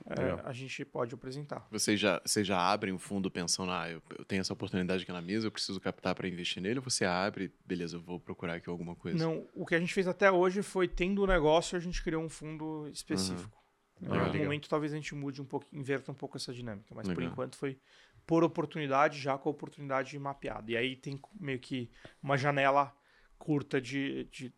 [0.07, 1.67] é, a gente pode apresentar.
[1.71, 5.13] Vocês já, vocês já abrem o fundo pensando, ah, eu, eu tenho essa oportunidade aqui
[5.13, 8.55] na mesa, eu preciso captar para investir nele, ou você abre, beleza, eu vou procurar
[8.55, 9.19] aqui alguma coisa?
[9.19, 12.03] Não, o que a gente fez até hoje foi, tendo o um negócio, a gente
[12.03, 13.59] criou um fundo específico.
[14.01, 14.15] Uhum.
[14.15, 17.07] Em algum momento talvez a gente mude um pouco, inverta um pouco essa dinâmica, mas
[17.07, 17.15] legal.
[17.15, 17.79] por enquanto foi
[18.27, 20.71] por oportunidade, já com a oportunidade mapeada.
[20.71, 21.91] E aí tem meio que
[22.23, 22.95] uma janela
[23.39, 24.55] curta de, de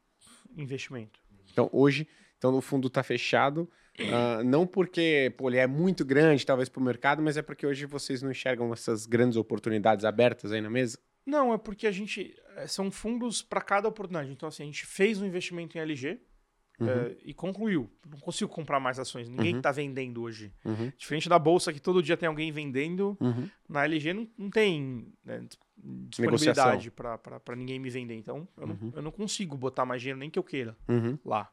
[0.56, 1.20] investimento.
[1.50, 3.70] Então, hoje, então, o fundo está fechado,
[4.00, 7.66] uh, não porque pô, ele é muito grande, talvez, para o mercado, mas é porque
[7.66, 10.98] hoje vocês não enxergam essas grandes oportunidades abertas aí na mesa?
[11.24, 12.34] Não, é porque a gente.
[12.56, 14.32] Eh, são fundos para cada oportunidade.
[14.32, 16.20] Então, assim, a gente fez um investimento em LG,
[16.80, 16.88] uhum.
[16.88, 17.90] é, e concluiu.
[18.08, 19.28] Não consigo comprar mais ações.
[19.28, 19.74] Ninguém está uhum.
[19.74, 20.52] vendendo hoje.
[20.64, 20.92] Uhum.
[20.96, 23.48] Diferente da bolsa, que todo dia tem alguém vendendo, uhum.
[23.68, 25.44] na LG não, não tem né,
[25.76, 28.14] disponibilidade para ninguém me vender.
[28.14, 28.92] Então, eu não, uhum.
[28.96, 30.76] eu, não, consigo botar mais dinheiro nem que eu queira
[31.24, 31.50] lá.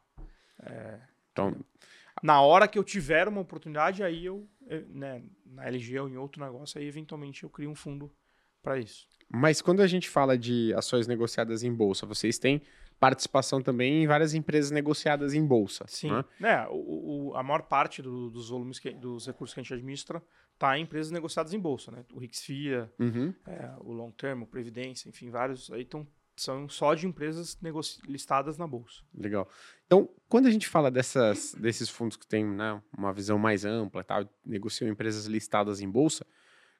[0.62, 0.98] É,
[1.32, 1.56] então,
[2.22, 4.48] na hora que eu tiver uma oportunidade, aí eu,
[4.88, 8.10] né, na LG ou em outro negócio, aí eventualmente eu crio um fundo
[8.62, 9.08] para isso.
[9.28, 12.62] Mas quando a gente fala de ações negociadas em bolsa, vocês têm
[12.98, 15.86] participação também em várias empresas negociadas em bolsa.
[15.88, 16.10] Sim.
[16.38, 16.52] Né?
[16.52, 19.72] É, o, o, a maior parte do, dos volumes, que, dos recursos que a gente
[19.72, 22.04] administra está em empresas negociadas em bolsa, né?
[22.12, 23.32] O Rixfia, uhum.
[23.46, 26.06] é, o Long Term, o Previdência, enfim, vários aí estão
[26.40, 27.58] são só de empresas
[28.06, 29.02] listadas na bolsa.
[29.14, 29.48] Legal.
[29.86, 34.04] Então, quando a gente fala dessas, desses fundos que têm né, uma visão mais ampla,
[34.04, 36.26] tal, negociam empresas listadas em bolsa,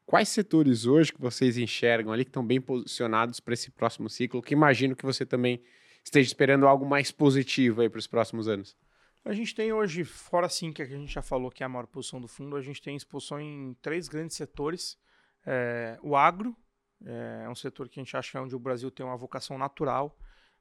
[0.07, 4.43] quais setores hoje que vocês enxergam ali que estão bem posicionados para esse próximo ciclo?
[4.43, 5.63] Que imagino que você também
[6.05, 8.77] esteja esperando algo mais positivo aí para os próximos anos.
[9.25, 11.87] A gente tem hoje, fora sim que a gente já falou que é a maior
[11.87, 14.99] posição do fundo, a gente tem exposição em três grandes setores.
[15.47, 16.57] É, o agro,
[17.05, 19.57] é, um setor que a gente acha que é onde o Brasil tem uma vocação
[19.57, 20.17] natural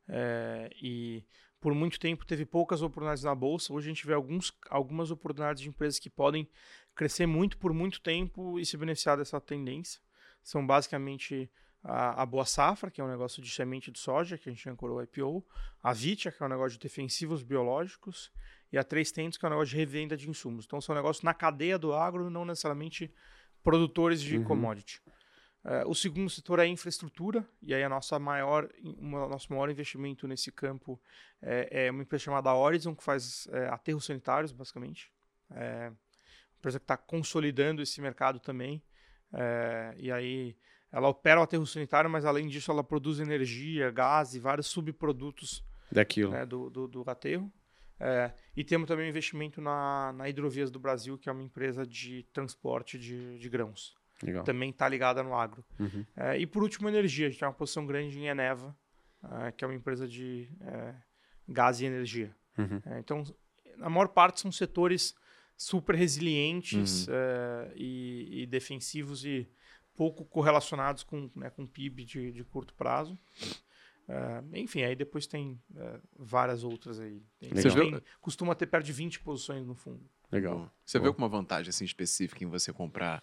[0.08, 1.24] é, e
[1.60, 3.74] por muito tempo teve poucas oportunidades na bolsa.
[3.74, 6.50] Hoje a gente vê alguns, algumas oportunidades de empresas que podem
[6.96, 10.02] crescer muito por muito tempo e se beneficiar dessa tendência.
[10.42, 11.52] São basicamente
[11.84, 14.70] a, a, Boa Safra, que é um negócio de semente de soja, que a gente
[14.70, 15.46] ancorou o IPO,
[15.84, 18.32] a Vitia, que é um negócio de defensivos biológicos,
[18.72, 20.66] e a Três Tentos, que é um negócio de revenda de insumos.
[20.66, 23.14] Então são negócios na cadeia do agro, não necessariamente
[23.64, 24.44] produtores de uhum.
[24.44, 25.02] commodity.
[25.70, 29.70] Uh, o segundo setor é a infraestrutura, e aí a nossa maior, o nosso maior
[29.70, 30.99] investimento nesse campo
[31.39, 35.11] é, é uma empresa chamada Horizon, que faz é, aterros sanitários, basicamente.
[35.51, 35.97] É uma
[36.57, 38.82] empresa que está consolidando esse mercado também.
[39.32, 40.57] É, e aí
[40.91, 45.63] ela opera o aterro sanitário, mas além disso ela produz energia, gás e vários subprodutos
[45.91, 46.32] Daquilo.
[46.32, 47.51] Né, do, do, do, aterro.
[47.99, 51.86] É, e temos também um investimento na, na Hidrovias do Brasil, que é uma empresa
[51.86, 53.99] de transporte de, de grãos.
[54.24, 54.43] Legal.
[54.43, 55.63] também está ligada no agro.
[55.80, 56.05] Uhum.
[56.15, 57.28] É, e por último, energia.
[57.28, 58.76] A gente tem uma posição grande em Eneva,
[59.45, 60.93] é, que é uma empresa de é,
[61.47, 62.36] gás e energia.
[62.57, 62.82] Uhum.
[62.86, 63.24] É, então,
[63.82, 65.15] a maior parte são setores
[65.55, 67.13] super resilientes uhum.
[67.13, 69.49] É, e, e, defensivos e
[69.95, 73.17] pouco correlacionados com, né, com PIB de, de curto prazo.
[74.07, 77.22] Uh, enfim, aí depois tem uh, várias outras aí.
[77.38, 80.01] Tem, tem, costuma ter perto de 20 posições no fundo.
[80.32, 80.72] Legal.
[80.84, 81.03] Você Boa.
[81.03, 83.22] vê alguma vantagem assim, específica em você comprar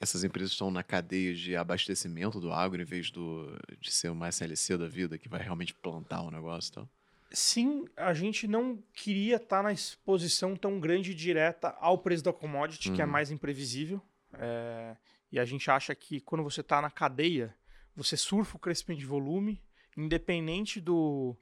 [0.00, 4.28] essas empresas estão na cadeia de abastecimento do agro em vez do, de ser uma
[4.28, 6.88] SLC da vida que vai realmente plantar o negócio então?
[7.32, 12.32] Sim, a gente não queria estar na exposição tão grande e direta ao preço da
[12.32, 13.10] commodity, que é uhum.
[13.10, 14.00] mais imprevisível.
[14.34, 14.96] É,
[15.32, 17.54] e a gente acha que quando você está na cadeia,
[17.96, 19.60] você surfa o crescimento de volume,
[19.96, 21.36] independente do,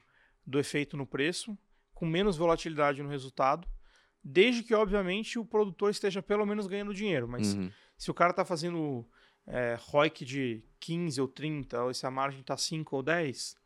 [0.45, 1.57] do efeito no preço,
[1.93, 3.67] com menos volatilidade no resultado,
[4.23, 7.27] desde que, obviamente, o produtor esteja pelo menos ganhando dinheiro.
[7.27, 7.71] Mas uhum.
[7.97, 9.07] Se o cara está fazendo
[9.47, 13.57] é, ROIC de 15 ou 30, ou se a margem está 5 ou 10,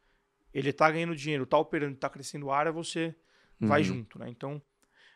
[0.54, 3.16] ele está ganhando dinheiro, está operando, está crescendo a área, você
[3.60, 3.68] uhum.
[3.68, 4.20] vai junto.
[4.20, 4.30] Né?
[4.30, 4.62] Então,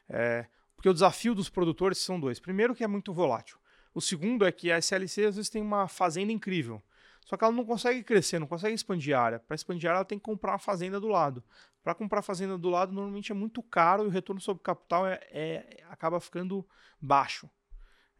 [0.09, 0.45] é,
[0.75, 2.39] porque o desafio dos produtores são dois.
[2.39, 3.57] Primeiro, que é muito volátil.
[3.93, 6.81] O segundo é que a SLC às vezes tem uma fazenda incrível.
[7.25, 9.39] Só que ela não consegue crescer, não consegue expandir a área.
[9.39, 11.43] Para expandir a área, ela tem que comprar uma fazenda do lado.
[11.81, 15.07] Para comprar a fazenda do lado, normalmente é muito caro e o retorno sobre capital
[15.07, 16.67] é, é acaba ficando
[16.99, 17.49] baixo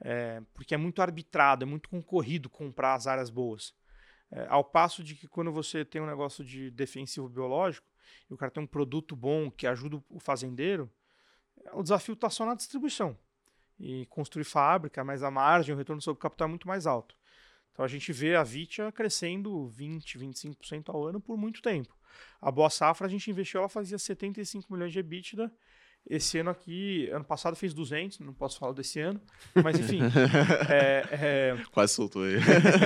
[0.02, 3.74] é, porque é muito arbitrado, é muito concorrido comprar as áreas boas.
[4.32, 7.88] É, ao passo de que quando você tem um negócio de defensivo biológico,
[8.30, 10.92] e o cara tem um produto bom que ajuda o fazendeiro,
[11.74, 13.18] o desafio está só na distribuição.
[13.80, 17.16] E construir fábrica, mas a margem, o retorno sobre capital é muito mais alto.
[17.72, 21.96] Então a gente vê a Vitia crescendo 20, 25% ao ano por muito tempo.
[22.40, 25.52] A Boa Safra a gente investiu, ela fazia 75 milhões de EBITDA
[26.10, 29.22] esse ano aqui, ano passado fez 200, não posso falar desse ano,
[29.64, 30.02] mas enfim.
[30.70, 32.36] é, é, Quase soltou aí.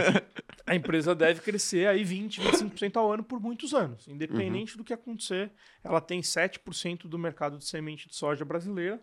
[0.65, 4.77] a empresa deve crescer aí 20, 25% ao ano por muitos anos, independente uhum.
[4.77, 5.51] do que acontecer.
[5.83, 9.01] Ela tem 7% do mercado de semente de soja brasileira,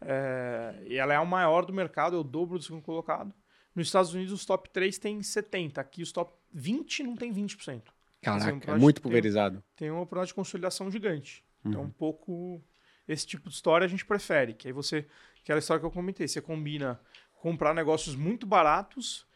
[0.00, 3.32] é, e ela é o maior do mercado, é o dobro do segundo colocado.
[3.74, 7.82] Nos Estados Unidos, os top 3 tem 70%, aqui os top 20 não tem 20%.
[8.22, 9.62] Caraca, é muito pulverizado.
[9.76, 11.44] Tem, tem uma oportunidade de consolidação gigante.
[11.60, 11.86] Então, uhum.
[11.86, 12.64] Então, um pouco
[13.08, 14.54] esse tipo de história a gente prefere.
[14.54, 15.06] Que aí você,
[15.42, 17.00] aquela história que eu comentei, você combina
[17.40, 19.26] comprar negócios muito baratos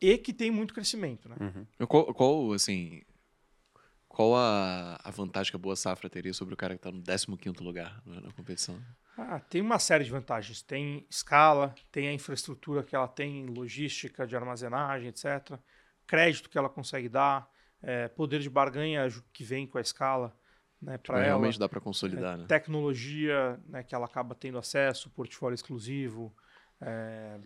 [0.00, 1.36] e que tem muito crescimento, né?
[1.40, 1.86] Uhum.
[1.86, 3.02] Qual, qual, assim,
[4.06, 7.02] qual a, a vantagem que a Boa Safra teria sobre o cara que está no
[7.02, 8.80] 15º lugar na competição?
[9.16, 10.62] Ah, tem uma série de vantagens.
[10.62, 15.58] Tem escala, tem a infraestrutura que ela tem, logística de armazenagem, etc.
[16.06, 17.50] Crédito que ela consegue dar,
[17.82, 20.36] é, poder de barganha que vem com a escala
[20.80, 22.44] Né, para tipo, realmente dá para consolidar, é, né?
[22.46, 26.34] Tecnologia, né, que ela acaba tendo acesso, portfólio exclusivo,
[26.80, 27.38] é,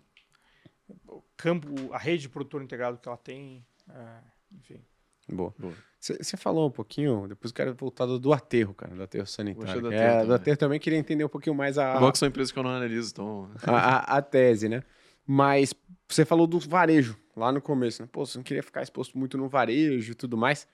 [1.37, 4.19] campo, a rede de produtor integrado que ela tem, é,
[4.53, 4.81] enfim.
[5.29, 5.55] Boa.
[6.01, 9.83] Você falou um pouquinho, depois eu quero voltar do, do aterro, cara, do aterro sanitário.
[9.83, 12.01] Do é, do aterro também queria entender um pouquinho mais a.
[12.01, 13.51] Bom que são empresas que eu não analiso, então.
[13.63, 14.83] a, a, a tese, né?
[15.27, 15.75] Mas
[16.09, 18.09] você falou do varejo lá no começo, né?
[18.11, 20.67] Pô, você não queria ficar exposto muito no varejo e tudo mais.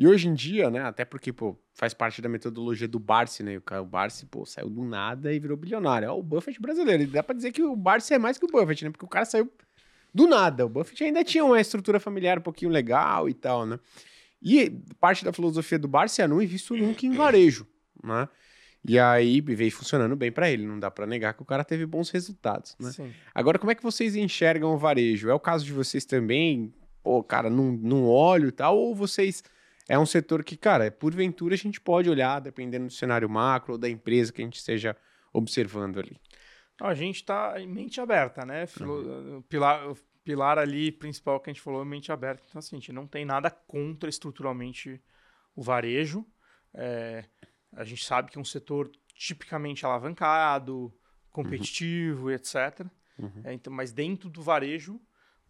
[0.00, 3.60] E hoje em dia, né, até porque, pô, faz parte da metodologia do Barsi, né?
[3.78, 6.06] O Barsi, pô, saiu do nada e virou bilionário.
[6.06, 7.02] É o Buffett brasileiro.
[7.02, 8.90] E dá pra dizer que o Barsi é mais que o Buffett, né?
[8.90, 9.52] Porque o cara saiu
[10.14, 10.64] do nada.
[10.64, 13.78] O Buffett ainda tinha uma estrutura familiar um pouquinho legal e tal, né?
[14.40, 17.66] E parte da filosofia do Barsi é não invisto nunca em varejo,
[18.02, 18.26] né?
[18.88, 21.84] E aí veio funcionando bem para ele, não dá para negar que o cara teve
[21.84, 22.90] bons resultados, né?
[22.90, 23.12] Sim.
[23.34, 25.28] Agora, como é que vocês enxergam o varejo?
[25.28, 26.72] É o caso de vocês também?
[27.02, 28.78] Pô, cara, não, não olho e tal?
[28.78, 29.44] Ou vocês...
[29.90, 33.78] É um setor que, cara, porventura a gente pode olhar, dependendo do cenário macro ou
[33.78, 34.96] da empresa que a gente esteja
[35.32, 36.16] observando ali.
[36.80, 38.68] A gente está em mente aberta, né?
[38.80, 39.42] Uhum.
[39.48, 42.40] Pilar, pilar ali principal que a gente falou é mente aberta.
[42.48, 45.02] Então, assim, a gente não tem nada contra estruturalmente
[45.56, 46.24] o varejo.
[46.72, 47.24] É,
[47.72, 50.96] a gente sabe que é um setor tipicamente alavancado,
[51.32, 52.30] competitivo, uhum.
[52.30, 52.86] etc.
[53.18, 53.42] Uhum.
[53.42, 55.00] É, então, mas dentro do varejo,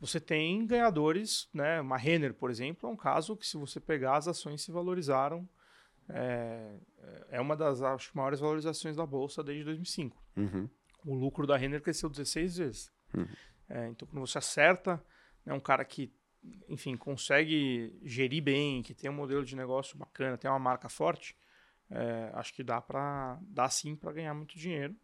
[0.00, 1.80] você tem ganhadores, né?
[1.80, 5.46] Uma Renner, por exemplo, é um caso que se você pegar as ações se valorizaram.
[6.08, 6.74] É,
[7.28, 10.16] é uma das acho, maiores valorizações da bolsa desde 2005.
[10.36, 10.68] Uhum.
[11.04, 12.92] O lucro da Renner cresceu 16 vezes.
[13.14, 13.28] Uhum.
[13.68, 15.02] É, então, quando você acerta,
[15.46, 16.12] é né, um cara que,
[16.68, 21.36] enfim, consegue gerir bem, que tem um modelo de negócio bacana, tem uma marca forte,
[21.90, 24.96] é, acho que dá para dá sim para ganhar muito dinheiro,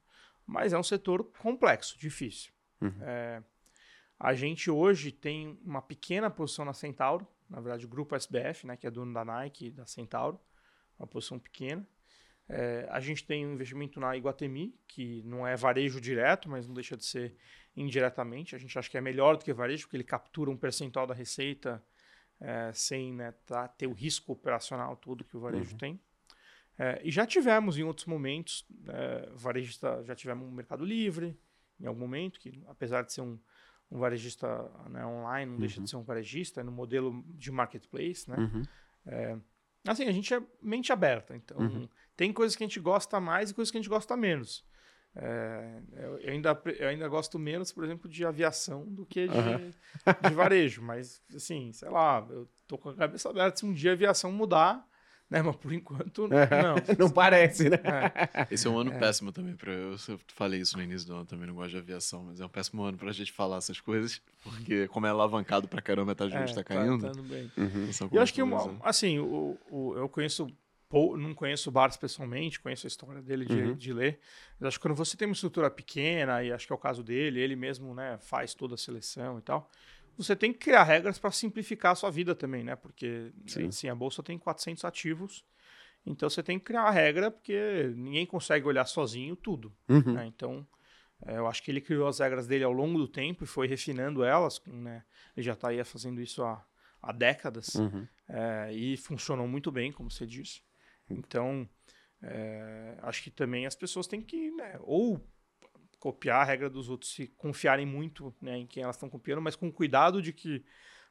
[0.47, 2.53] mas é um setor complexo, difícil.
[2.81, 2.95] Uhum.
[3.03, 3.43] É,
[4.19, 8.77] a gente hoje tem uma pequena posição na Centauro, na verdade o grupo SBF, né,
[8.77, 10.41] que é dono da Nike, da Centauro,
[10.99, 11.87] uma posição pequena.
[12.49, 16.75] É, a gente tem um investimento na Iguatemi, que não é varejo direto, mas não
[16.75, 17.35] deixa de ser
[17.77, 18.55] indiretamente.
[18.55, 21.15] A gente acha que é melhor do que varejo, porque ele captura um percentual da
[21.15, 21.85] receita
[22.41, 25.79] é, sem né, tá, ter o risco operacional todo que o varejo uhum.
[25.79, 26.01] tem.
[26.79, 31.39] É, e já tivemos em outros momentos, é, varejista, já tivemos um Mercado Livre,
[31.81, 33.39] em algum momento, que apesar de ser um,
[33.91, 35.61] um varejista né, online, não uhum.
[35.61, 35.87] deixa de uhum.
[35.87, 38.37] ser um varejista, é no modelo de marketplace, né?
[38.37, 38.63] Uhum.
[39.07, 39.37] É,
[39.87, 41.89] assim, a gente é mente aberta, então uhum.
[42.17, 44.65] tem coisas que a gente gosta mais e coisas que a gente gosta menos.
[45.19, 50.35] É, eu, ainda, eu ainda gosto menos, por exemplo, de aviação do que de, de
[50.35, 53.95] varejo, mas assim, sei lá, eu tô com a cabeça aberta se um dia a
[53.95, 54.87] aviação mudar,
[55.31, 55.43] né?
[55.43, 56.99] Mas por enquanto, não.
[56.99, 57.79] não parece, né?
[57.85, 58.47] É.
[58.51, 58.99] Esse é um ano é.
[58.99, 61.79] péssimo também para eu, eu falei isso no início do ano, também não gosto de
[61.79, 65.11] aviação, mas é um péssimo ano para a gente falar essas coisas, porque como é
[65.11, 67.03] alavancado para caramba, a taxa de está caindo.
[67.03, 67.51] Tá, tá bem.
[67.57, 67.91] Uhum.
[68.13, 70.47] eu acho que, uma, assim, o, o, eu conheço
[71.19, 73.75] não conheço o Bartos pessoalmente, conheço a história dele de, uhum.
[73.75, 74.21] de, ler.
[74.59, 77.03] Mas acho que quando você tem uma estrutura pequena, e acho que é o caso
[77.03, 79.69] dele, ele mesmo né, faz toda a seleção e tal,
[80.17, 82.77] você tem que criar regras para simplificar a sua vida também, né?
[82.77, 83.33] Porque
[83.69, 85.45] assim, a bolsa tem 400 ativos,
[86.07, 89.75] então você tem que criar a regra, porque ninguém consegue olhar sozinho tudo.
[89.89, 90.15] Uhum.
[90.15, 90.27] Né?
[90.27, 90.67] Então,
[91.25, 93.67] é, eu acho que ele criou as regras dele ao longo do tempo e foi
[93.67, 94.63] refinando elas.
[94.67, 95.03] Né?
[95.37, 96.65] Ele já está aí fazendo isso há,
[97.03, 98.07] há décadas uhum.
[98.29, 100.63] é, e funcionou muito bem, como você disse.
[101.11, 101.69] Então,
[102.23, 105.21] é, acho que também as pessoas têm que, né, ou
[105.99, 109.57] copiar a regra dos outros, se confiarem muito né, em quem elas estão copiando, mas
[109.57, 110.65] com cuidado de que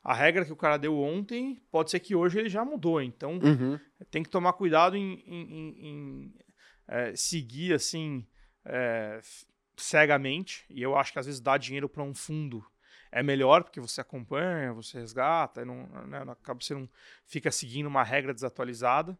[0.03, 3.01] a regra que o cara deu ontem, pode ser que hoje ele já mudou.
[3.01, 3.79] Então, uhum.
[4.11, 6.33] tem que tomar cuidado em, em, em,
[6.87, 8.23] é, seguir assim
[8.63, 9.19] é,
[9.75, 10.63] cegamente.
[10.69, 12.63] E eu acho que às vezes dar dinheiro para um fundo
[13.11, 16.87] é melhor porque você acompanha, você resgata, não, né, acaba você não
[17.25, 19.17] fica seguindo uma regra desatualizada.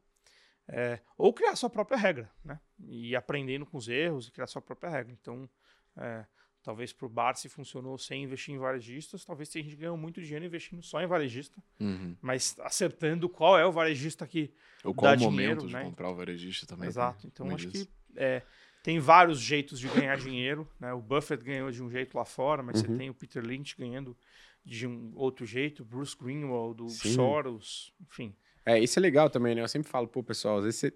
[0.68, 2.60] É, ou criar sua própria regra, né?
[2.88, 5.14] E aprendendo com os erros e criar sua própria regra.
[5.14, 5.48] Então,
[5.96, 6.26] é,
[6.64, 10.20] talvez para o bar se funcionou sem investir em varejistas, talvez a gente ganhou muito
[10.22, 12.18] dinheiro investindo só em varejista, uhum.
[12.20, 14.52] mas acertando qual é o varejista que
[14.84, 15.84] ou qual dá o dinheiro, momento né?
[15.84, 16.88] de comprar o varejista também.
[16.88, 17.28] Exato.
[17.28, 18.42] Então, acho que é,
[18.82, 20.68] tem vários jeitos de ganhar dinheiro.
[20.80, 20.92] Né?
[20.94, 22.88] O Buffett ganhou de um jeito lá fora, mas uhum.
[22.88, 24.18] você tem o Peter Lynch ganhando
[24.64, 28.36] de um outro jeito, Bruce Greenwald, o Soros, enfim.
[28.66, 29.62] É, isso é legal também, né?
[29.62, 30.94] Eu sempre falo, pô, pessoal, às vezes você...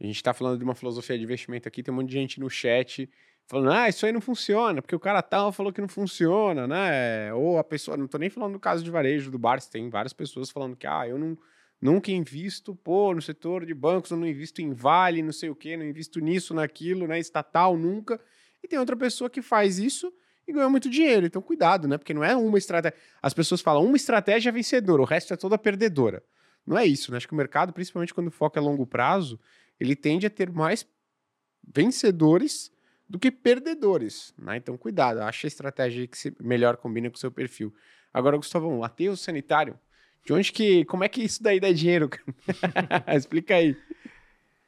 [0.00, 2.40] a gente tá falando de uma filosofia de investimento aqui, tem um monte de gente
[2.40, 3.08] no chat
[3.46, 7.32] falando, ah, isso aí não funciona, porque o cara tal falou que não funciona, né?
[7.32, 10.12] Ou a pessoa, não tô nem falando do caso de varejo do Barça, tem várias
[10.12, 11.36] pessoas falando que, ah, eu não,
[11.80, 15.56] nunca invisto, pô, no setor de bancos, eu não invisto em vale, não sei o
[15.56, 17.18] quê, não invisto nisso, naquilo, né?
[17.18, 18.20] Estatal, nunca.
[18.62, 20.12] E tem outra pessoa que faz isso
[20.46, 21.24] e ganha muito dinheiro.
[21.24, 21.96] Então, cuidado, né?
[21.96, 22.98] Porque não é uma estratégia.
[23.22, 26.22] As pessoas falam uma estratégia vencedora, o resto é toda perdedora.
[26.68, 27.16] Não é isso, né?
[27.16, 29.40] Acho que o mercado, principalmente quando foca a longo prazo,
[29.80, 30.86] ele tende a ter mais
[31.66, 32.70] vencedores
[33.08, 34.58] do que perdedores, né?
[34.58, 37.74] Então, cuidado, acha a estratégia que se melhor combina com o seu perfil.
[38.12, 39.78] Agora, Gustavão, aterro sanitário,
[40.26, 42.10] de onde que, como é que isso daí dá dinheiro?
[43.16, 43.74] Explica aí.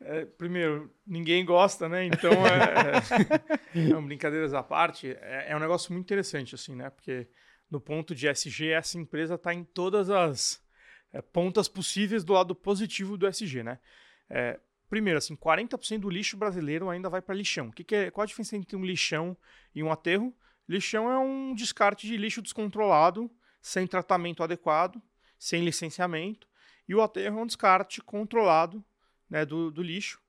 [0.01, 2.07] É, primeiro, ninguém gosta, né?
[2.07, 6.89] Então, é, é, não, brincadeiras à parte, é, é, um negócio muito interessante, assim, né?
[6.89, 7.29] Porque
[7.71, 10.63] no ponto de SG, essa empresa está em todas as
[11.13, 13.79] é, pontas possíveis do lado positivo do SG, né?
[14.29, 17.71] É, primeiro, assim, 40% do lixo brasileiro ainda vai para lixão.
[17.71, 19.37] Que, que é, qual a diferença entre um lixão
[19.75, 20.35] e um aterro?
[20.69, 23.31] Lixão é um descarte de lixo descontrolado,
[23.61, 25.03] sem tratamento adequado,
[25.39, 26.49] sem licenciamento,
[26.89, 28.85] e o aterro é um descarte controlado
[29.29, 30.21] né, do, do lixo,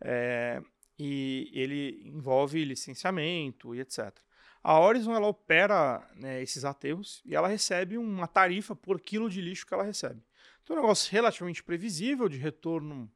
[0.00, 0.62] é,
[0.98, 4.14] e ele envolve licenciamento e etc.
[4.62, 9.40] A Horizon ela opera né, esses aterros e ela recebe uma tarifa por quilo de
[9.40, 10.22] lixo que ela recebe.
[10.70, 13.10] Então um negócio relativamente previsível, de retorno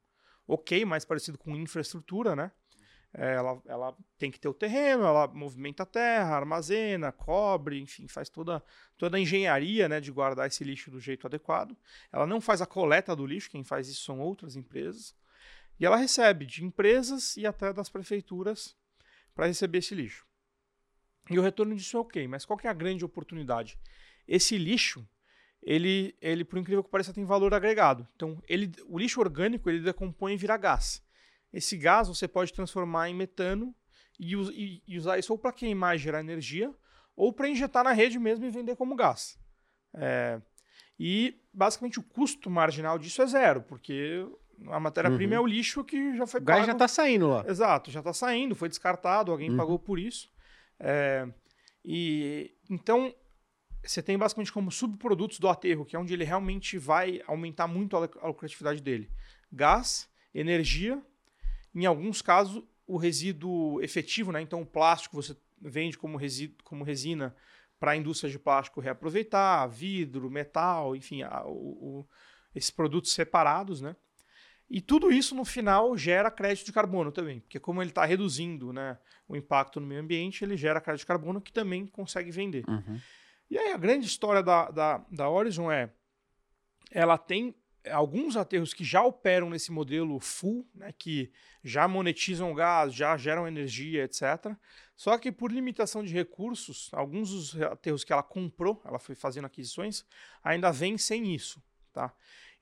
[0.44, 2.50] ok, mais parecido com infraestrutura, né?
[3.12, 8.08] É, ela, ela tem que ter o terreno, ela movimenta a terra, armazena, cobre, enfim,
[8.08, 8.60] faz toda,
[8.98, 11.76] toda a engenharia né, de guardar esse lixo do jeito adequado.
[12.10, 15.14] Ela não faz a coleta do lixo, quem faz isso são outras empresas.
[15.78, 18.76] E ela recebe de empresas e até das prefeituras
[19.32, 20.26] para receber esse lixo.
[21.30, 23.78] E o retorno disso é ok, mas qual que é a grande oportunidade?
[24.26, 25.08] Esse lixo,
[25.64, 28.06] ele, ele por incrível que pareça, tem valor agregado.
[28.14, 31.02] Então, ele, o lixo orgânico ele decompõe e vira gás.
[31.52, 33.74] Esse gás você pode transformar em metano
[34.20, 36.72] e, e, e usar isso ou para queimar e gerar energia,
[37.16, 39.38] ou para injetar na rede mesmo e vender como gás.
[39.94, 40.40] É,
[40.98, 44.26] e basicamente o custo marginal disso é zero, porque
[44.68, 45.38] a matéria-prima uhum.
[45.38, 46.56] é o lixo que já foi o pago.
[46.56, 47.44] Gás já está saindo lá.
[47.46, 49.56] Exato, já está saindo, foi descartado, alguém uhum.
[49.56, 50.30] pagou por isso.
[50.78, 51.26] É,
[51.84, 53.14] e então
[53.84, 57.96] você tem basicamente como subprodutos do aterro, que é onde ele realmente vai aumentar muito
[57.96, 59.10] a lucratividade dele.
[59.52, 61.00] Gás, energia,
[61.74, 64.40] em alguns casos o resíduo efetivo, né?
[64.40, 67.34] Então o plástico você vende como, resíduo, como resina
[67.80, 72.08] para a indústria de plástico reaproveitar, vidro, metal, enfim, a, o, o,
[72.54, 73.96] esses produtos separados, né?
[74.68, 78.72] E tudo isso no final gera crédito de carbono também, porque como ele está reduzindo
[78.72, 82.64] né, o impacto no meio ambiente, ele gera crédito de carbono que também consegue vender.
[82.66, 82.98] Uhum.
[83.50, 85.90] E aí a grande história da, da, da Horizon é,
[86.90, 87.54] ela tem
[87.90, 91.30] alguns aterros que já operam nesse modelo full, né, que
[91.62, 94.56] já monetizam gás, já geram energia, etc.
[94.96, 99.46] Só que por limitação de recursos, alguns dos aterros que ela comprou, ela foi fazendo
[99.46, 100.04] aquisições,
[100.42, 101.62] ainda vêm sem isso.
[101.92, 102.12] Tá?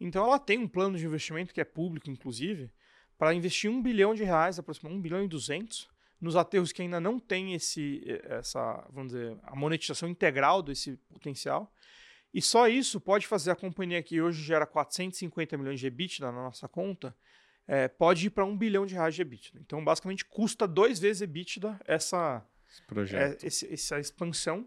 [0.01, 2.71] Então ela tem um plano de investimento que é público, inclusive,
[3.17, 5.89] para investir um bilhão de reais, aproximadamente um bilhão e duzentos,
[6.23, 11.75] nos aterros que ainda não têm esse, essa, vamos dizer, a monetização integral desse potencial.
[12.33, 16.45] E só isso pode fazer a companhia que hoje gera 450 milhões de EBITDA na
[16.45, 17.15] nossa conta,
[17.67, 19.61] é, pode ir para um bilhão de reais de EBITDA.
[19.61, 22.47] Então, basicamente, custa dois vezes EBITDA essa,
[22.87, 23.43] projeto.
[23.43, 24.67] É, esse, essa expansão.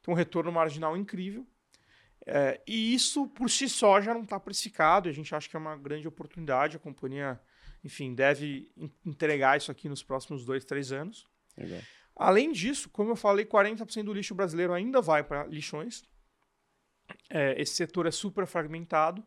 [0.00, 1.46] Então, um retorno marginal incrível.
[2.26, 5.58] É, e isso por si só já não está precificado, a gente acha que é
[5.58, 7.38] uma grande oportunidade, a companhia,
[7.84, 8.72] enfim, deve
[9.04, 11.26] entregar isso aqui nos próximos dois, três anos.
[11.56, 11.80] Legal.
[12.16, 16.02] Além disso, como eu falei, 40% do lixo brasileiro ainda vai para lixões.
[17.28, 19.24] É, esse setor é super fragmentado.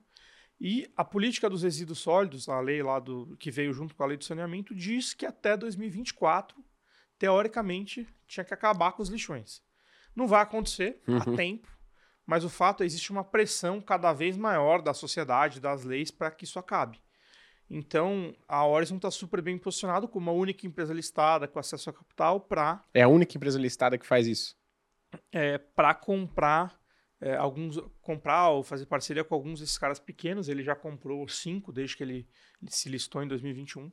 [0.60, 4.08] E a política dos resíduos sólidos, a lei lá do que veio junto com a
[4.08, 6.58] lei do saneamento, diz que até 2024,
[7.20, 9.62] teoricamente, tinha que acabar com os lixões.
[10.16, 11.18] Não vai acontecer uhum.
[11.18, 11.78] a tempo
[12.28, 16.12] mas o fato é que existe uma pressão cada vez maior da sociedade, das leis,
[16.12, 16.99] para que isso acabe.
[17.70, 21.93] Então, a Horizon está super bem posicionada como a única empresa listada com acesso a
[21.93, 22.82] capital para.
[22.93, 24.55] É a única empresa listada que faz isso?
[25.32, 26.80] É, para comprar
[27.20, 27.78] é, alguns.
[28.01, 30.47] comprar ou fazer parceria com alguns desses caras pequenos.
[30.47, 32.28] Ele já comprou cinco desde que ele,
[32.61, 33.91] ele se listou em 2021.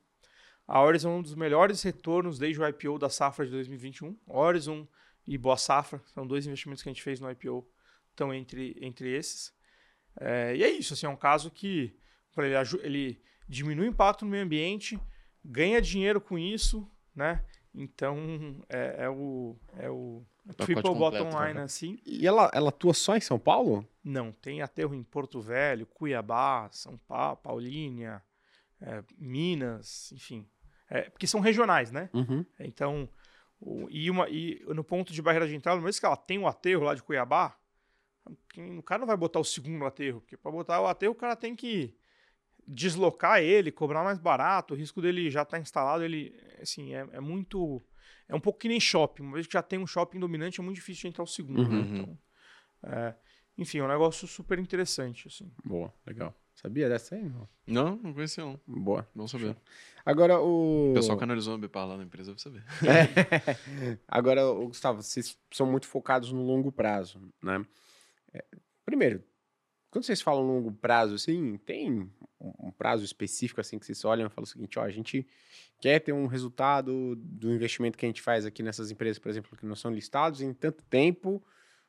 [0.67, 4.17] A Horizon é um dos melhores retornos desde o IPO da safra de 2021.
[4.27, 4.87] Horizon
[5.27, 7.67] e Boa Safra são dois investimentos que a gente fez no IPO
[8.15, 9.53] estão entre, entre esses.
[10.19, 11.97] É, e é isso, assim, é um caso que
[12.37, 14.99] ele, ele diminui o impacto no meio ambiente,
[15.45, 17.45] ganha dinheiro com isso, né?
[17.75, 18.19] Então
[18.69, 20.25] é, é o, é o
[20.57, 21.63] triple completo, bottom line, né?
[21.63, 21.99] assim.
[22.07, 23.87] E ela, ela atua só em São Paulo?
[24.03, 28.23] Não, tem aterro em Porto Velho, Cuiabá, São Paulo, Paulínia,
[28.81, 30.47] é, Minas, enfim.
[30.89, 32.11] É, porque são regionais, né?
[32.13, 32.45] Uhum.
[32.61, 33.09] Então,
[33.59, 36.47] o, e, uma, e no ponto de barreira de entrada, mesmo que ela tem um
[36.47, 37.59] aterro lá de Cuiabá,
[38.79, 41.35] o cara não vai botar o segundo aterro, porque para botar o aterro o cara
[41.35, 41.95] tem que
[42.67, 47.07] deslocar ele, cobrar mais barato, o risco dele já estar tá instalado, ele, assim, é,
[47.13, 47.83] é, muito...
[48.29, 49.23] É um pouco que nem shopping.
[49.23, 51.69] Uma vez que já tem um shopping dominante, é muito difícil de entrar o segundo.
[51.69, 51.77] Né?
[51.77, 51.97] Uhum.
[51.97, 52.19] Então,
[52.85, 53.15] é,
[53.57, 55.51] enfim, é um negócio super interessante, assim.
[55.65, 56.35] Boa, legal.
[56.55, 57.23] Sabia dessa aí?
[57.23, 58.61] Não, não, não conhecia não.
[58.67, 59.07] Boa.
[59.15, 59.57] Não sabia.
[60.07, 60.93] Agora o...
[60.93, 62.65] O pessoal que analisou a Ambipar lá na empresa vai saber.
[62.83, 63.99] É.
[64.07, 67.65] Agora, o Gustavo, vocês são muito focados no longo prazo, né?
[68.33, 68.45] É,
[68.85, 69.23] primeiro,
[69.95, 74.29] quando vocês falam longo prazo, assim, tem um prazo específico, assim, que vocês olham e
[74.29, 75.25] falam o seguinte, ó, a gente
[75.81, 79.57] quer ter um resultado do investimento que a gente faz aqui nessas empresas, por exemplo,
[79.57, 81.41] que não são listados em tanto tempo,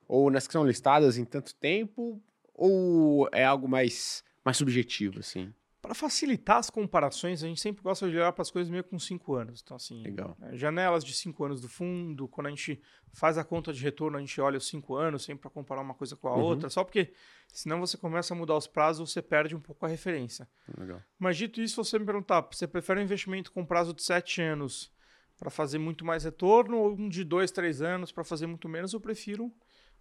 [0.08, 2.22] ou nas que são listadas em tanto tempo,
[2.54, 5.52] ou é algo mais, mais subjetivo, assim?
[5.86, 8.98] Para facilitar as comparações, a gente sempre gosta de olhar para as coisas meio com
[8.98, 9.62] cinco anos.
[9.64, 10.36] Então, assim, Legal.
[10.42, 12.82] É, janelas de cinco anos do fundo, quando a gente
[13.14, 15.94] faz a conta de retorno, a gente olha os cinco anos, sempre para comparar uma
[15.94, 16.42] coisa com a uhum.
[16.42, 17.14] outra, só porque
[17.54, 20.50] senão você começa a mudar os prazos, você perde um pouco a referência.
[20.76, 21.00] Legal.
[21.20, 24.92] Mas dito isso, você me perguntar, você prefere um investimento com prazo de sete anos
[25.38, 28.92] para fazer muito mais retorno ou um de dois, três anos para fazer muito menos?
[28.94, 29.54] Eu prefiro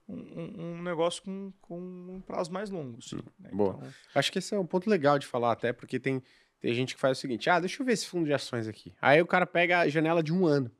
[0.08, 3.00] um, um, negócio com, com um prazo mais longo.
[3.02, 3.50] Sim, né?
[3.52, 3.76] Boa.
[3.78, 3.94] Então...
[4.14, 6.22] Acho que esse é um ponto legal de falar, até porque tem,
[6.60, 8.92] tem gente que faz o seguinte: ah, deixa eu ver esse fundo de ações aqui.
[9.00, 10.70] Aí o cara pega a janela de um ano.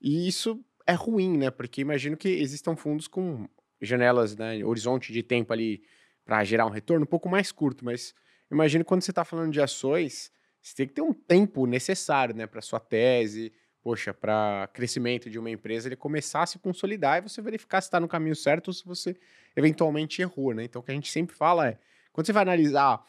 [0.00, 1.50] E isso é ruim, né?
[1.50, 3.48] Porque imagino que existam fundos com
[3.80, 5.82] janelas, né, horizonte de tempo ali
[6.24, 8.14] para gerar um retorno um pouco mais curto, mas
[8.50, 10.30] imagino quando você está falando de ações,
[10.60, 13.52] você tem que ter um tempo necessário, né, para sua tese,
[13.82, 17.88] poxa, para crescimento de uma empresa, ele começar a se consolidar e você verificar se
[17.88, 19.16] está no caminho certo ou se você
[19.56, 20.64] eventualmente errou, né?
[20.64, 21.78] Então, o que a gente sempre fala é,
[22.12, 23.04] quando você vai analisar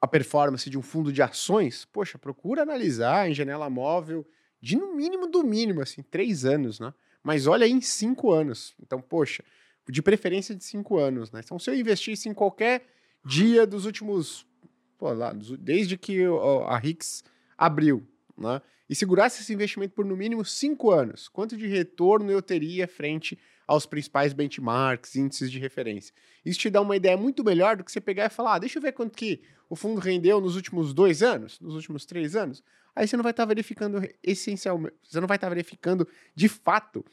[0.00, 4.26] a performance de um fundo de ações, poxa, procura analisar em janela móvel
[4.60, 6.92] de no mínimo do mínimo, assim, três anos, né?
[7.22, 8.74] Mas olha aí em cinco anos.
[8.80, 9.42] Então, poxa,
[9.88, 11.40] de preferência de cinco anos, né?
[11.44, 12.86] Então, se eu investisse em qualquer
[13.24, 14.46] dia dos últimos,
[14.96, 16.22] pô, lá, desde que
[16.66, 17.24] a Rix
[17.58, 18.60] abriu, né?
[18.88, 23.38] e segurasse esse investimento por no mínimo cinco anos, quanto de retorno eu teria frente
[23.66, 26.14] aos principais benchmarks, índices de referência?
[26.44, 28.78] Isso te dá uma ideia muito melhor do que você pegar e falar, ah, deixa
[28.78, 32.62] eu ver quanto que o fundo rendeu nos últimos dois anos, nos últimos três anos.
[32.94, 36.48] Aí você não vai estar tá verificando essencialmente, você não vai estar tá verificando de
[36.48, 37.04] fato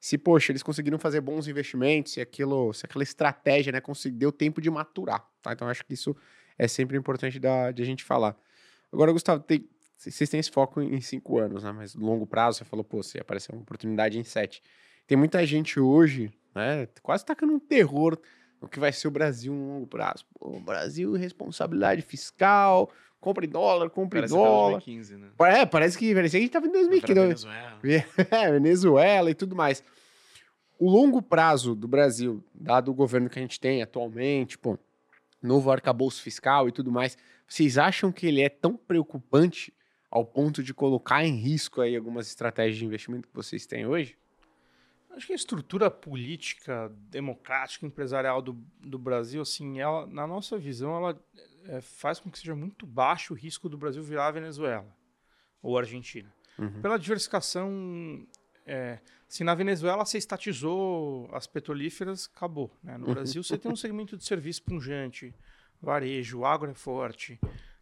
[0.00, 4.60] se, poxa, eles conseguiram fazer bons investimentos, se aquilo, se aquela estratégia, né, conseguiu tempo
[4.60, 5.52] de maturar, tá?
[5.52, 6.16] Então acho que isso
[6.56, 8.36] é sempre importante da, de a gente falar.
[8.92, 9.68] Agora, Gustavo, tem,
[9.98, 11.72] vocês têm esse foco em cinco anos, né?
[11.72, 14.62] Mas longo prazo, você falou, pô, você apareceu uma oportunidade em sete.
[15.08, 16.86] Tem muita gente hoje, né?
[17.02, 18.16] Quase tacando um terror
[18.62, 20.24] no que vai ser o Brasil no longo prazo.
[20.38, 22.88] Pô, Brasil, responsabilidade fiscal,
[23.20, 24.78] compra em dólar, compra em dólar.
[24.78, 25.28] 2015, né?
[25.40, 27.14] É, parece que, parece que a gente tava em 2015.
[27.14, 27.78] Venezuela.
[28.30, 29.82] É, Venezuela e tudo mais.
[30.78, 34.78] O longo prazo do Brasil, dado o governo que a gente tem atualmente, pô,
[35.42, 37.18] novo arcabouço fiscal e tudo mais,
[37.48, 39.72] vocês acham que ele é tão preocupante
[40.10, 44.16] ao ponto de colocar em risco aí algumas estratégias de investimento que vocês têm hoje?
[45.10, 50.96] Acho que a estrutura política, democrática, empresarial do, do Brasil, assim, ela, na nossa visão,
[50.96, 51.20] ela
[51.64, 54.86] é, faz com que seja muito baixo o risco do Brasil virar Venezuela
[55.60, 56.32] ou Argentina.
[56.56, 56.80] Uhum.
[56.80, 58.26] Pela diversificação,
[58.64, 62.70] é, se na Venezuela você estatizou as petrolíferas, acabou.
[62.82, 62.96] Né?
[62.96, 65.34] No Brasil você tem um segmento de serviço punjante,
[65.82, 67.40] varejo, agro é forte,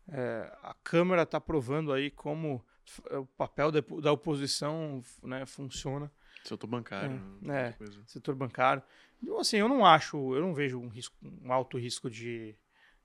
[0.08, 2.64] é, a Câmara está provando aí como
[3.10, 6.10] o papel da oposição né, funciona.
[6.44, 7.20] Setor bancário.
[7.42, 8.82] É, né, é setor bancário.
[9.22, 12.54] Então, assim, eu não acho, eu não vejo um, risco, um alto risco de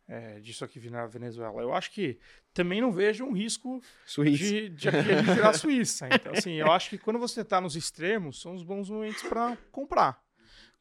[0.07, 1.61] é, disso aqui vir na Venezuela.
[1.61, 2.19] Eu acho que
[2.53, 4.43] também não vejo um risco Suíça.
[4.43, 6.09] de, de aqui a gente virar Suíça.
[6.11, 9.57] Então, assim, eu acho que quando você está nos extremos, são os bons momentos para
[9.71, 10.21] comprar.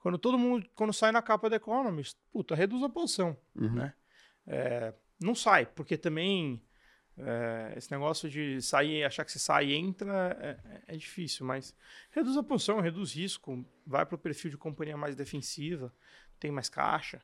[0.01, 3.73] Quando todo mundo, quando sai na capa da Economist, puta, reduz a posição, uhum.
[3.75, 3.95] né?
[4.47, 6.63] É, não sai, porque também
[7.19, 11.75] é, esse negócio de sair, achar que você sai e entra é, é, difícil, mas
[12.11, 15.93] reduz a posição, reduz risco, vai para o perfil de companhia mais defensiva,
[16.39, 17.21] tem mais caixa.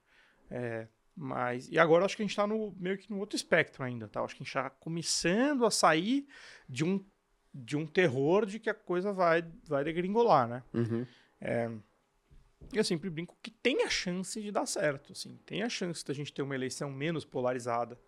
[0.50, 0.86] É,
[1.16, 4.20] mas, e agora acho que a gente está meio que no outro espectro ainda, tá?
[4.20, 6.28] Acho que a gente está começando a sair
[6.68, 7.02] de um,
[7.54, 10.62] de um terror de que a coisa vai, vai degringolar, né?
[10.74, 11.06] Uhum.
[12.72, 16.12] Eu sempre brinco que tem a chance de dar certo, assim, tem a chance da
[16.12, 17.98] gente ter uma eleição menos polarizada,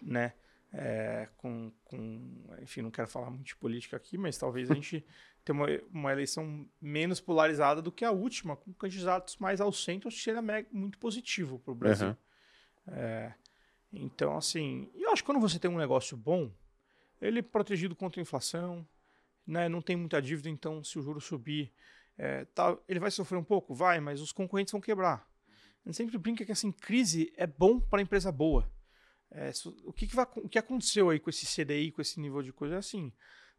[0.00, 0.32] né?
[0.76, 5.06] É, com, com, enfim, não quero falar muito de política aqui, mas talvez a gente
[5.44, 10.08] tenha uma, uma eleição menos polarizada do que a última, com candidatos mais ao centro,
[10.08, 12.08] acho que seria muito positivo para o Brasil.
[12.08, 12.16] Uhum.
[12.88, 13.34] É,
[13.92, 16.52] então, assim, eu acho que quando você tem um negócio bom,
[17.20, 18.86] ele é protegido contra a inflação,
[19.46, 21.72] né, não tem muita dívida, então se o juro subir,
[22.16, 23.74] é, tá, ele vai sofrer um pouco?
[23.74, 25.28] Vai, mas os concorrentes vão quebrar.
[25.84, 28.70] A gente sempre brinca que assim, crise é bom para empresa boa.
[29.30, 29.50] É,
[29.84, 32.52] o, que, que, vai, o que aconteceu aí com esse CDI, com esse nível de
[32.52, 32.76] coisa?
[32.76, 33.12] É assim,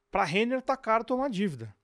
[0.10, 1.76] para a Renner tá caro tomar dívida.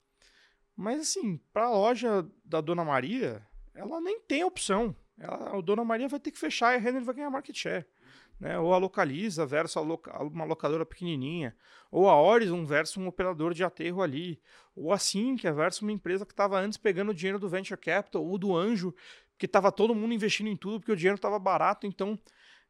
[0.76, 3.46] Mas assim, para a loja da Dona Maria,
[3.76, 4.96] ela nem tem opção.
[5.18, 7.86] Ela, a Dona Maria vai ter que fechar e a Renner vai ganhar market share.
[8.42, 8.58] Né?
[8.58, 11.56] Ou a Localiza versus a loca uma locadora pequenininha,
[11.92, 14.42] ou a Horizon versus um operador de aterro ali,
[14.76, 18.26] ou a Sinqia versus uma empresa que estava antes pegando o dinheiro do Venture Capital,
[18.26, 18.96] ou do Anjo,
[19.38, 22.18] que estava todo mundo investindo em tudo porque o dinheiro estava barato, então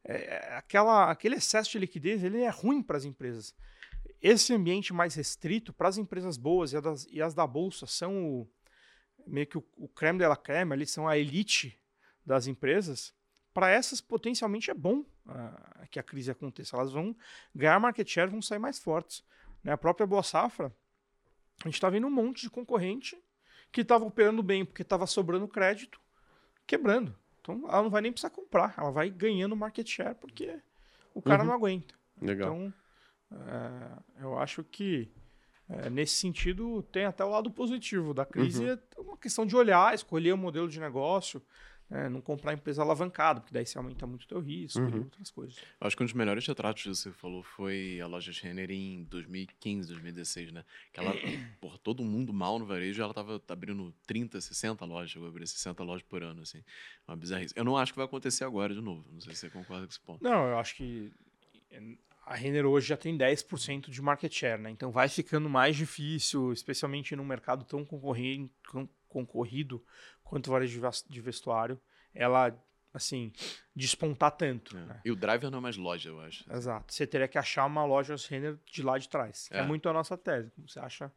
[0.04, 3.54] é, aquela, aquele excesso de liquidez ele é ruim para as empresas.
[4.20, 7.86] Esse ambiente mais restrito para as empresas boas e as, das, e as, da bolsa
[7.86, 8.48] são o,
[9.26, 11.80] meio que o, o creme de la creme, eles são a elite
[12.24, 13.14] das empresas.
[13.52, 16.76] Para essas, potencialmente é bom uh, que a crise aconteça.
[16.76, 17.14] Elas vão
[17.54, 19.24] ganhar market share, vão sair mais fortes.
[19.62, 19.72] Né?
[19.72, 20.74] A própria Boa Safra,
[21.60, 23.16] a gente está vendo um monte de concorrente
[23.70, 26.00] que estava operando bem porque estava sobrando crédito,
[26.66, 27.14] quebrando.
[27.40, 30.58] Então ela não vai nem precisar comprar, ela vai ganhando market share porque
[31.14, 31.48] o cara uhum.
[31.48, 31.94] não aguenta.
[32.20, 32.54] Legal.
[32.54, 32.74] Então,
[33.32, 35.10] é, eu acho que
[35.68, 38.64] é, nesse sentido tem até o lado positivo da crise.
[38.64, 38.78] Uhum.
[38.96, 41.42] É uma questão de olhar, escolher o modelo de negócio.
[41.94, 44.88] É, não comprar empresa alavancada, porque daí você aumenta muito o teu risco uhum.
[44.88, 45.56] e outras coisas.
[45.78, 49.04] Eu acho que um dos melhores retratos que você falou foi a loja Renner em
[49.04, 50.64] 2015, 2016, né?
[50.90, 51.12] Que ela,
[51.60, 55.82] por todo mundo mal no varejo, ela tava abrindo 30, 60 lojas, vou abrir 60
[55.82, 56.64] lojas por ano, assim.
[57.06, 57.52] Uma bizarrice.
[57.54, 59.90] Eu não acho que vai acontecer agora de novo, não sei se você concorda com
[59.90, 60.24] esse ponto.
[60.24, 61.12] Não, eu acho que
[62.24, 64.70] a Renner hoje já tem 10% de market share, né?
[64.70, 67.84] Então vai ficando mais difícil, especialmente num mercado tão
[69.08, 69.84] concorrido
[70.22, 71.80] quanto varejo de vestuário,
[72.14, 72.56] ela
[72.92, 73.32] assim,
[73.74, 74.76] despontar tanto.
[74.76, 74.80] É.
[74.80, 75.00] Né?
[75.04, 76.44] E o driver não é mais loja, eu acho.
[76.52, 76.92] Exato.
[76.92, 79.48] Você teria que achar uma loja Renner de lá de trás.
[79.50, 80.50] É, é muito a nossa tese.
[80.50, 81.12] Como você acha,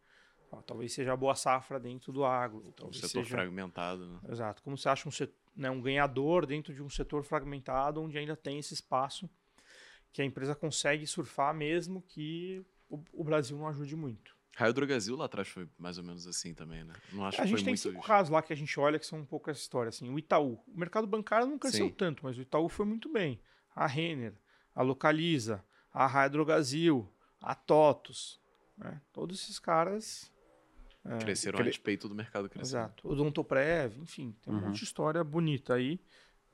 [0.52, 2.74] ó, talvez seja a boa safra dentro do agro.
[2.82, 3.30] Um setor seja...
[3.30, 4.08] fragmentado.
[4.08, 4.20] Né?
[4.30, 4.62] Exato.
[4.64, 5.34] Como você acha um, set...
[5.56, 9.30] né, um ganhador dentro de um setor fragmentado onde ainda tem esse espaço
[10.14, 14.35] que a empresa consegue surfar mesmo que o, o Brasil não ajude muito.
[14.56, 16.94] Raio Drogazil lá atrás foi mais ou menos assim também, né?
[17.12, 17.82] Não acho a que gente tem muito...
[17.82, 19.90] cinco casos lá que a gente olha que são um pouco essa história.
[19.90, 20.58] Assim, o Itaú.
[20.66, 21.94] O mercado bancário não cresceu Sim.
[21.94, 23.42] tanto, mas o Itaú foi muito bem.
[23.76, 24.34] A Renner,
[24.74, 28.40] a Localiza, a Raio Drogazil, a TOTUS.
[28.78, 29.02] Né?
[29.12, 30.32] Todos esses caras...
[31.04, 31.68] É, Cresceram cre...
[31.68, 32.80] a despeito do mercado crescendo.
[32.80, 33.08] Exato.
[33.08, 34.68] O Dontoprev, enfim, tem um uhum.
[34.68, 36.00] monte de história bonita aí.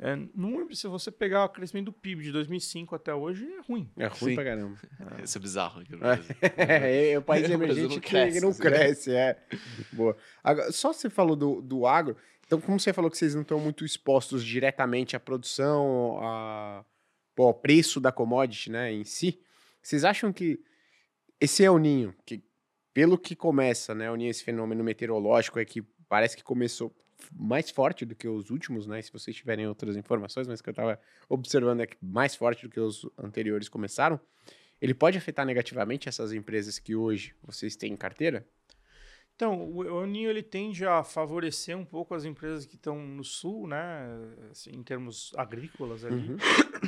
[0.04, 3.88] É, não, se você pegar o crescimento do PIB de 2005 até hoje, é ruim.
[3.96, 4.36] É ruim Sim.
[4.36, 4.78] pra caramba.
[5.20, 5.22] É.
[5.24, 6.36] Isso é bizarro aqui no Brasil.
[6.58, 8.62] É, é o país emergente não cresce, que não assim.
[8.62, 9.38] cresce, é.
[9.94, 10.18] Boa.
[10.44, 13.60] Agora, só você falou do, do agro, então como você falou que vocês não estão
[13.60, 16.84] muito expostos diretamente à produção, a,
[17.36, 19.40] pô, ao preço da commodity né, em si,
[19.84, 20.60] vocês acham que
[21.40, 22.44] esse é o ninho, que
[22.92, 26.92] pelo que começa, né, o ninho, esse fenômeno meteorológico é que parece que começou
[27.34, 29.02] mais forte do que os últimos, né?
[29.02, 31.00] Se vocês tiverem outras informações, mas que eu estava
[31.30, 34.20] observando é que mais forte do que os anteriores começaram.
[34.82, 38.48] Ele pode afetar negativamente essas empresas que hoje vocês têm em carteira?
[39.36, 43.66] Então, o Ninho ele tende a favorecer um pouco as empresas que estão no sul,
[43.68, 44.06] né,
[44.52, 46.38] assim, em termos agrícolas ali, uhum.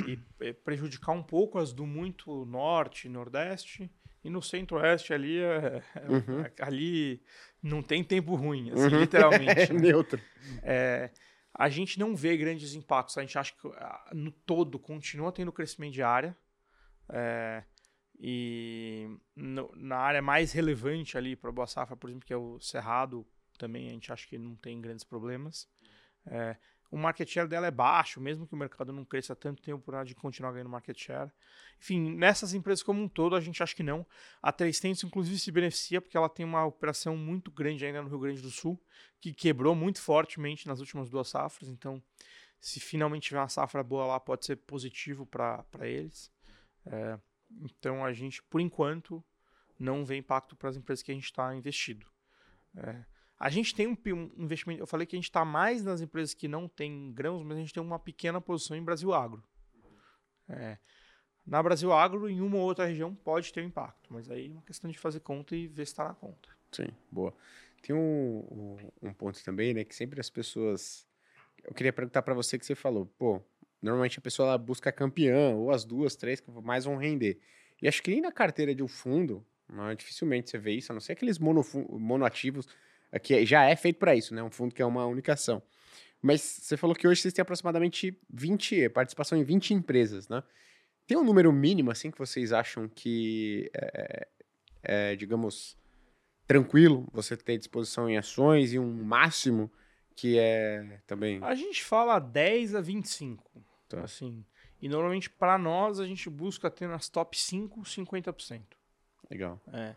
[0.06, 3.90] e prejudicar um pouco as do muito norte, nordeste,
[4.24, 6.44] e no centro-oeste ali, é, é, uhum.
[6.60, 7.22] Ali
[7.62, 9.00] não tem tempo ruim, assim, uhum.
[9.00, 9.70] literalmente.
[9.70, 10.20] é neutro.
[10.62, 11.10] É,
[11.52, 13.18] a gente não vê grandes impactos.
[13.18, 16.34] A gente acha que ah, no todo continua tendo crescimento de área.
[17.10, 17.62] É,
[18.18, 22.58] e no, na área mais relevante ali para Boa Safra, por exemplo, que é o
[22.60, 23.26] Cerrado,
[23.58, 25.68] também a gente acha que não tem grandes problemas.
[26.26, 26.56] É,
[26.94, 30.10] o market share dela é baixo, mesmo que o mercado não cresça tanto, tem oportunidade
[30.10, 31.28] de continuar ganhando market share.
[31.80, 34.06] Enfim, nessas empresas como um todo, a gente acha que não.
[34.40, 38.20] A 300, inclusive, se beneficia porque ela tem uma operação muito grande ainda no Rio
[38.20, 38.80] Grande do Sul,
[39.20, 41.68] que quebrou muito fortemente nas últimas duas safras.
[41.68, 42.00] Então,
[42.60, 46.30] se finalmente tiver uma safra boa lá, pode ser positivo para eles.
[46.86, 47.18] É,
[47.60, 49.20] então, a gente, por enquanto,
[49.76, 52.06] não vê impacto para as empresas que a gente está investido.
[52.76, 53.04] É,
[53.44, 54.80] a gente tem um, investimento.
[54.82, 57.60] Eu falei que a gente está mais nas empresas que não têm grãos, mas a
[57.60, 59.44] gente tem uma pequena posição em Brasil Agro.
[60.48, 60.78] É,
[61.46, 64.50] na Brasil Agro, em uma ou outra região, pode ter um impacto, mas aí é
[64.50, 66.48] uma questão de fazer conta e ver se está na conta.
[66.72, 67.34] Sim, boa.
[67.82, 71.06] Tem um, um, ponto também, né, que sempre as pessoas.
[71.62, 73.42] Eu queria perguntar para você que você falou, pô,
[73.82, 77.38] normalmente a pessoa ela busca campeã, ou as duas, três que mais vão render.
[77.82, 80.94] E acho que nem na carteira de um fundo, não, dificilmente você vê isso, a
[80.94, 82.66] não ser aqueles mono, monoativos
[83.18, 84.42] que já é feito para isso, né?
[84.42, 85.62] Um fundo que é uma única ação.
[86.20, 90.42] Mas você falou que hoje vocês têm aproximadamente 20, participação em 20 empresas, né?
[91.06, 94.28] Tem um número mínimo, assim, que vocês acham que é,
[94.82, 95.76] é, digamos,
[96.46, 99.70] tranquilo você ter disposição em ações e um máximo
[100.16, 101.42] que é também...
[101.42, 104.00] A gente fala 10 a 25, tá.
[104.00, 104.44] assim.
[104.80, 108.62] E normalmente para nós a gente busca ter nas top 5, 50%.
[109.30, 109.60] Legal.
[109.72, 109.94] É.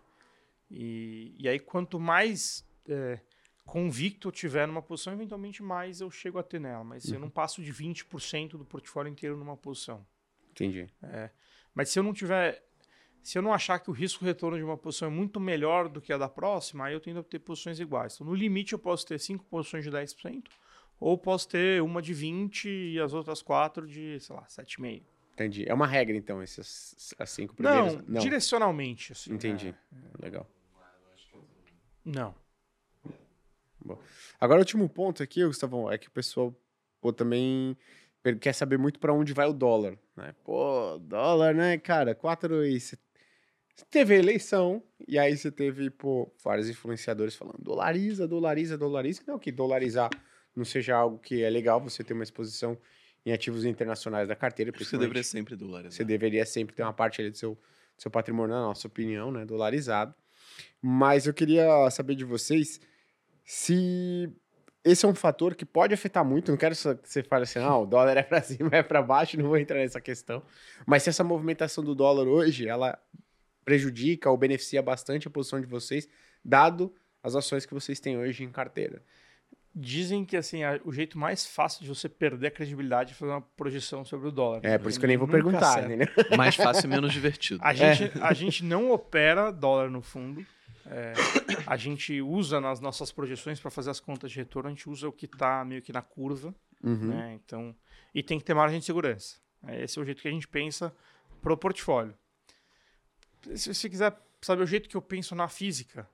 [0.69, 3.19] E, e aí quanto mais é,
[3.65, 6.83] convicto eu tiver numa posição, eventualmente mais eu chego a ter nela.
[6.83, 7.15] Mas uhum.
[7.15, 10.05] eu não passo de 20% do portfólio inteiro numa posição.
[10.51, 10.87] Entendi.
[11.03, 11.29] É,
[11.75, 12.63] mas se eu não tiver.
[13.21, 15.99] Se eu não achar que o risco retorno de uma posição é muito melhor do
[15.99, 18.15] que a da próxima, aí eu tendo a ter posições iguais.
[18.15, 20.45] Então, no limite, eu posso ter cinco posições de 10%,
[20.97, 25.03] ou posso ter uma de 20% e as outras quatro de, sei lá, 7,5%.
[25.33, 25.65] Entendi.
[25.67, 27.95] É uma regra, então, essas as cinco primeiras?
[27.95, 28.21] Não, não.
[28.21, 29.11] direcionalmente.
[29.11, 29.75] Assim, Entendi.
[29.91, 30.23] É.
[30.23, 30.49] Legal.
[32.05, 32.33] Não.
[33.87, 33.99] Bom.
[34.39, 36.55] Agora, o último ponto aqui, Gustavão, é que o pessoal
[37.01, 37.77] pô, também
[38.41, 39.97] quer saber muito para onde vai o dólar.
[40.15, 40.33] Né?
[40.43, 42.13] Pô, dólar, né, cara?
[42.13, 42.77] 4 e...
[43.91, 49.21] Teve eleição, e aí você teve, pô, vários influenciadores falando dolariza, dolariza, dolariza.
[49.27, 50.09] Não que dolarizar
[50.55, 52.75] não seja algo que é legal você ter uma exposição
[53.23, 54.71] em ativos internacionais da carteira.
[54.75, 55.91] Você deveria sempre dolarizar.
[55.91, 59.31] Você deveria sempre ter uma parte ali do seu, do seu patrimônio, na nossa opinião,
[59.31, 60.15] né, dolarizado.
[60.81, 62.81] Mas eu queria saber de vocês
[63.49, 64.29] se
[64.83, 66.51] esse é um fator que pode afetar muito.
[66.51, 69.37] Não quero que você fale assim, ah, o dólar é para cima, é para baixo,
[69.37, 70.43] não vou entrar nessa questão.
[70.85, 72.99] Mas se essa movimentação do dólar hoje, ela
[73.63, 76.09] prejudica ou beneficia bastante a posição de vocês,
[76.43, 76.93] dado
[77.23, 79.01] as ações que vocês têm hoje em carteira.
[79.73, 83.41] Dizem que assim, o jeito mais fácil de você perder a credibilidade é fazer uma
[83.41, 84.59] projeção sobre o dólar.
[84.63, 86.05] É, por isso que eu nem vou perguntar, né?
[86.35, 87.61] Mais fácil e menos divertido.
[87.63, 88.11] A gente, é.
[88.21, 90.45] a gente não opera dólar no fundo.
[90.89, 91.13] É,
[91.65, 95.07] a gente usa nas nossas projeções para fazer as contas de retorno, a gente usa
[95.07, 96.55] o que está meio que na curva.
[96.83, 97.07] Uhum.
[97.07, 97.39] Né?
[97.43, 97.75] Então,
[98.13, 99.37] e tem que ter margem de segurança.
[99.65, 100.95] É, esse é o jeito que a gente pensa
[101.41, 102.15] para o portfólio.
[103.55, 106.09] Se você quiser saber o jeito que eu penso na física,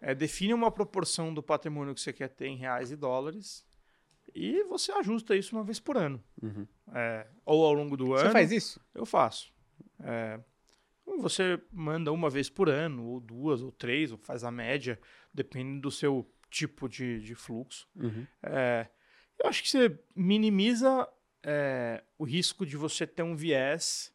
[0.00, 3.64] é, define uma proporção do patrimônio que você quer ter em reais e dólares
[4.34, 6.22] e você ajusta isso uma vez por ano.
[6.42, 6.66] Uhum.
[6.94, 8.28] É, ou ao longo do você ano.
[8.28, 8.80] Você faz isso?
[8.94, 9.52] Eu faço.
[10.00, 10.38] É,
[11.18, 14.98] você manda uma vez por ano, ou duas, ou três, ou faz a média,
[15.32, 17.88] dependendo do seu tipo de, de fluxo.
[17.94, 18.26] Uhum.
[18.42, 18.88] É,
[19.38, 21.08] eu acho que você minimiza
[21.42, 24.12] é, o risco de você ter um viés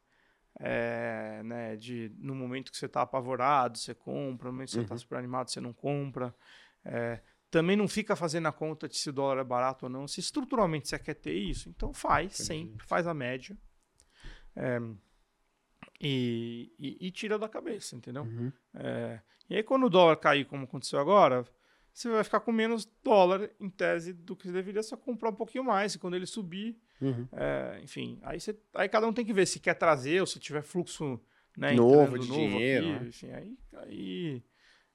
[0.60, 4.82] é, né, de no momento que você está apavorado, você compra, no momento que você
[4.82, 5.00] está uhum.
[5.00, 6.36] super animado, você não compra.
[6.84, 7.20] É,
[7.50, 10.08] também não fica fazendo a conta de se o dólar é barato ou não.
[10.08, 12.48] Se estruturalmente você quer ter isso, então faz Entendi.
[12.48, 13.58] sempre, faz a média.
[14.56, 14.80] É,
[16.02, 18.24] e, e, e, tira da cabeça, entendeu?
[18.24, 18.52] Uhum.
[18.74, 19.20] É,
[19.50, 21.46] e aí, quando o dólar cair, como aconteceu agora,
[21.94, 25.36] você vai ficar com menos dólar em tese do que você deveria só comprar um
[25.36, 25.94] pouquinho mais.
[25.94, 27.28] E quando ele subir, uhum.
[27.34, 30.40] é, enfim, aí, você, aí cada um tem que ver se quer trazer ou se
[30.40, 31.20] tiver fluxo
[31.58, 32.88] né, novo de novo dinheiro.
[32.88, 33.08] Aqui, né?
[33.08, 34.44] enfim, aí, aí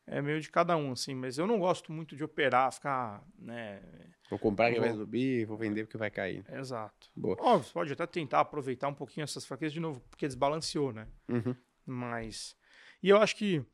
[0.06, 1.14] é meio de cada um, assim.
[1.14, 3.82] Mas eu não gosto muito de operar, ficar, né?
[4.28, 4.88] Vou comprar que vou...
[4.88, 6.44] vai subir, vou vender porque vai cair.
[6.52, 7.10] Exato.
[7.14, 7.36] Boa.
[7.40, 11.06] Óbvio, pode até tentar aproveitar um pouquinho essas fraquezas de novo, porque desbalanceou, né?
[11.28, 11.54] Uhum.
[11.84, 12.56] Mas...
[13.02, 13.64] E eu acho que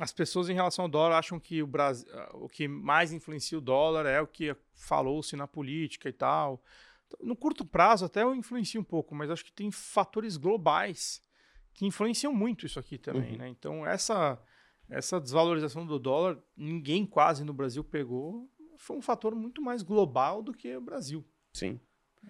[0.00, 3.60] as pessoas em relação ao dólar acham que o Brasil, o que mais influencia o
[3.60, 6.62] dólar é o que falou-se na política e tal.
[7.20, 11.22] No curto prazo até eu influencio um pouco, mas acho que tem fatores globais
[11.72, 13.38] que influenciam muito isso aqui também, uhum.
[13.38, 13.48] né?
[13.48, 14.40] Então essa
[14.88, 20.42] essa desvalorização do dólar, ninguém quase no Brasil pegou, foi um fator muito mais global
[20.42, 21.24] do que o Brasil.
[21.52, 21.80] Sim.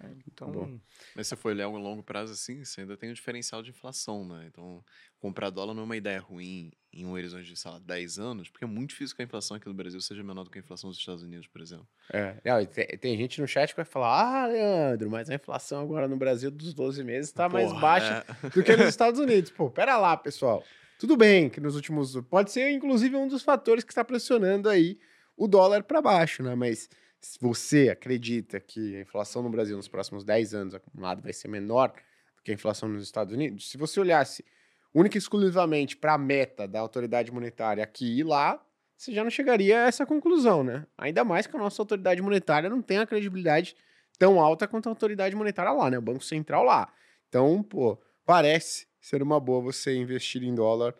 [0.02, 0.80] É, então, Bom.
[1.14, 4.24] mas se for olhar um longo prazo assim, você ainda tem o diferencial de inflação,
[4.26, 4.46] né?
[4.48, 4.84] Então,
[5.20, 8.48] comprar dólar não é uma ideia ruim em um horizonte de, sei lá, 10 anos,
[8.48, 10.60] porque é muito difícil que a inflação aqui no Brasil seja menor do que a
[10.60, 11.86] inflação dos Estados Unidos, por exemplo.
[12.12, 15.82] É, é tem, tem, gente no chat que vai falar, ah, Leandro, mas a inflação
[15.82, 18.50] agora no Brasil dos 12 meses está mais baixa é.
[18.50, 19.50] do que nos Estados Unidos.
[19.50, 20.64] Pô, pera lá, pessoal.
[20.98, 22.16] Tudo bem que nos últimos.
[22.30, 24.98] Pode ser, inclusive, um dos fatores que está pressionando aí
[25.36, 26.54] o dólar para baixo, né?
[26.54, 26.88] Mas
[27.20, 31.48] se você acredita que a inflação no Brasil nos próximos 10 anos acumulado vai ser
[31.48, 31.88] menor
[32.36, 34.44] do que a inflação nos Estados Unidos, se você olhasse
[34.92, 38.62] única e exclusivamente para a meta da autoridade monetária aqui e lá,
[38.96, 40.86] você já não chegaria a essa conclusão, né?
[40.96, 43.76] Ainda mais que a nossa autoridade monetária não tem a credibilidade
[44.18, 45.98] tão alta quanto a autoridade monetária lá, né?
[45.98, 46.92] O Banco Central lá.
[47.28, 50.94] Então, pô, parece ser uma boa você investir em dólar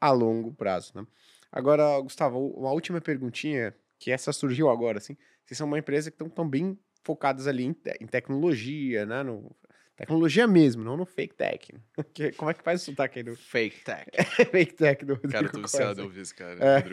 [0.00, 1.06] a longo prazo, né?
[1.50, 5.16] Agora, Gustavo, uma última perguntinha, que essa surgiu agora, assim.
[5.44, 9.22] Vocês são uma empresa que estão tão bem focadas ali em, te em, tecnologia, né?
[9.22, 9.56] No,
[9.96, 11.74] tecnologia mesmo, não no fake tech.
[12.12, 13.34] Que, como é que faz o sotaque aí do...
[13.34, 14.10] Fake tech.
[14.50, 16.84] fake tech do Rodrigo Cara, eu tô viciado em ouvir esse cara, é.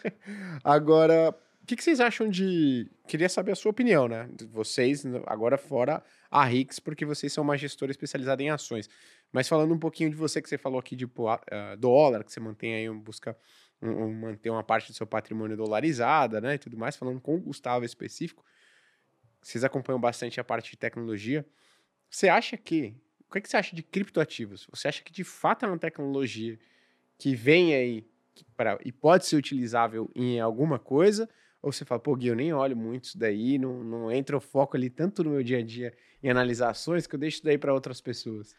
[0.62, 2.90] Agora, o que, que, vocês acham de...
[3.08, 4.28] Queria saber a sua opinião, né?
[4.50, 8.86] Vocês, agora fora a Rix, porque vocês são uma gestora especializada em ações.
[9.32, 12.38] Mas falando um pouquinho de você que você falou aqui de uh, dólar, que você
[12.38, 13.36] mantém aí, busca
[13.88, 17.40] um, manter uma parte do seu patrimônio dolarizada, né, e tudo mais, falando com o
[17.40, 18.44] Gustavo específico,
[19.42, 21.46] vocês acompanham bastante a parte de tecnologia.
[22.10, 22.96] Você acha que,
[23.28, 24.66] o que, é que você acha de criptoativos?
[24.70, 26.58] Você acha que de fato é uma tecnologia
[27.18, 28.06] que vem aí
[28.56, 31.28] pra, e pode ser utilizável em alguma coisa?
[31.60, 34.40] Ou você fala, pô, Gui, eu nem olho muito isso daí, não, não entra o
[34.40, 37.44] foco ali tanto no meu dia a dia em analisar ações que eu deixo isso
[37.44, 38.54] daí para outras pessoas?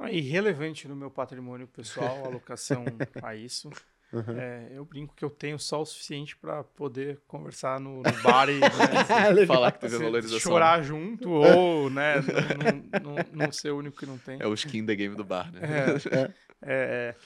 [0.00, 2.84] É irrelevante no meu patrimônio pessoal, alocação
[3.22, 3.70] a isso.
[4.12, 4.38] Uhum.
[4.38, 8.48] É, eu brinco que eu tenho só o suficiente para poder conversar no, no bar
[8.48, 8.66] e né,
[9.46, 10.40] falar que teve valorização.
[10.40, 12.14] Chorar junto ou né,
[13.02, 14.38] não, não, não, ser o único que não tem.
[14.40, 15.60] É o skin da game do bar, né?
[15.62, 17.16] É, é, é,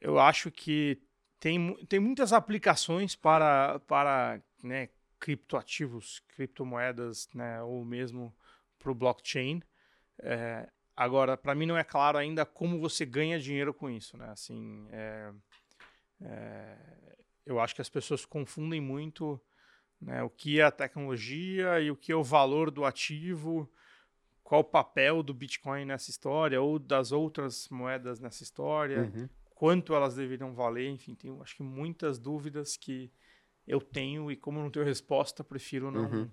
[0.00, 1.00] eu acho que
[1.38, 4.88] tem, tem muitas aplicações para, para né,
[5.20, 8.34] criptoativos, criptomoedas, né, ou mesmo
[8.80, 9.62] para o blockchain.
[10.20, 14.28] É, agora, para mim não é claro ainda como você ganha dinheiro com isso, né?
[14.30, 14.88] Assim,
[16.20, 16.76] é,
[17.44, 19.40] eu acho que as pessoas confundem muito
[20.00, 23.70] né, o que é a tecnologia e o que é o valor do ativo,
[24.42, 29.28] qual o papel do Bitcoin nessa história ou das outras moedas nessa história, uhum.
[29.54, 33.10] quanto elas deveriam valer, enfim, tem acho que muitas dúvidas que
[33.66, 36.30] eu tenho e como não tenho resposta, prefiro não, uhum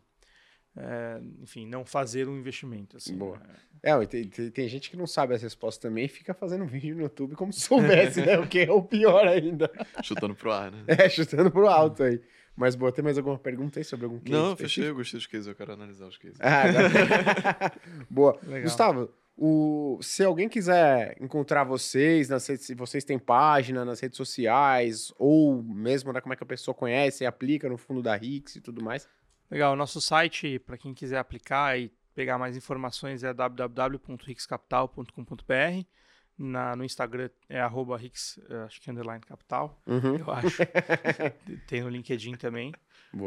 [0.76, 2.98] é, enfim, não fazer um investimento.
[2.98, 3.40] Assim, Boa.
[3.82, 6.96] É, é tem, tem, gente que não sabe essa resposta também e fica fazendo vídeo
[6.96, 8.40] no YouTube como se soubesse, né?
[8.40, 9.72] O que é o pior ainda.
[10.04, 10.84] Chutando pro ar, né?
[10.88, 12.20] É, chutando pro alto aí.
[12.56, 14.32] Mas, boa, tem mais alguma pergunta aí sobre algum case?
[14.32, 16.38] Não, fechei, eu gostei dos cases, eu quero analisar os cases.
[16.40, 17.72] Ah,
[18.08, 18.40] boa.
[18.44, 18.62] Legal.
[18.62, 24.18] Gustavo, o, se alguém quiser encontrar vocês, nas redes, se vocês têm página nas redes
[24.18, 28.16] sociais, ou mesmo né, como é que a pessoa conhece e aplica no fundo da
[28.16, 29.08] Rix e tudo mais,
[29.54, 35.86] Legal, nosso site, para quem quiser aplicar e pegar mais informações, é www.rixcapital.com.br.
[36.36, 40.16] Na, no Instagram é arroba Rix, eh, acho que underline capital, uhum.
[40.16, 40.64] eu acho.
[41.70, 42.74] Tem no LinkedIn também.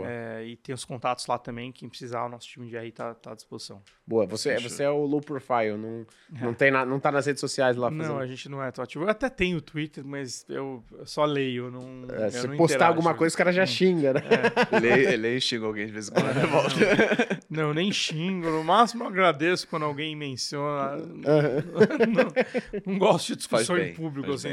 [0.04, 3.14] É, e tem os contatos lá também, quem precisar, o nosso time de RI está
[3.14, 3.80] tá à disposição.
[4.06, 6.44] Boa, você, você é o low profile, não, é.
[6.44, 8.08] não, tem na, não tá nas redes sociais lá fazendo...
[8.08, 9.04] Não, a gente não é tão ativo.
[9.04, 13.14] Eu até tenho o Twitter, mas eu só leio, não é, Se não postar alguma
[13.14, 13.66] coisa, os caras já hum.
[13.66, 14.22] xingam, né?
[14.72, 14.80] É.
[14.80, 16.74] Leio, leio e xingo alguém de vez em quando, é, volta.
[17.48, 20.96] Não, nem xingo, no máximo agradeço quando alguém menciona.
[20.96, 21.22] Uhum.
[21.22, 24.50] Não, não, gosto de discussão bem, em público, assim.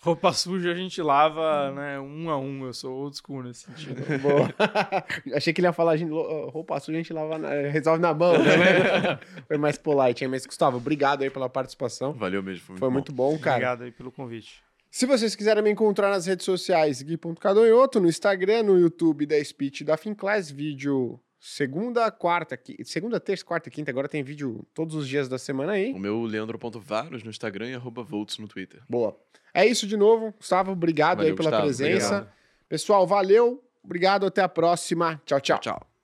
[0.00, 4.02] Roupa suja a gente lava né, um a um, eu sou old school nesse sentido.
[4.28, 4.54] Boa.
[5.36, 8.32] Achei que ele ia falar, gente, roupa suja a gente lava na, resolve na mão,
[8.32, 9.18] né?
[9.46, 10.30] foi mais polite, hein?
[10.30, 12.12] Mas, Gustavo, obrigado aí pela participação.
[12.12, 13.28] Valeu mesmo, foi, foi muito, bom.
[13.28, 13.56] muito bom, cara.
[13.56, 14.62] Obrigado aí pelo convite.
[14.90, 19.84] Se vocês quiserem me encontrar nas redes sociais, Gui.cadonhoto, no Instagram, no YouTube da Speech
[19.84, 23.90] da Finclass, vídeo segunda, quarta, segunda, terça, quarta e quinta.
[23.90, 25.92] Agora tem vídeo todos os dias da semana aí.
[25.92, 28.82] O meu leandro.varos no Instagram e arroba volts no Twitter.
[28.88, 29.16] Boa.
[29.54, 30.34] É isso de novo.
[30.36, 32.06] Gustavo, obrigado Valeu, aí pela Gustavo, presença.
[32.06, 32.36] Obrigado.
[32.68, 33.62] Pessoal, valeu.
[33.86, 35.22] Obrigado, até a próxima.
[35.24, 35.60] Tchau, tchau.
[35.60, 35.95] Tchau.